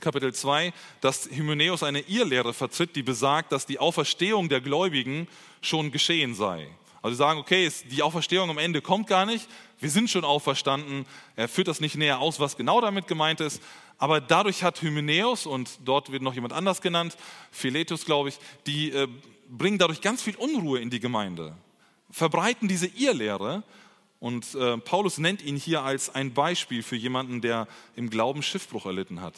Kapitel 0.00 0.32
2, 0.32 0.72
dass 1.00 1.28
Hymenäus 1.30 1.82
eine 1.82 2.00
Irrlehre 2.00 2.54
vertritt, 2.54 2.96
die 2.96 3.02
besagt, 3.02 3.52
dass 3.52 3.66
die 3.66 3.78
Auferstehung 3.78 4.48
der 4.48 4.60
Gläubigen 4.60 5.28
schon 5.60 5.92
geschehen 5.92 6.34
sei. 6.34 6.68
Also 7.02 7.14
sie 7.14 7.18
sagen, 7.18 7.40
okay, 7.40 7.70
die 7.90 8.02
Auferstehung 8.02 8.50
am 8.50 8.58
Ende 8.58 8.82
kommt 8.82 9.06
gar 9.06 9.24
nicht, 9.24 9.48
wir 9.78 9.90
sind 9.90 10.10
schon 10.10 10.24
auferstanden. 10.24 11.06
Er 11.36 11.48
führt 11.48 11.68
das 11.68 11.80
nicht 11.80 11.96
näher 11.96 12.18
aus, 12.20 12.38
was 12.38 12.56
genau 12.56 12.80
damit 12.80 13.06
gemeint 13.06 13.40
ist, 13.40 13.62
aber 13.96 14.20
dadurch 14.20 14.62
hat 14.62 14.82
Hymenäus, 14.82 15.46
und 15.46 15.70
dort 15.84 16.10
wird 16.12 16.22
noch 16.22 16.34
jemand 16.34 16.52
anders 16.52 16.80
genannt, 16.80 17.16
Philetus, 17.50 18.04
glaube 18.04 18.30
ich, 18.30 18.38
die 18.66 18.90
äh, 18.92 19.08
bringen 19.48 19.78
dadurch 19.78 20.00
ganz 20.00 20.22
viel 20.22 20.36
Unruhe 20.36 20.80
in 20.80 20.90
die 20.90 21.00
Gemeinde, 21.00 21.54
verbreiten 22.10 22.68
diese 22.68 22.86
Irrlehre. 22.86 23.62
Und 24.18 24.54
äh, 24.54 24.76
Paulus 24.78 25.18
nennt 25.18 25.42
ihn 25.42 25.56
hier 25.56 25.82
als 25.82 26.14
ein 26.14 26.34
Beispiel 26.34 26.82
für 26.82 26.96
jemanden, 26.96 27.40
der 27.40 27.66
im 27.96 28.10
Glauben 28.10 28.42
Schiffbruch 28.42 28.86
erlitten 28.86 29.22
hat. 29.22 29.34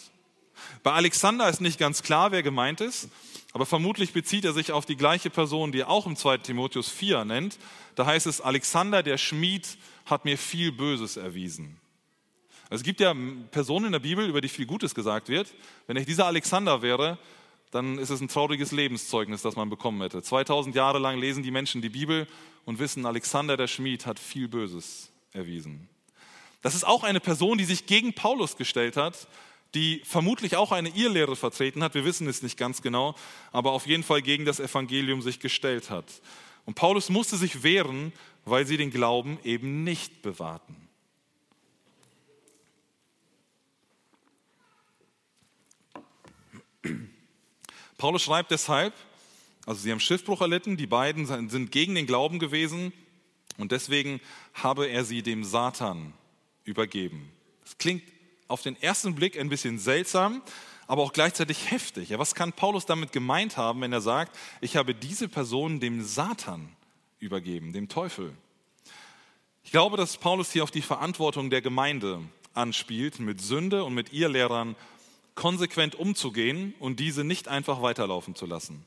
Bei 0.82 0.92
Alexander 0.92 1.48
ist 1.48 1.60
nicht 1.60 1.78
ganz 1.78 2.02
klar, 2.02 2.32
wer 2.32 2.42
gemeint 2.42 2.80
ist, 2.80 3.08
aber 3.52 3.66
vermutlich 3.66 4.12
bezieht 4.12 4.44
er 4.44 4.52
sich 4.52 4.72
auf 4.72 4.86
die 4.86 4.96
gleiche 4.96 5.30
Person, 5.30 5.72
die 5.72 5.80
er 5.80 5.90
auch 5.90 6.06
im 6.06 6.16
2. 6.16 6.38
Timotheus 6.38 6.88
4 6.88 7.24
nennt. 7.24 7.58
Da 7.94 8.06
heißt 8.06 8.26
es, 8.26 8.40
Alexander, 8.40 9.02
der 9.02 9.18
Schmied, 9.18 9.76
hat 10.06 10.24
mir 10.24 10.38
viel 10.38 10.72
Böses 10.72 11.16
erwiesen. 11.16 11.78
Es 12.70 12.82
gibt 12.82 13.00
ja 13.00 13.14
Personen 13.50 13.86
in 13.86 13.92
der 13.92 13.98
Bibel, 13.98 14.26
über 14.26 14.40
die 14.40 14.48
viel 14.48 14.66
Gutes 14.66 14.94
gesagt 14.94 15.28
wird. 15.28 15.52
Wenn 15.86 15.96
ich 15.96 16.06
dieser 16.06 16.26
Alexander 16.26 16.80
wäre, 16.80 17.18
dann 17.70 17.98
ist 17.98 18.10
es 18.10 18.20
ein 18.20 18.28
trauriges 18.28 18.72
Lebenszeugnis, 18.72 19.42
das 19.42 19.56
man 19.56 19.68
bekommen 19.70 20.00
hätte. 20.00 20.22
2000 20.22 20.74
Jahre 20.74 20.98
lang 20.98 21.18
lesen 21.18 21.42
die 21.42 21.50
Menschen 21.50 21.82
die 21.82 21.90
Bibel 21.90 22.26
und 22.64 22.78
wissen, 22.78 23.04
Alexander 23.04 23.56
der 23.56 23.66
Schmied 23.66 24.06
hat 24.06 24.18
viel 24.18 24.48
Böses 24.48 25.10
erwiesen. 25.32 25.88
Das 26.62 26.74
ist 26.74 26.84
auch 26.84 27.02
eine 27.02 27.20
Person, 27.20 27.58
die 27.58 27.64
sich 27.64 27.86
gegen 27.86 28.14
Paulus 28.14 28.56
gestellt 28.56 28.96
hat, 28.96 29.26
die 29.74 30.02
vermutlich 30.04 30.56
auch 30.56 30.72
eine 30.72 30.90
Irrlehre 30.90 31.36
vertreten 31.36 31.82
hat. 31.82 31.94
Wir 31.94 32.04
wissen 32.04 32.26
es 32.28 32.42
nicht 32.42 32.58
ganz 32.58 32.82
genau, 32.82 33.14
aber 33.52 33.72
auf 33.72 33.86
jeden 33.86 34.02
Fall 34.02 34.22
gegen 34.22 34.44
das 34.44 34.60
Evangelium 34.60 35.22
sich 35.22 35.40
gestellt 35.40 35.90
hat. 35.90 36.04
Und 36.64 36.74
Paulus 36.74 37.08
musste 37.08 37.36
sich 37.36 37.62
wehren, 37.62 38.12
weil 38.44 38.66
sie 38.66 38.76
den 38.76 38.90
Glauben 38.90 39.38
eben 39.44 39.84
nicht 39.84 40.22
bewahrten. 40.22 40.76
Paulus 47.96 48.22
schreibt 48.22 48.50
deshalb, 48.50 48.94
also 49.64 49.80
sie 49.80 49.92
haben 49.92 50.00
Schiffbruch 50.00 50.40
erlitten, 50.40 50.76
die 50.76 50.88
beiden 50.88 51.26
sind 51.48 51.70
gegen 51.70 51.94
den 51.94 52.06
Glauben 52.06 52.40
gewesen 52.40 52.92
und 53.58 53.70
deswegen 53.70 54.20
habe 54.54 54.88
er 54.88 55.04
sie 55.04 55.22
dem 55.22 55.44
Satan 55.44 56.12
übergeben. 56.64 57.30
Das 57.62 57.78
klingt 57.78 58.02
auf 58.52 58.62
den 58.62 58.80
ersten 58.82 59.14
Blick 59.14 59.38
ein 59.38 59.48
bisschen 59.48 59.78
seltsam, 59.78 60.42
aber 60.86 61.02
auch 61.02 61.14
gleichzeitig 61.14 61.70
heftig. 61.70 62.10
Ja, 62.10 62.18
was 62.18 62.34
kann 62.34 62.52
Paulus 62.52 62.84
damit 62.84 63.10
gemeint 63.10 63.56
haben, 63.56 63.80
wenn 63.80 63.92
er 63.92 64.02
sagt, 64.02 64.38
ich 64.60 64.76
habe 64.76 64.94
diese 64.94 65.26
Person 65.26 65.80
dem 65.80 66.04
Satan 66.04 66.68
übergeben, 67.18 67.72
dem 67.72 67.88
Teufel? 67.88 68.34
Ich 69.64 69.70
glaube, 69.70 69.96
dass 69.96 70.18
Paulus 70.18 70.52
hier 70.52 70.64
auf 70.64 70.70
die 70.70 70.82
Verantwortung 70.82 71.48
der 71.48 71.62
Gemeinde 71.62 72.20
anspielt, 72.52 73.20
mit 73.20 73.40
Sünde 73.40 73.84
und 73.84 73.94
mit 73.94 74.12
ihr 74.12 74.28
Lehrern 74.28 74.76
konsequent 75.34 75.94
umzugehen 75.94 76.74
und 76.78 77.00
diese 77.00 77.24
nicht 77.24 77.48
einfach 77.48 77.80
weiterlaufen 77.80 78.34
zu 78.34 78.44
lassen. 78.44 78.84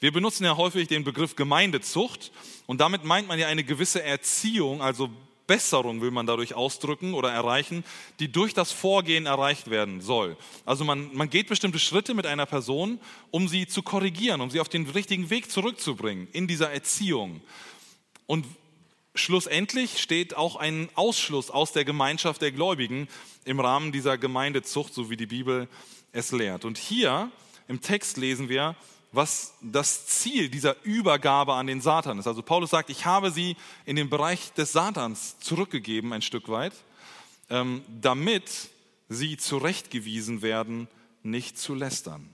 Wir 0.00 0.12
benutzen 0.12 0.44
ja 0.44 0.56
häufig 0.56 0.88
den 0.88 1.04
Begriff 1.04 1.36
Gemeindezucht 1.36 2.32
und 2.66 2.80
damit 2.80 3.04
meint 3.04 3.28
man 3.28 3.38
ja 3.38 3.46
eine 3.46 3.62
gewisse 3.62 4.02
Erziehung, 4.02 4.82
also 4.82 5.10
Besserung 5.46 6.00
will 6.00 6.10
man 6.10 6.26
dadurch 6.26 6.54
ausdrücken 6.54 7.14
oder 7.14 7.30
erreichen, 7.30 7.84
die 8.18 8.30
durch 8.30 8.54
das 8.54 8.72
Vorgehen 8.72 9.26
erreicht 9.26 9.70
werden 9.70 10.00
soll. 10.00 10.36
Also 10.64 10.84
man, 10.84 11.14
man 11.14 11.30
geht 11.30 11.48
bestimmte 11.48 11.78
Schritte 11.78 12.14
mit 12.14 12.26
einer 12.26 12.46
Person, 12.46 12.98
um 13.30 13.48
sie 13.48 13.66
zu 13.66 13.82
korrigieren, 13.82 14.40
um 14.40 14.50
sie 14.50 14.60
auf 14.60 14.68
den 14.68 14.88
richtigen 14.88 15.30
Weg 15.30 15.50
zurückzubringen 15.50 16.28
in 16.32 16.46
dieser 16.46 16.72
Erziehung. 16.72 17.40
Und 18.26 18.44
schlussendlich 19.14 19.98
steht 19.98 20.36
auch 20.36 20.56
ein 20.56 20.88
Ausschluss 20.94 21.50
aus 21.50 21.72
der 21.72 21.84
Gemeinschaft 21.84 22.42
der 22.42 22.52
Gläubigen 22.52 23.08
im 23.44 23.60
Rahmen 23.60 23.92
dieser 23.92 24.18
Gemeindezucht, 24.18 24.92
so 24.92 25.10
wie 25.10 25.16
die 25.16 25.26
Bibel 25.26 25.68
es 26.12 26.32
lehrt. 26.32 26.64
Und 26.64 26.78
hier 26.78 27.30
im 27.68 27.80
Text 27.80 28.16
lesen 28.16 28.48
wir, 28.48 28.76
was 29.16 29.54
das 29.62 30.06
Ziel 30.06 30.50
dieser 30.50 30.76
Übergabe 30.84 31.54
an 31.54 31.66
den 31.66 31.80
Satan 31.80 32.18
ist. 32.18 32.26
Also 32.26 32.42
Paulus 32.42 32.70
sagt, 32.70 32.90
ich 32.90 33.06
habe 33.06 33.30
sie 33.30 33.56
in 33.86 33.96
den 33.96 34.10
Bereich 34.10 34.52
des 34.52 34.72
Satans 34.72 35.38
zurückgegeben, 35.40 36.12
ein 36.12 36.22
Stück 36.22 36.48
weit, 36.48 36.74
ähm, 37.48 37.82
damit 38.00 38.44
sie 39.08 39.38
zurechtgewiesen 39.38 40.42
werden, 40.42 40.86
nicht 41.22 41.58
zu 41.58 41.74
lästern. 41.74 42.28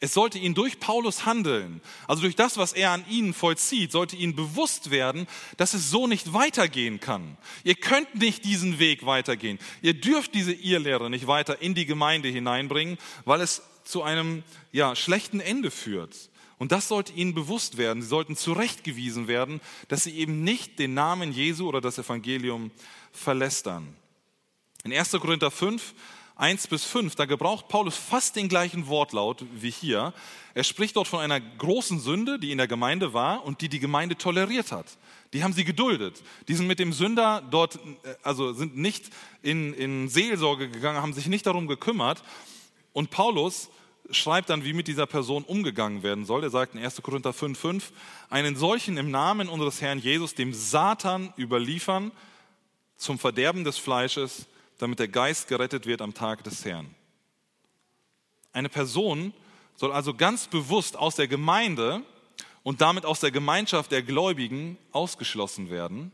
Es 0.00 0.14
sollte 0.14 0.38
ihnen 0.38 0.54
durch 0.54 0.78
Paulus 0.78 1.26
handeln, 1.26 1.80
also 2.06 2.22
durch 2.22 2.36
das, 2.36 2.56
was 2.56 2.72
er 2.72 2.92
an 2.92 3.04
ihnen 3.08 3.34
vollzieht, 3.34 3.90
sollte 3.90 4.14
ihnen 4.14 4.36
bewusst 4.36 4.90
werden, 4.90 5.26
dass 5.56 5.74
es 5.74 5.90
so 5.90 6.06
nicht 6.06 6.34
weitergehen 6.34 7.00
kann. 7.00 7.36
Ihr 7.64 7.74
könnt 7.74 8.14
nicht 8.14 8.44
diesen 8.44 8.78
Weg 8.78 9.06
weitergehen. 9.06 9.58
Ihr 9.82 9.94
dürft 9.94 10.34
diese 10.34 10.52
Irrlehre 10.52 11.10
nicht 11.10 11.26
weiter 11.26 11.60
in 11.60 11.74
die 11.74 11.86
Gemeinde 11.86 12.28
hineinbringen, 12.28 12.96
weil 13.24 13.40
es 13.40 13.62
zu 13.88 14.02
einem 14.02 14.42
ja, 14.70 14.94
schlechten 14.94 15.40
Ende 15.40 15.70
führt. 15.70 16.14
Und 16.58 16.72
das 16.72 16.88
sollte 16.88 17.12
ihnen 17.12 17.34
bewusst 17.34 17.78
werden. 17.78 18.02
Sie 18.02 18.08
sollten 18.08 18.36
zurechtgewiesen 18.36 19.28
werden, 19.28 19.60
dass 19.88 20.04
sie 20.04 20.18
eben 20.18 20.44
nicht 20.44 20.78
den 20.78 20.92
Namen 20.92 21.32
Jesu 21.32 21.66
oder 21.66 21.80
das 21.80 21.96
Evangelium 21.96 22.70
verlästern. 23.12 23.96
In 24.84 24.92
1. 24.92 25.12
Korinther 25.12 25.50
5 25.50 25.94
1 26.36 26.68
bis 26.68 26.84
5, 26.84 27.16
da 27.16 27.24
gebraucht 27.24 27.66
Paulus 27.66 27.96
fast 27.96 28.36
den 28.36 28.48
gleichen 28.48 28.86
Wortlaut 28.86 29.44
wie 29.54 29.72
hier. 29.72 30.12
Er 30.54 30.62
spricht 30.62 30.94
dort 30.94 31.08
von 31.08 31.18
einer 31.18 31.40
großen 31.40 31.98
Sünde, 31.98 32.38
die 32.38 32.52
in 32.52 32.58
der 32.58 32.68
Gemeinde 32.68 33.12
war 33.12 33.44
und 33.44 33.60
die 33.60 33.68
die 33.68 33.80
Gemeinde 33.80 34.16
toleriert 34.16 34.70
hat. 34.70 34.86
Die 35.32 35.42
haben 35.42 35.52
sie 35.52 35.64
geduldet. 35.64 36.22
Die 36.46 36.54
sind 36.54 36.68
mit 36.68 36.78
dem 36.78 36.92
Sünder 36.92 37.42
dort, 37.50 37.80
äh, 38.04 38.14
also 38.22 38.52
sind 38.52 38.76
nicht 38.76 39.10
in, 39.42 39.74
in 39.74 40.08
Seelsorge 40.08 40.70
gegangen, 40.70 41.02
haben 41.02 41.12
sich 41.12 41.26
nicht 41.26 41.44
darum 41.44 41.66
gekümmert. 41.66 42.22
Und 42.98 43.10
Paulus 43.10 43.70
schreibt 44.10 44.50
dann, 44.50 44.64
wie 44.64 44.72
mit 44.72 44.88
dieser 44.88 45.06
Person 45.06 45.44
umgegangen 45.44 46.02
werden 46.02 46.24
soll. 46.24 46.42
Er 46.42 46.50
sagt 46.50 46.74
in 46.74 46.82
1. 46.82 47.00
Korinther 47.00 47.32
5, 47.32 47.56
5, 47.56 47.92
einen 48.28 48.56
solchen 48.56 48.96
im 48.96 49.12
Namen 49.12 49.48
unseres 49.48 49.80
Herrn 49.80 50.00
Jesus 50.00 50.34
dem 50.34 50.52
Satan 50.52 51.32
überliefern 51.38 52.10
zum 52.96 53.20
Verderben 53.20 53.62
des 53.62 53.78
Fleisches, 53.78 54.46
damit 54.78 54.98
der 54.98 55.06
Geist 55.06 55.46
gerettet 55.46 55.86
wird 55.86 56.02
am 56.02 56.12
Tag 56.12 56.42
des 56.42 56.64
Herrn. 56.64 56.92
Eine 58.52 58.68
Person 58.68 59.32
soll 59.76 59.92
also 59.92 60.12
ganz 60.12 60.48
bewusst 60.48 60.96
aus 60.96 61.14
der 61.14 61.28
Gemeinde 61.28 62.02
und 62.64 62.80
damit 62.80 63.06
aus 63.06 63.20
der 63.20 63.30
Gemeinschaft 63.30 63.92
der 63.92 64.02
Gläubigen 64.02 64.76
ausgeschlossen 64.90 65.70
werden. 65.70 66.10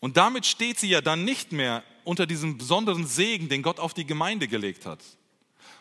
Und 0.00 0.18
damit 0.18 0.44
steht 0.44 0.78
sie 0.78 0.90
ja 0.90 1.00
dann 1.00 1.24
nicht 1.24 1.52
mehr 1.52 1.82
unter 2.04 2.26
diesem 2.26 2.58
besonderen 2.58 3.06
Segen, 3.06 3.48
den 3.48 3.62
Gott 3.62 3.80
auf 3.80 3.94
die 3.94 4.04
Gemeinde 4.04 4.48
gelegt 4.48 4.84
hat. 4.84 5.00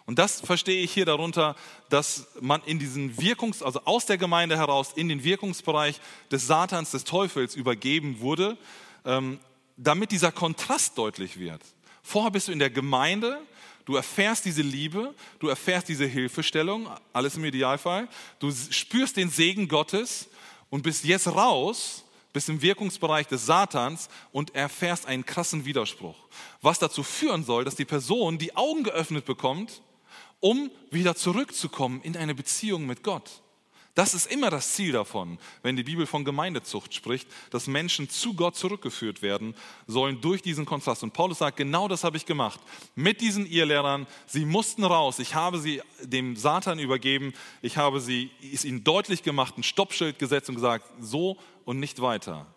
Und 0.05 0.19
das 0.19 0.41
verstehe 0.41 0.83
ich 0.83 0.91
hier 0.91 1.05
darunter, 1.05 1.55
dass 1.89 2.27
man 2.41 2.61
in 2.65 2.77
diesen 2.77 3.19
Wirkungs, 3.21 3.63
also 3.63 3.81
aus 3.85 4.05
der 4.05 4.17
Gemeinde 4.17 4.57
heraus 4.57 4.91
in 4.95 5.07
den 5.07 5.23
Wirkungsbereich 5.23 5.99
des 6.29 6.45
Satans, 6.45 6.91
des 6.91 7.05
Teufels 7.05 7.55
übergeben 7.55 8.19
wurde, 8.19 8.57
ähm, 9.05 9.39
damit 9.77 10.11
dieser 10.11 10.31
Kontrast 10.31 10.97
deutlich 10.97 11.39
wird. 11.39 11.61
Vorher 12.01 12.31
bist 12.31 12.49
du 12.49 12.51
in 12.51 12.59
der 12.59 12.69
Gemeinde, 12.69 13.39
du 13.85 13.95
erfährst 13.95 14.43
diese 14.43 14.61
Liebe, 14.61 15.15
du 15.39 15.47
erfährst 15.47 15.87
diese 15.87 16.05
Hilfestellung, 16.05 16.89
alles 17.13 17.37
im 17.37 17.45
Idealfall, 17.45 18.09
du 18.39 18.51
spürst 18.51 19.15
den 19.15 19.29
Segen 19.29 19.69
Gottes 19.69 20.27
und 20.69 20.83
bist 20.83 21.05
jetzt 21.05 21.27
raus, 21.27 22.03
bist 22.33 22.49
im 22.49 22.61
Wirkungsbereich 22.61 23.27
des 23.27 23.45
Satans 23.45 24.09
und 24.31 24.53
erfährst 24.53 25.05
einen 25.05 25.25
krassen 25.25 25.63
Widerspruch, 25.65 26.17
was 26.61 26.79
dazu 26.79 27.03
führen 27.03 27.45
soll, 27.45 27.63
dass 27.63 27.75
die 27.75 27.85
Person 27.85 28.37
die 28.37 28.55
Augen 28.55 28.83
geöffnet 28.83 29.23
bekommt, 29.23 29.81
um 30.43 30.69
wieder 30.91 31.15
zurückzukommen 31.15 32.01
in 32.01 32.17
eine 32.17 32.35
Beziehung 32.35 32.85
mit 32.85 33.01
Gott. 33.01 33.41
Das 33.95 34.13
ist 34.13 34.29
immer 34.29 34.49
das 34.49 34.73
Ziel 34.73 34.91
davon, 34.91 35.39
wenn 35.61 35.77
die 35.77 35.83
Bibel 35.83 36.05
von 36.05 36.25
Gemeindezucht 36.25 36.93
spricht, 36.93 37.29
dass 37.49 37.67
Menschen 37.67 38.09
zu 38.09 38.33
Gott 38.33 38.57
zurückgeführt 38.57 39.21
werden 39.21 39.55
sollen 39.87 40.19
durch 40.19 40.41
diesen 40.41 40.65
Kontrast. 40.65 41.01
Und 41.01 41.13
Paulus 41.13 41.37
sagt, 41.37 41.55
genau 41.55 41.87
das 41.87 42.03
habe 42.03 42.17
ich 42.17 42.25
gemacht. 42.25 42.59
Mit 42.93 43.21
diesen 43.21 43.45
Irrlehrern, 43.45 44.05
sie 44.25 44.43
mussten 44.43 44.83
raus. 44.83 45.19
Ich 45.19 45.33
habe 45.33 45.59
sie 45.59 45.81
dem 46.01 46.35
Satan 46.35 46.77
übergeben. 46.77 47.31
Ich 47.61 47.77
habe 47.77 48.01
sie, 48.01 48.29
ist 48.41 48.65
ihnen 48.65 48.83
deutlich 48.83 49.23
gemacht, 49.23 49.57
ein 49.57 49.63
Stoppschild 49.63 50.19
gesetzt 50.19 50.49
und 50.49 50.55
gesagt, 50.55 50.85
so 50.99 51.37
und 51.63 51.79
nicht 51.79 52.01
weiter. 52.01 52.47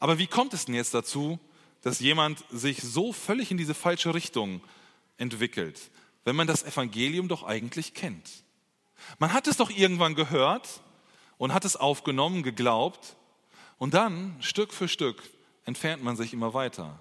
Aber 0.00 0.18
wie 0.18 0.26
kommt 0.26 0.54
es 0.54 0.64
denn 0.64 0.74
jetzt 0.74 0.92
dazu, 0.92 1.38
dass 1.82 2.00
jemand 2.00 2.42
sich 2.50 2.82
so 2.82 3.12
völlig 3.12 3.52
in 3.52 3.58
diese 3.58 3.74
falsche 3.74 4.12
Richtung 4.12 4.60
entwickelt, 5.18 5.80
wenn 6.26 6.36
man 6.36 6.48
das 6.48 6.64
Evangelium 6.64 7.28
doch 7.28 7.44
eigentlich 7.44 7.94
kennt? 7.94 8.28
Man 9.18 9.32
hat 9.32 9.46
es 9.46 9.56
doch 9.56 9.70
irgendwann 9.70 10.16
gehört 10.16 10.80
und 11.38 11.54
hat 11.54 11.64
es 11.64 11.76
aufgenommen, 11.76 12.42
geglaubt 12.42 13.16
und 13.78 13.94
dann 13.94 14.36
Stück 14.40 14.74
für 14.74 14.88
Stück 14.88 15.22
entfernt 15.64 16.02
man 16.02 16.16
sich 16.16 16.32
immer 16.32 16.52
weiter. 16.52 17.00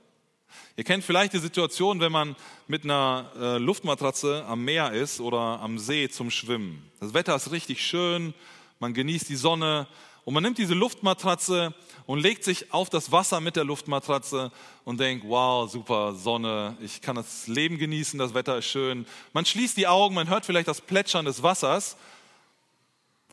Ihr 0.77 0.83
kennt 0.83 1.03
vielleicht 1.03 1.33
die 1.33 1.39
Situation, 1.39 1.99
wenn 1.99 2.11
man 2.11 2.35
mit 2.67 2.83
einer 2.83 3.31
äh, 3.35 3.57
Luftmatratze 3.57 4.45
am 4.45 4.63
Meer 4.63 4.91
ist 4.91 5.19
oder 5.19 5.59
am 5.59 5.79
See 5.79 6.07
zum 6.07 6.29
Schwimmen. 6.29 6.89
Das 6.99 7.15
Wetter 7.15 7.35
ist 7.35 7.51
richtig 7.51 7.83
schön, 7.85 8.33
man 8.79 8.93
genießt 8.93 9.27
die 9.27 9.35
Sonne 9.35 9.87
und 10.25 10.33
man 10.33 10.41
nimmt 10.41 10.57
diese 10.57 10.73
Luftmatratze 10.73 11.75
und 12.07 12.19
legt 12.19 12.43
sich 12.43 12.73
auf 12.73 12.89
das 12.89 13.11
Wasser 13.11 13.39
mit 13.39 13.55
der 13.55 13.63
Luftmatratze 13.63 14.51
und 14.83 14.99
denkt, 14.99 15.23
wow, 15.27 15.69
super 15.69 16.15
Sonne, 16.15 16.75
ich 16.81 17.01
kann 17.01 17.15
das 17.15 17.47
Leben 17.47 17.77
genießen, 17.77 18.17
das 18.17 18.33
Wetter 18.33 18.57
ist 18.57 18.65
schön. 18.65 19.05
Man 19.33 19.45
schließt 19.45 19.77
die 19.77 19.87
Augen, 19.87 20.15
man 20.15 20.27
hört 20.27 20.47
vielleicht 20.47 20.67
das 20.67 20.81
Plätschern 20.81 21.25
des 21.25 21.43
Wassers 21.43 21.95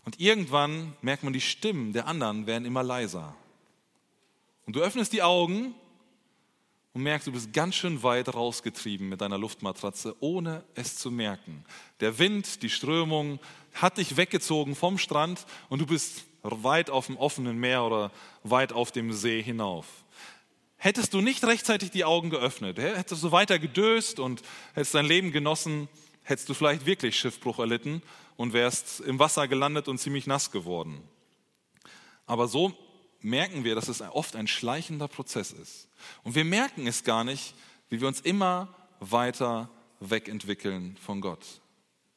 und 0.04 0.20
irgendwann 0.20 0.92
merkt 1.00 1.22
man, 1.22 1.32
die 1.32 1.40
Stimmen 1.40 1.94
der 1.94 2.06
anderen 2.06 2.46
werden 2.46 2.66
immer 2.66 2.82
leiser. 2.82 3.34
Und 4.66 4.76
du 4.76 4.80
öffnest 4.80 5.14
die 5.14 5.22
Augen 5.22 5.74
und 6.92 7.02
merkst, 7.02 7.26
du 7.26 7.32
bist 7.32 7.54
ganz 7.54 7.74
schön 7.74 8.02
weit 8.02 8.34
rausgetrieben 8.34 9.08
mit 9.08 9.22
deiner 9.22 9.38
Luftmatratze, 9.38 10.14
ohne 10.20 10.62
es 10.74 10.96
zu 10.96 11.10
merken. 11.10 11.64
Der 12.00 12.18
Wind, 12.18 12.62
die 12.62 12.68
Strömung 12.68 13.40
hat 13.72 13.96
dich 13.96 14.18
weggezogen 14.18 14.74
vom 14.74 14.98
Strand 14.98 15.46
und 15.70 15.80
du 15.80 15.86
bist 15.86 16.26
weit 16.42 16.90
auf 16.90 17.06
dem 17.06 17.16
offenen 17.16 17.58
Meer 17.58 17.84
oder 17.84 18.10
weit 18.42 18.72
auf 18.72 18.92
dem 18.92 19.12
See 19.12 19.42
hinauf. 19.42 19.86
Hättest 20.76 21.14
du 21.14 21.20
nicht 21.20 21.44
rechtzeitig 21.44 21.90
die 21.90 22.04
Augen 22.04 22.30
geöffnet, 22.30 22.78
hättest 22.78 23.22
du 23.22 23.30
weiter 23.30 23.60
gedöst 23.60 24.18
und 24.18 24.42
hättest 24.74 24.94
dein 24.94 25.06
Leben 25.06 25.30
genossen, 25.30 25.88
hättest 26.24 26.48
du 26.48 26.54
vielleicht 26.54 26.86
wirklich 26.86 27.16
Schiffbruch 27.16 27.60
erlitten 27.60 28.02
und 28.36 28.52
wärst 28.52 29.00
im 29.00 29.20
Wasser 29.20 29.46
gelandet 29.46 29.86
und 29.86 29.98
ziemlich 29.98 30.26
nass 30.26 30.50
geworden. 30.50 31.00
Aber 32.26 32.48
so 32.48 32.72
merken 33.20 33.62
wir, 33.62 33.76
dass 33.76 33.88
es 33.88 34.00
oft 34.00 34.34
ein 34.34 34.48
schleichender 34.48 35.06
Prozess 35.06 35.52
ist. 35.52 35.88
Und 36.24 36.34
wir 36.34 36.44
merken 36.44 36.88
es 36.88 37.04
gar 37.04 37.22
nicht, 37.22 37.54
wie 37.88 38.00
wir 38.00 38.08
uns 38.08 38.20
immer 38.20 38.74
weiter 38.98 39.70
wegentwickeln 40.00 40.96
von 40.96 41.20
Gott 41.20 41.62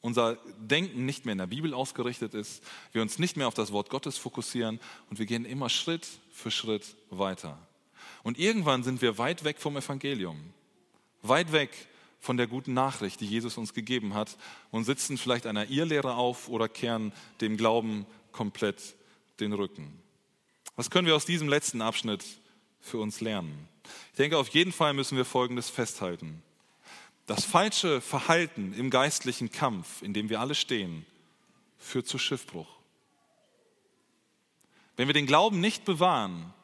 unser 0.06 0.36
Denken 0.58 1.04
nicht 1.04 1.24
mehr 1.24 1.32
in 1.32 1.38
der 1.38 1.48
Bibel 1.48 1.74
ausgerichtet 1.74 2.32
ist, 2.32 2.62
wir 2.92 3.02
uns 3.02 3.18
nicht 3.18 3.36
mehr 3.36 3.48
auf 3.48 3.54
das 3.54 3.72
Wort 3.72 3.90
Gottes 3.90 4.16
fokussieren 4.16 4.78
und 5.10 5.18
wir 5.18 5.26
gehen 5.26 5.44
immer 5.44 5.68
Schritt 5.68 6.06
für 6.32 6.52
Schritt 6.52 6.94
weiter. 7.10 7.58
Und 8.22 8.38
irgendwann 8.38 8.84
sind 8.84 9.02
wir 9.02 9.18
weit 9.18 9.42
weg 9.42 9.58
vom 9.58 9.76
Evangelium, 9.76 10.38
weit 11.22 11.50
weg 11.50 11.70
von 12.20 12.36
der 12.36 12.46
guten 12.46 12.72
Nachricht, 12.72 13.20
die 13.20 13.26
Jesus 13.26 13.58
uns 13.58 13.74
gegeben 13.74 14.14
hat 14.14 14.38
und 14.70 14.84
sitzen 14.84 15.18
vielleicht 15.18 15.44
einer 15.44 15.70
Irrlehre 15.70 16.14
auf 16.14 16.48
oder 16.48 16.68
kehren 16.68 17.12
dem 17.40 17.56
Glauben 17.56 18.06
komplett 18.30 18.94
den 19.40 19.52
Rücken. 19.52 20.00
Was 20.76 20.88
können 20.88 21.08
wir 21.08 21.16
aus 21.16 21.26
diesem 21.26 21.48
letzten 21.48 21.82
Abschnitt 21.82 22.24
für 22.80 22.98
uns 22.98 23.20
lernen? 23.20 23.68
Ich 24.12 24.18
denke, 24.18 24.38
auf 24.38 24.48
jeden 24.50 24.72
Fall 24.72 24.94
müssen 24.94 25.16
wir 25.16 25.24
Folgendes 25.24 25.68
festhalten. 25.68 26.44
Das 27.26 27.44
falsche 27.44 28.00
Verhalten 28.00 28.72
im 28.74 28.88
geistlichen 28.88 29.50
Kampf, 29.50 30.02
in 30.02 30.14
dem 30.14 30.28
wir 30.28 30.40
alle 30.40 30.54
stehen, 30.54 31.04
führt 31.76 32.06
zu 32.06 32.18
Schiffbruch. 32.18 32.68
Wenn 34.96 35.08
wir 35.08 35.14
den 35.14 35.26
Glauben 35.26 35.60
nicht 35.60 35.84
bewahren, 35.84 36.54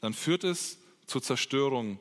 dann 0.00 0.12
führt 0.12 0.44
es 0.44 0.78
zur 1.06 1.22
Zerstörung 1.22 1.98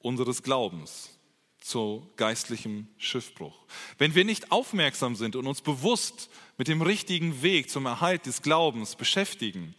unseres 0.00 0.42
Glaubens. 0.42 1.16
zu 1.60 2.06
geistlichem 2.16 2.88
Schiffbruch. 2.96 3.54
Wenn 3.98 4.14
wir 4.14 4.24
nicht 4.24 4.50
aufmerksam 4.50 5.14
sind 5.14 5.36
und 5.36 5.46
uns 5.46 5.60
bewusst 5.60 6.30
mit 6.56 6.68
dem 6.68 6.80
richtigen 6.82 7.42
Weg 7.42 7.68
zum 7.68 7.84
Erhalt 7.86 8.24
des 8.24 8.40
Glaubens 8.42 8.96
beschäftigen, 8.96 9.74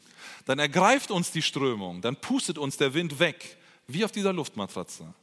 dann 0.45 0.59
ergreift 0.59 1.09
uns 1.09 1.32
die 1.32 1.41
Strömung, 1.41 2.01
dann 2.01 2.16
pustet 2.16 2.57
uns 2.59 2.78
der 2.78 2.93
Wind 2.93 3.20
weg, 3.20 3.57
wie 3.88 4.05
auf 4.05 4.12
dieser 4.12 4.32
Luftmatratze. 4.32 5.14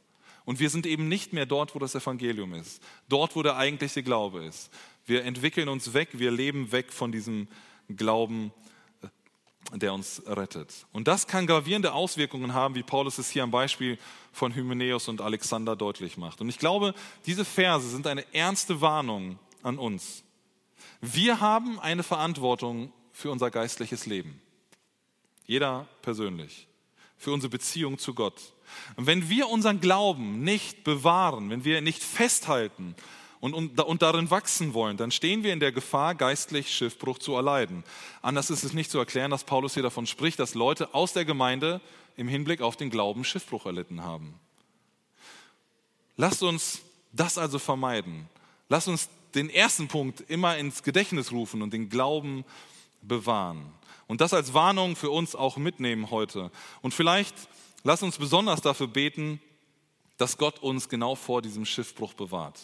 Und 0.49 0.59
wir 0.59 0.71
sind 0.71 0.87
eben 0.87 1.07
nicht 1.07 1.31
mehr 1.31 1.45
dort, 1.45 1.75
wo 1.75 1.79
das 1.79 1.93
Evangelium 1.93 2.55
ist, 2.55 2.81
dort, 3.07 3.35
wo 3.35 3.43
der 3.43 3.57
eigentliche 3.57 4.01
Glaube 4.01 4.43
ist. 4.43 4.71
Wir 5.05 5.23
entwickeln 5.23 5.69
uns 5.69 5.93
weg, 5.93 6.09
wir 6.13 6.31
leben 6.31 6.71
weg 6.71 6.91
von 6.91 7.11
diesem 7.11 7.47
Glauben, 7.87 8.51
der 9.75 9.93
uns 9.93 10.23
rettet. 10.25 10.87
Und 10.91 11.07
das 11.07 11.27
kann 11.27 11.45
gravierende 11.45 11.93
Auswirkungen 11.93 12.55
haben, 12.55 12.73
wie 12.73 12.81
Paulus 12.81 13.19
es 13.19 13.29
hier 13.29 13.43
am 13.43 13.51
Beispiel 13.51 13.99
von 14.31 14.55
Hymenäus 14.55 15.07
und 15.07 15.21
Alexander 15.21 15.75
deutlich 15.75 16.17
macht. 16.17 16.41
Und 16.41 16.49
ich 16.49 16.57
glaube, 16.57 16.95
diese 17.27 17.45
Verse 17.45 17.87
sind 17.87 18.07
eine 18.07 18.25
ernste 18.33 18.81
Warnung 18.81 19.37
an 19.61 19.77
uns. 19.77 20.23
Wir 20.99 21.41
haben 21.41 21.79
eine 21.79 22.01
Verantwortung 22.01 22.91
für 23.11 23.29
unser 23.29 23.51
geistliches 23.51 24.07
Leben. 24.07 24.41
Jeder 25.45 25.87
persönlich. 26.01 26.67
Für 27.19 27.33
unsere 27.33 27.51
Beziehung 27.51 27.99
zu 27.99 28.15
Gott. 28.15 28.53
Und 28.95 29.07
wenn 29.07 29.29
wir 29.29 29.49
unseren 29.49 29.81
Glauben 29.81 30.43
nicht 30.43 30.83
bewahren, 30.83 31.49
wenn 31.49 31.63
wir 31.63 31.81
nicht 31.81 32.03
festhalten 32.03 32.95
und, 33.39 33.53
und, 33.53 33.79
und 33.79 34.01
darin 34.01 34.29
wachsen 34.29 34.73
wollen, 34.73 34.97
dann 34.97 35.11
stehen 35.11 35.43
wir 35.43 35.53
in 35.53 35.59
der 35.59 35.71
Gefahr, 35.71 36.15
geistlich 36.15 36.73
Schiffbruch 36.73 37.19
zu 37.19 37.35
erleiden. 37.35 37.83
Anders 38.21 38.49
ist 38.49 38.63
es 38.63 38.73
nicht 38.73 38.91
zu 38.91 38.99
erklären, 38.99 39.31
dass 39.31 39.43
Paulus 39.43 39.73
hier 39.73 39.83
davon 39.83 40.07
spricht, 40.07 40.39
dass 40.39 40.55
Leute 40.55 40.93
aus 40.93 41.13
der 41.13 41.25
Gemeinde 41.25 41.81
im 42.17 42.27
Hinblick 42.27 42.61
auf 42.61 42.75
den 42.75 42.89
Glauben 42.89 43.23
Schiffbruch 43.23 43.65
erlitten 43.65 44.03
haben. 44.03 44.33
Lasst 46.17 46.43
uns 46.43 46.81
das 47.13 47.37
also 47.37 47.59
vermeiden. 47.59 48.27
Lasst 48.67 48.87
uns 48.89 49.09
den 49.35 49.49
ersten 49.49 49.87
Punkt 49.87 50.21
immer 50.29 50.57
ins 50.57 50.83
Gedächtnis 50.83 51.31
rufen 51.31 51.61
und 51.61 51.71
den 51.71 51.89
Glauben 51.89 52.43
bewahren. 53.01 53.71
Und 54.07 54.21
das 54.21 54.33
als 54.33 54.53
Warnung 54.53 54.95
für 54.95 55.11
uns 55.11 55.35
auch 55.35 55.57
mitnehmen 55.57 56.11
heute. 56.11 56.51
Und 56.81 56.93
vielleicht 56.93 57.35
lasst 57.83 58.03
uns 58.03 58.17
besonders 58.17 58.61
dafür 58.61 58.87
beten, 58.87 59.41
dass 60.17 60.37
Gott 60.37 60.59
uns 60.59 60.89
genau 60.89 61.15
vor 61.15 61.41
diesem 61.41 61.65
Schiffbruch 61.65 62.13
bewahrt. 62.13 62.59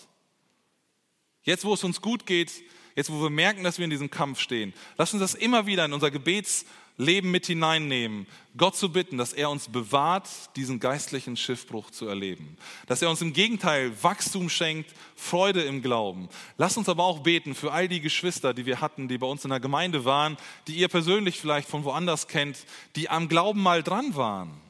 Jetzt, 1.43 1.63
wo 1.63 1.73
es 1.73 1.83
uns 1.83 2.01
gut 2.01 2.25
geht, 2.25 2.51
jetzt, 2.95 3.11
wo 3.11 3.21
wir 3.21 3.29
merken, 3.29 3.63
dass 3.63 3.77
wir 3.77 3.85
in 3.85 3.91
diesem 3.91 4.09
Kampf 4.09 4.39
stehen, 4.39 4.73
lass 4.97 5.13
uns 5.13 5.21
das 5.21 5.35
immer 5.35 5.65
wieder 5.65 5.85
in 5.85 5.93
unser 5.93 6.11
Gebetsleben 6.11 7.31
mit 7.31 7.45
hineinnehmen, 7.45 8.27
Gott 8.57 8.75
zu 8.75 8.91
bitten, 8.91 9.17
dass 9.17 9.31
er 9.31 9.49
uns 9.49 9.69
bewahrt, 9.69 10.27
diesen 10.57 10.79
geistlichen 10.79 11.37
Schiffbruch 11.37 11.91
zu 11.91 12.07
erleben. 12.07 12.57
Dass 12.87 13.01
er 13.01 13.09
uns 13.09 13.21
im 13.21 13.31
Gegenteil 13.31 13.93
Wachstum 14.03 14.49
schenkt, 14.49 14.91
Freude 15.15 15.61
im 15.61 15.81
Glauben. 15.81 16.29
Lass 16.57 16.77
uns 16.77 16.89
aber 16.89 17.03
auch 17.03 17.19
beten 17.19 17.55
für 17.55 17.71
all 17.71 17.87
die 17.87 18.01
Geschwister, 18.01 18.53
die 18.53 18.65
wir 18.65 18.81
hatten, 18.81 19.07
die 19.07 19.17
bei 19.17 19.27
uns 19.27 19.45
in 19.45 19.51
der 19.51 19.59
Gemeinde 19.61 20.03
waren, 20.03 20.35
die 20.67 20.75
ihr 20.75 20.87
persönlich 20.89 21.39
vielleicht 21.39 21.69
von 21.69 21.85
woanders 21.85 22.27
kennt, 22.27 22.65
die 22.95 23.07
am 23.07 23.29
Glauben 23.29 23.61
mal 23.61 23.83
dran 23.83 24.15
waren. 24.15 24.64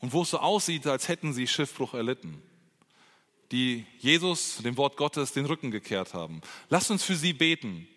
Und 0.00 0.12
wo 0.12 0.22
es 0.22 0.30
so 0.30 0.38
aussieht, 0.38 0.86
als 0.86 1.08
hätten 1.08 1.32
sie 1.32 1.46
Schiffbruch 1.46 1.94
erlitten 1.94 2.42
die 3.52 3.84
Jesus, 3.98 4.58
dem 4.58 4.76
Wort 4.76 4.96
Gottes, 4.96 5.32
den 5.32 5.46
Rücken 5.46 5.70
gekehrt 5.70 6.14
haben. 6.14 6.40
Lasst 6.68 6.90
uns 6.90 7.04
für 7.04 7.14
sie 7.14 7.32
beten, 7.32 7.88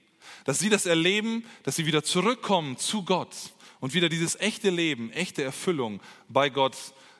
dass 0.45 0.60
sie 0.60 0.70
das 0.70 0.86
erleben, 0.86 1.45
dass 1.64 1.76
sie 1.76 1.86
wieder 1.86 2.04
zurückkommen 2.04 2.78
zu 2.78 3.04
Gott 3.04 3.36
und 3.80 3.93
wieder 3.93 4.10
dieses 4.10 4.36
echte 4.39 4.70
Leben, 4.70 5.12
echte 5.12 5.43
Erfüllung 5.43 6.02
bei 6.28 6.50
Gott 6.50 6.76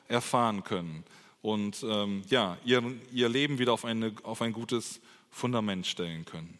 erfahren 0.08 0.64
können 0.64 1.04
und 1.42 1.82
ähm, 1.82 2.22
ja, 2.28 2.58
ihr, 2.64 2.82
ihr 3.12 3.28
Leben 3.28 3.58
wieder 3.58 3.72
auf, 3.72 3.84
eine, 3.84 4.14
auf 4.22 4.42
ein 4.42 4.52
gutes 4.52 5.00
Fundament 5.30 5.86
stellen 5.86 6.24
können. 6.24 6.58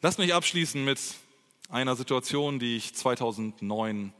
Lasst 0.00 0.18
mich 0.18 0.34
abschließen 0.34 0.84
mit 0.84 0.98
einer 1.68 1.96
Situation, 1.96 2.58
die 2.58 2.76
ich 2.76 2.94
2009 2.94 4.12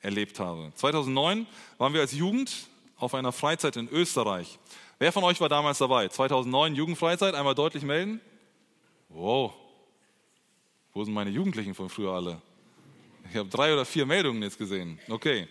erlebt 0.00 0.40
habe. 0.40 0.72
2009 0.74 1.46
waren 1.78 1.94
wir 1.94 2.00
als 2.00 2.12
Jugend 2.12 2.68
auf 2.96 3.14
einer 3.14 3.32
Freizeit 3.32 3.76
in 3.76 3.88
Österreich. 3.88 4.58
Wer 4.98 5.12
von 5.12 5.24
euch 5.24 5.40
war 5.40 5.48
damals 5.48 5.78
dabei? 5.78 6.08
2009 6.08 6.74
Jugendfreizeit, 6.74 7.34
einmal 7.34 7.54
deutlich 7.54 7.84
melden. 7.84 8.20
Wow, 9.08 9.54
wo 10.98 11.04
sind 11.04 11.14
meine 11.14 11.30
Jugendlichen 11.30 11.74
von 11.74 11.88
früher 11.88 12.12
alle? 12.12 12.42
Ich 13.30 13.36
habe 13.36 13.48
drei 13.48 13.72
oder 13.72 13.84
vier 13.84 14.04
Meldungen 14.04 14.42
jetzt 14.42 14.58
gesehen. 14.58 14.98
Okay. 15.08 15.46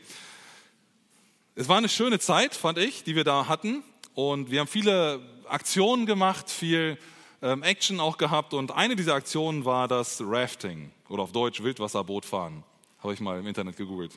Es 1.56 1.70
war 1.70 1.78
eine 1.78 1.90
schöne 1.90 2.20
Zeit, 2.20 2.54
fand 2.54 2.78
ich, 2.78 3.04
die 3.04 3.16
wir 3.16 3.24
da 3.24 3.48
hatten. 3.48 3.82
Und 4.14 4.52
wir 4.52 4.60
haben 4.60 4.68
viele 4.68 5.22
Aktionen 5.48 6.06
gemacht, 6.06 6.50
viel 6.50 6.98
ähm, 7.42 7.64
Action 7.64 8.00
auch 8.00 8.18
gehabt. 8.18 8.54
Und 8.54 8.72
eine 8.72 8.96
dieser 8.96 9.14
Aktionen 9.14 9.64
war 9.64 9.88
das 9.88 10.22
Rafting 10.22 10.92
oder 11.08 11.24
auf 11.24 11.32
Deutsch 11.32 11.64
Wildwasserboot 11.64 12.26
fahren. 12.26 12.64
Habe 13.08 13.14
ich 13.14 13.22
mal 13.22 13.40
im 13.40 13.48
Internet 13.48 13.78
gegoogelt. 13.78 14.12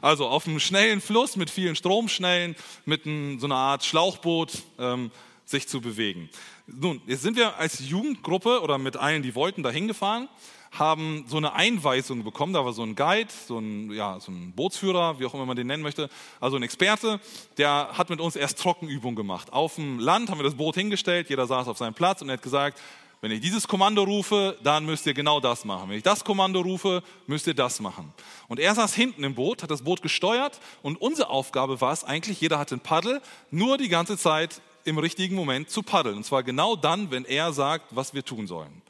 Also 0.00 0.26
auf 0.26 0.48
einem 0.48 0.60
schnellen 0.60 1.02
Fluss 1.02 1.36
mit 1.36 1.50
vielen 1.50 1.76
Stromschnellen, 1.76 2.56
mit 2.86 3.02
so 3.04 3.44
einer 3.44 3.56
Art 3.56 3.84
Schlauchboot 3.84 4.62
ähm, 4.78 5.10
sich 5.44 5.68
zu 5.68 5.82
bewegen. 5.82 6.30
Nun, 6.66 7.02
jetzt 7.06 7.20
sind 7.20 7.36
wir 7.36 7.58
als 7.58 7.86
Jugendgruppe 7.86 8.62
oder 8.62 8.78
mit 8.78 8.96
allen, 8.96 9.22
die 9.22 9.34
wollten, 9.34 9.62
da 9.62 9.70
hingefahren, 9.70 10.26
haben 10.72 11.26
so 11.28 11.36
eine 11.36 11.52
Einweisung 11.52 12.24
bekommen. 12.24 12.54
Da 12.54 12.64
war 12.64 12.72
so 12.72 12.82
ein 12.82 12.96
Guide, 12.96 13.28
so 13.46 13.58
ein, 13.58 13.92
ja, 13.92 14.18
so 14.20 14.32
ein 14.32 14.52
Bootsführer, 14.52 15.20
wie 15.20 15.26
auch 15.26 15.34
immer 15.34 15.44
man 15.44 15.56
den 15.56 15.66
nennen 15.66 15.82
möchte, 15.82 16.08
also 16.40 16.56
ein 16.56 16.62
Experte, 16.62 17.20
der 17.58 17.90
hat 17.92 18.08
mit 18.08 18.22
uns 18.22 18.36
erst 18.36 18.58
Trockenübungen 18.58 19.16
gemacht. 19.16 19.52
Auf 19.52 19.74
dem 19.74 19.98
Land 19.98 20.30
haben 20.30 20.38
wir 20.38 20.44
das 20.44 20.54
Boot 20.54 20.76
hingestellt, 20.76 21.28
jeder 21.28 21.46
saß 21.46 21.68
auf 21.68 21.76
seinem 21.76 21.92
Platz 21.92 22.22
und 22.22 22.30
er 22.30 22.38
hat 22.38 22.42
gesagt, 22.42 22.80
wenn 23.20 23.32
ich 23.32 23.40
dieses 23.40 23.68
Kommando 23.68 24.02
rufe, 24.02 24.56
dann 24.62 24.86
müsst 24.86 25.06
ihr 25.06 25.12
genau 25.12 25.40
das 25.40 25.64
machen. 25.66 25.90
Wenn 25.90 25.96
ich 25.98 26.02
das 26.02 26.24
Kommando 26.24 26.60
rufe, 26.60 27.02
müsst 27.26 27.46
ihr 27.46 27.54
das 27.54 27.80
machen. 27.80 28.12
Und 28.48 28.58
er 28.58 28.74
saß 28.74 28.94
hinten 28.94 29.24
im 29.24 29.34
Boot, 29.34 29.62
hat 29.62 29.70
das 29.70 29.82
Boot 29.82 30.00
gesteuert 30.00 30.58
und 30.82 31.00
unsere 31.00 31.28
Aufgabe 31.28 31.80
war 31.80 31.92
es 31.92 32.02
eigentlich, 32.02 32.40
jeder 32.40 32.58
hatte 32.58 32.76
ein 32.76 32.80
Paddel, 32.80 33.20
nur 33.50 33.76
die 33.76 33.88
ganze 33.88 34.16
Zeit 34.16 34.62
im 34.84 34.96
richtigen 34.96 35.34
Moment 35.34 35.68
zu 35.68 35.82
paddeln. 35.82 36.16
Und 36.16 36.24
zwar 36.24 36.42
genau 36.42 36.76
dann, 36.76 37.10
wenn 37.10 37.26
er 37.26 37.52
sagt, 37.52 37.86
was 37.90 38.14
wir 38.14 38.24
tun 38.24 38.46
sollen. 38.46 38.82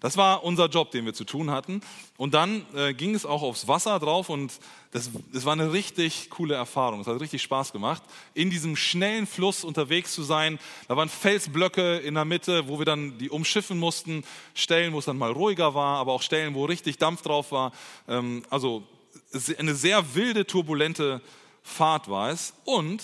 Das 0.00 0.16
war 0.16 0.44
unser 0.44 0.66
Job, 0.66 0.90
den 0.90 1.04
wir 1.04 1.14
zu 1.14 1.24
tun 1.24 1.50
hatten. 1.50 1.80
Und 2.16 2.34
dann 2.34 2.66
äh, 2.74 2.94
ging 2.94 3.14
es 3.14 3.24
auch 3.24 3.42
aufs 3.42 3.66
Wasser 3.68 3.98
drauf 3.98 4.28
und 4.28 4.52
das, 4.92 5.10
das 5.32 5.44
war 5.44 5.52
eine 5.52 5.72
richtig 5.72 6.30
coole 6.30 6.54
Erfahrung. 6.54 7.00
Es 7.00 7.06
hat 7.06 7.20
richtig 7.20 7.42
Spaß 7.42 7.72
gemacht, 7.72 8.02
in 8.34 8.50
diesem 8.50 8.76
schnellen 8.76 9.26
Fluss 9.26 9.64
unterwegs 9.64 10.12
zu 10.12 10.22
sein. 10.22 10.58
Da 10.88 10.96
waren 10.96 11.08
Felsblöcke 11.08 11.98
in 11.98 12.14
der 12.14 12.24
Mitte, 12.24 12.68
wo 12.68 12.78
wir 12.78 12.86
dann 12.86 13.18
die 13.18 13.30
umschiffen 13.30 13.78
mussten. 13.78 14.24
Stellen, 14.54 14.92
wo 14.92 14.98
es 14.98 15.04
dann 15.06 15.18
mal 15.18 15.32
ruhiger 15.32 15.74
war, 15.74 15.98
aber 15.98 16.12
auch 16.12 16.22
Stellen, 16.22 16.54
wo 16.54 16.64
richtig 16.64 16.98
Dampf 16.98 17.22
drauf 17.22 17.52
war. 17.52 17.72
Ähm, 18.08 18.44
also 18.50 18.82
eine 19.58 19.74
sehr 19.74 20.14
wilde, 20.14 20.46
turbulente 20.46 21.20
Fahrt 21.62 22.08
war 22.08 22.30
es. 22.30 22.54
Und 22.64 23.02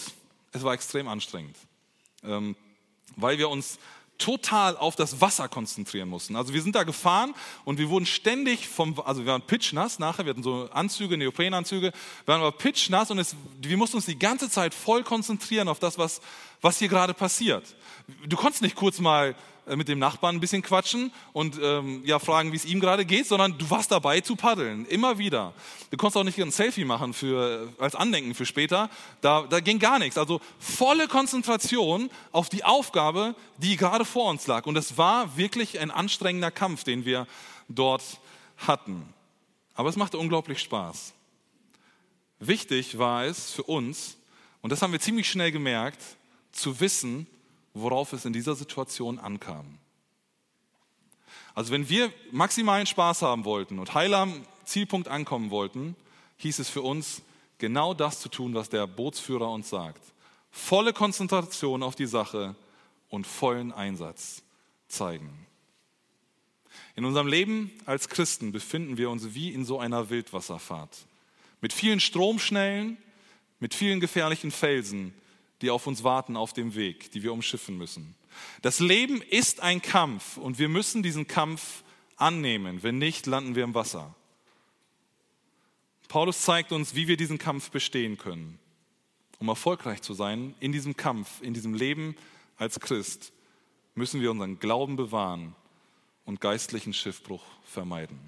es 0.53 0.63
war 0.63 0.75
extrem 0.75 1.09
anstrengend, 1.09 1.57
ähm, 2.23 2.57
weil 3.17 3.39
wir 3.39 3.49
uns 3.49 3.79
total 4.19 4.77
auf 4.77 4.95
das 4.95 5.21
Wasser 5.21 5.49
konzentrieren 5.49 6.09
mussten. 6.09 6.37
Also 6.37 6.55
wir 6.55 6.63
sind 6.63 6.75
da 6.75 6.85
gefahren 6.85 7.35
und 7.65 7.79
wir 7.79 7.89
wurden 7.89 8.07
ständig 8.07 8.69
vom, 8.69 9.01
also 9.01 9.25
wir 9.25 9.33
waren 9.33 9.43
pitchnass 9.43 9.99
nachher, 9.99 10.25
wir 10.25 10.31
hatten 10.31 10.43
so 10.43 10.69
Anzüge, 10.73 11.17
Neoprenanzüge, 11.17 11.93
wir 11.93 12.27
waren 12.27 12.41
aber 12.41 12.53
pitchnass 12.53 13.11
und 13.11 13.19
es, 13.19 13.35
wir 13.61 13.77
mussten 13.77 13.97
uns 13.97 14.07
die 14.07 14.19
ganze 14.19 14.49
Zeit 14.49 14.75
voll 14.75 15.03
konzentrieren 15.03 15.69
auf 15.69 15.79
das, 15.79 15.99
was, 15.99 16.21
was 16.61 16.79
hier 16.79 16.89
gerade 16.89 17.15
passiert. 17.15 17.75
Du 18.27 18.37
konntest 18.37 18.63
nicht 18.63 18.77
kurz 18.77 19.01
mal 19.01 19.35
mit 19.67 19.89
dem 19.89 19.99
Nachbarn 19.99 20.37
ein 20.37 20.41
bisschen 20.41 20.63
quatschen 20.63 21.13
und 21.33 21.59
ähm, 21.63 22.03
ja, 22.05 22.19
fragen, 22.19 22.53
wie 22.53 22.57
es 22.57 22.65
ihm 22.65 22.81
gerade 22.81 23.05
geht, 23.05 23.27
sondern 23.27 23.57
du 23.59 23.71
warst 23.71 23.93
dabei 23.93 24.21
zu 24.21 24.35
paddeln, 24.35 24.87
immer 24.87 25.19
wieder. 25.19 25.55
Du 25.91 25.97
konntest 25.97 26.17
auch 26.17 26.25
nicht 26.25 26.41
ein 26.41 26.51
Selfie 26.51 26.85
machen 26.85 27.13
für, 27.13 27.73
als 27.79 27.95
Andenken 27.95 28.35
für 28.35 28.47
später, 28.47 28.91
da, 29.21 29.43
da 29.43 29.61
ging 29.61 29.79
gar 29.79 29.99
nichts. 29.99 30.19
Also 30.19 30.41
volle 30.59 31.07
Konzentration 31.07 32.11
auf 32.33 32.49
die 32.49 32.65
Aufgabe, 32.65 33.35
die 33.59 33.77
gerade 33.77 34.05
vor 34.05 34.29
uns 34.31 34.47
lag. 34.47 34.67
Und 34.67 34.77
es 34.77 34.99
war 34.99 35.37
wirklich 35.37 35.79
ein 35.79 35.91
anstrengender 35.91 36.51
Kampf, 36.51 36.83
den 36.83 37.05
wir 37.05 37.27
dort 37.69 38.03
hatten. 38.59 39.07
Aber 39.75 39.89
es 39.89 39.97
machte 39.97 40.19
unglaublich 40.19 40.61
Spaß. 40.61 41.15
Wichtig 42.41 42.99
war 42.99 43.25
es 43.25 43.53
für 43.53 43.63
uns, 43.63 44.17
und 44.61 44.71
das 44.71 44.83
haben 44.83 44.93
wir 44.93 45.01
ziemlich 45.01 45.31
schnell 45.31 45.53
gemerkt, 45.53 46.01
zu 46.51 46.81
wissen, 46.81 47.27
worauf 47.75 48.13
es 48.13 48.25
in 48.25 48.33
dieser 48.33 48.55
Situation 48.55 49.19
ankam. 49.19 49.79
Also 51.55 51.73
wenn 51.73 51.89
wir 51.89 52.13
maximalen 52.31 52.87
Spaß 52.87 53.23
haben 53.23 53.45
wollten 53.45 53.79
und 53.79 53.95
heil 53.95 54.15
am 54.15 54.47
Zielpunkt 54.65 55.09
ankommen 55.09 55.51
wollten, 55.51 55.97
hieß 56.39 56.59
es 56.59 56.71
für 56.71 56.83
uns, 56.83 57.23
genau 57.59 57.95
das 57.95 58.21
zu 58.21 58.29
tun, 58.29 58.55
was 58.55 58.69
der 58.69 58.87
Bootsführer 58.87 59.51
uns 59.51 59.69
sagt. 59.69 60.03
Volle 60.51 60.93
Konzentration 60.93 61.83
auf 61.83 61.95
die 61.95 62.07
Sache 62.07 62.55
und 63.09 63.27
vollen 63.27 63.73
Einsatz 63.73 64.43
zeigen. 64.89 65.47
In 66.95 67.05
unserem 67.05 67.27
Leben 67.27 67.71
als 67.87 68.09
Christen 68.09 68.53
befinden 68.53 68.99
wir 68.99 69.11
uns 69.11 69.35
wie 69.35 69.51
in 69.53 69.65
so 69.65 69.79
einer 69.79 70.11
Wildwasserfahrt. 70.11 71.07
Mit 71.61 71.73
vielen 71.73 72.01
Stromschnellen, 72.01 72.99
mit 73.61 73.75
vielen 73.75 74.01
gefährlichen 74.01 74.51
Felsen, 74.51 75.15
die 75.63 75.71
auf 75.71 75.87
uns 75.87 76.05
warten 76.05 76.37
auf 76.37 76.53
dem 76.53 76.75
Weg, 76.75 77.11
die 77.13 77.23
wir 77.23 77.33
umschiffen 77.33 77.79
müssen. 77.79 78.15
Das 78.61 78.81
Leben 78.81 79.23
ist 79.23 79.61
ein 79.61 79.81
Kampf 79.81 80.37
und 80.37 80.59
wir 80.59 80.69
müssen 80.69 81.03
diesen 81.03 81.27
Kampf 81.27 81.85
annehmen. 82.17 82.83
Wenn 82.83 82.99
nicht, 82.99 83.27
landen 83.27 83.55
wir 83.55 83.65
im 83.65 83.75
Wasser. 83.75 84.15
Paulus 86.09 86.43
zeigt 86.43 86.73
uns, 86.73 86.95
wie 86.95 87.09
wir 87.09 87.17
diesen 87.17 87.39
Kampf 87.39 87.71
bestehen 87.71 88.19
können. 88.19 88.59
Um 89.39 89.49
erfolgreich 89.49 90.03
zu 90.03 90.15
sein 90.15 90.55
in 90.61 90.73
diesem 90.73 90.97
Kampf, 90.97 91.41
in 91.41 91.55
diesem 91.55 91.75
Leben 91.75 92.17
als 92.59 92.79
Christ, 92.81 93.33
müssen 93.95 94.21
wir 94.21 94.31
unseren 94.31 94.59
Glauben 94.59 94.97
bewahren 94.97 95.55
und 96.25 96.41
geistlichen 96.41 96.93
Schiffbruch 96.93 97.45
vermeiden. 97.65 98.19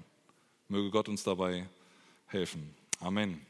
Möge 0.67 0.89
Gott 0.89 1.07
uns 1.07 1.23
dabei 1.23 1.67
helfen. 2.27 2.73
Amen. 2.99 3.45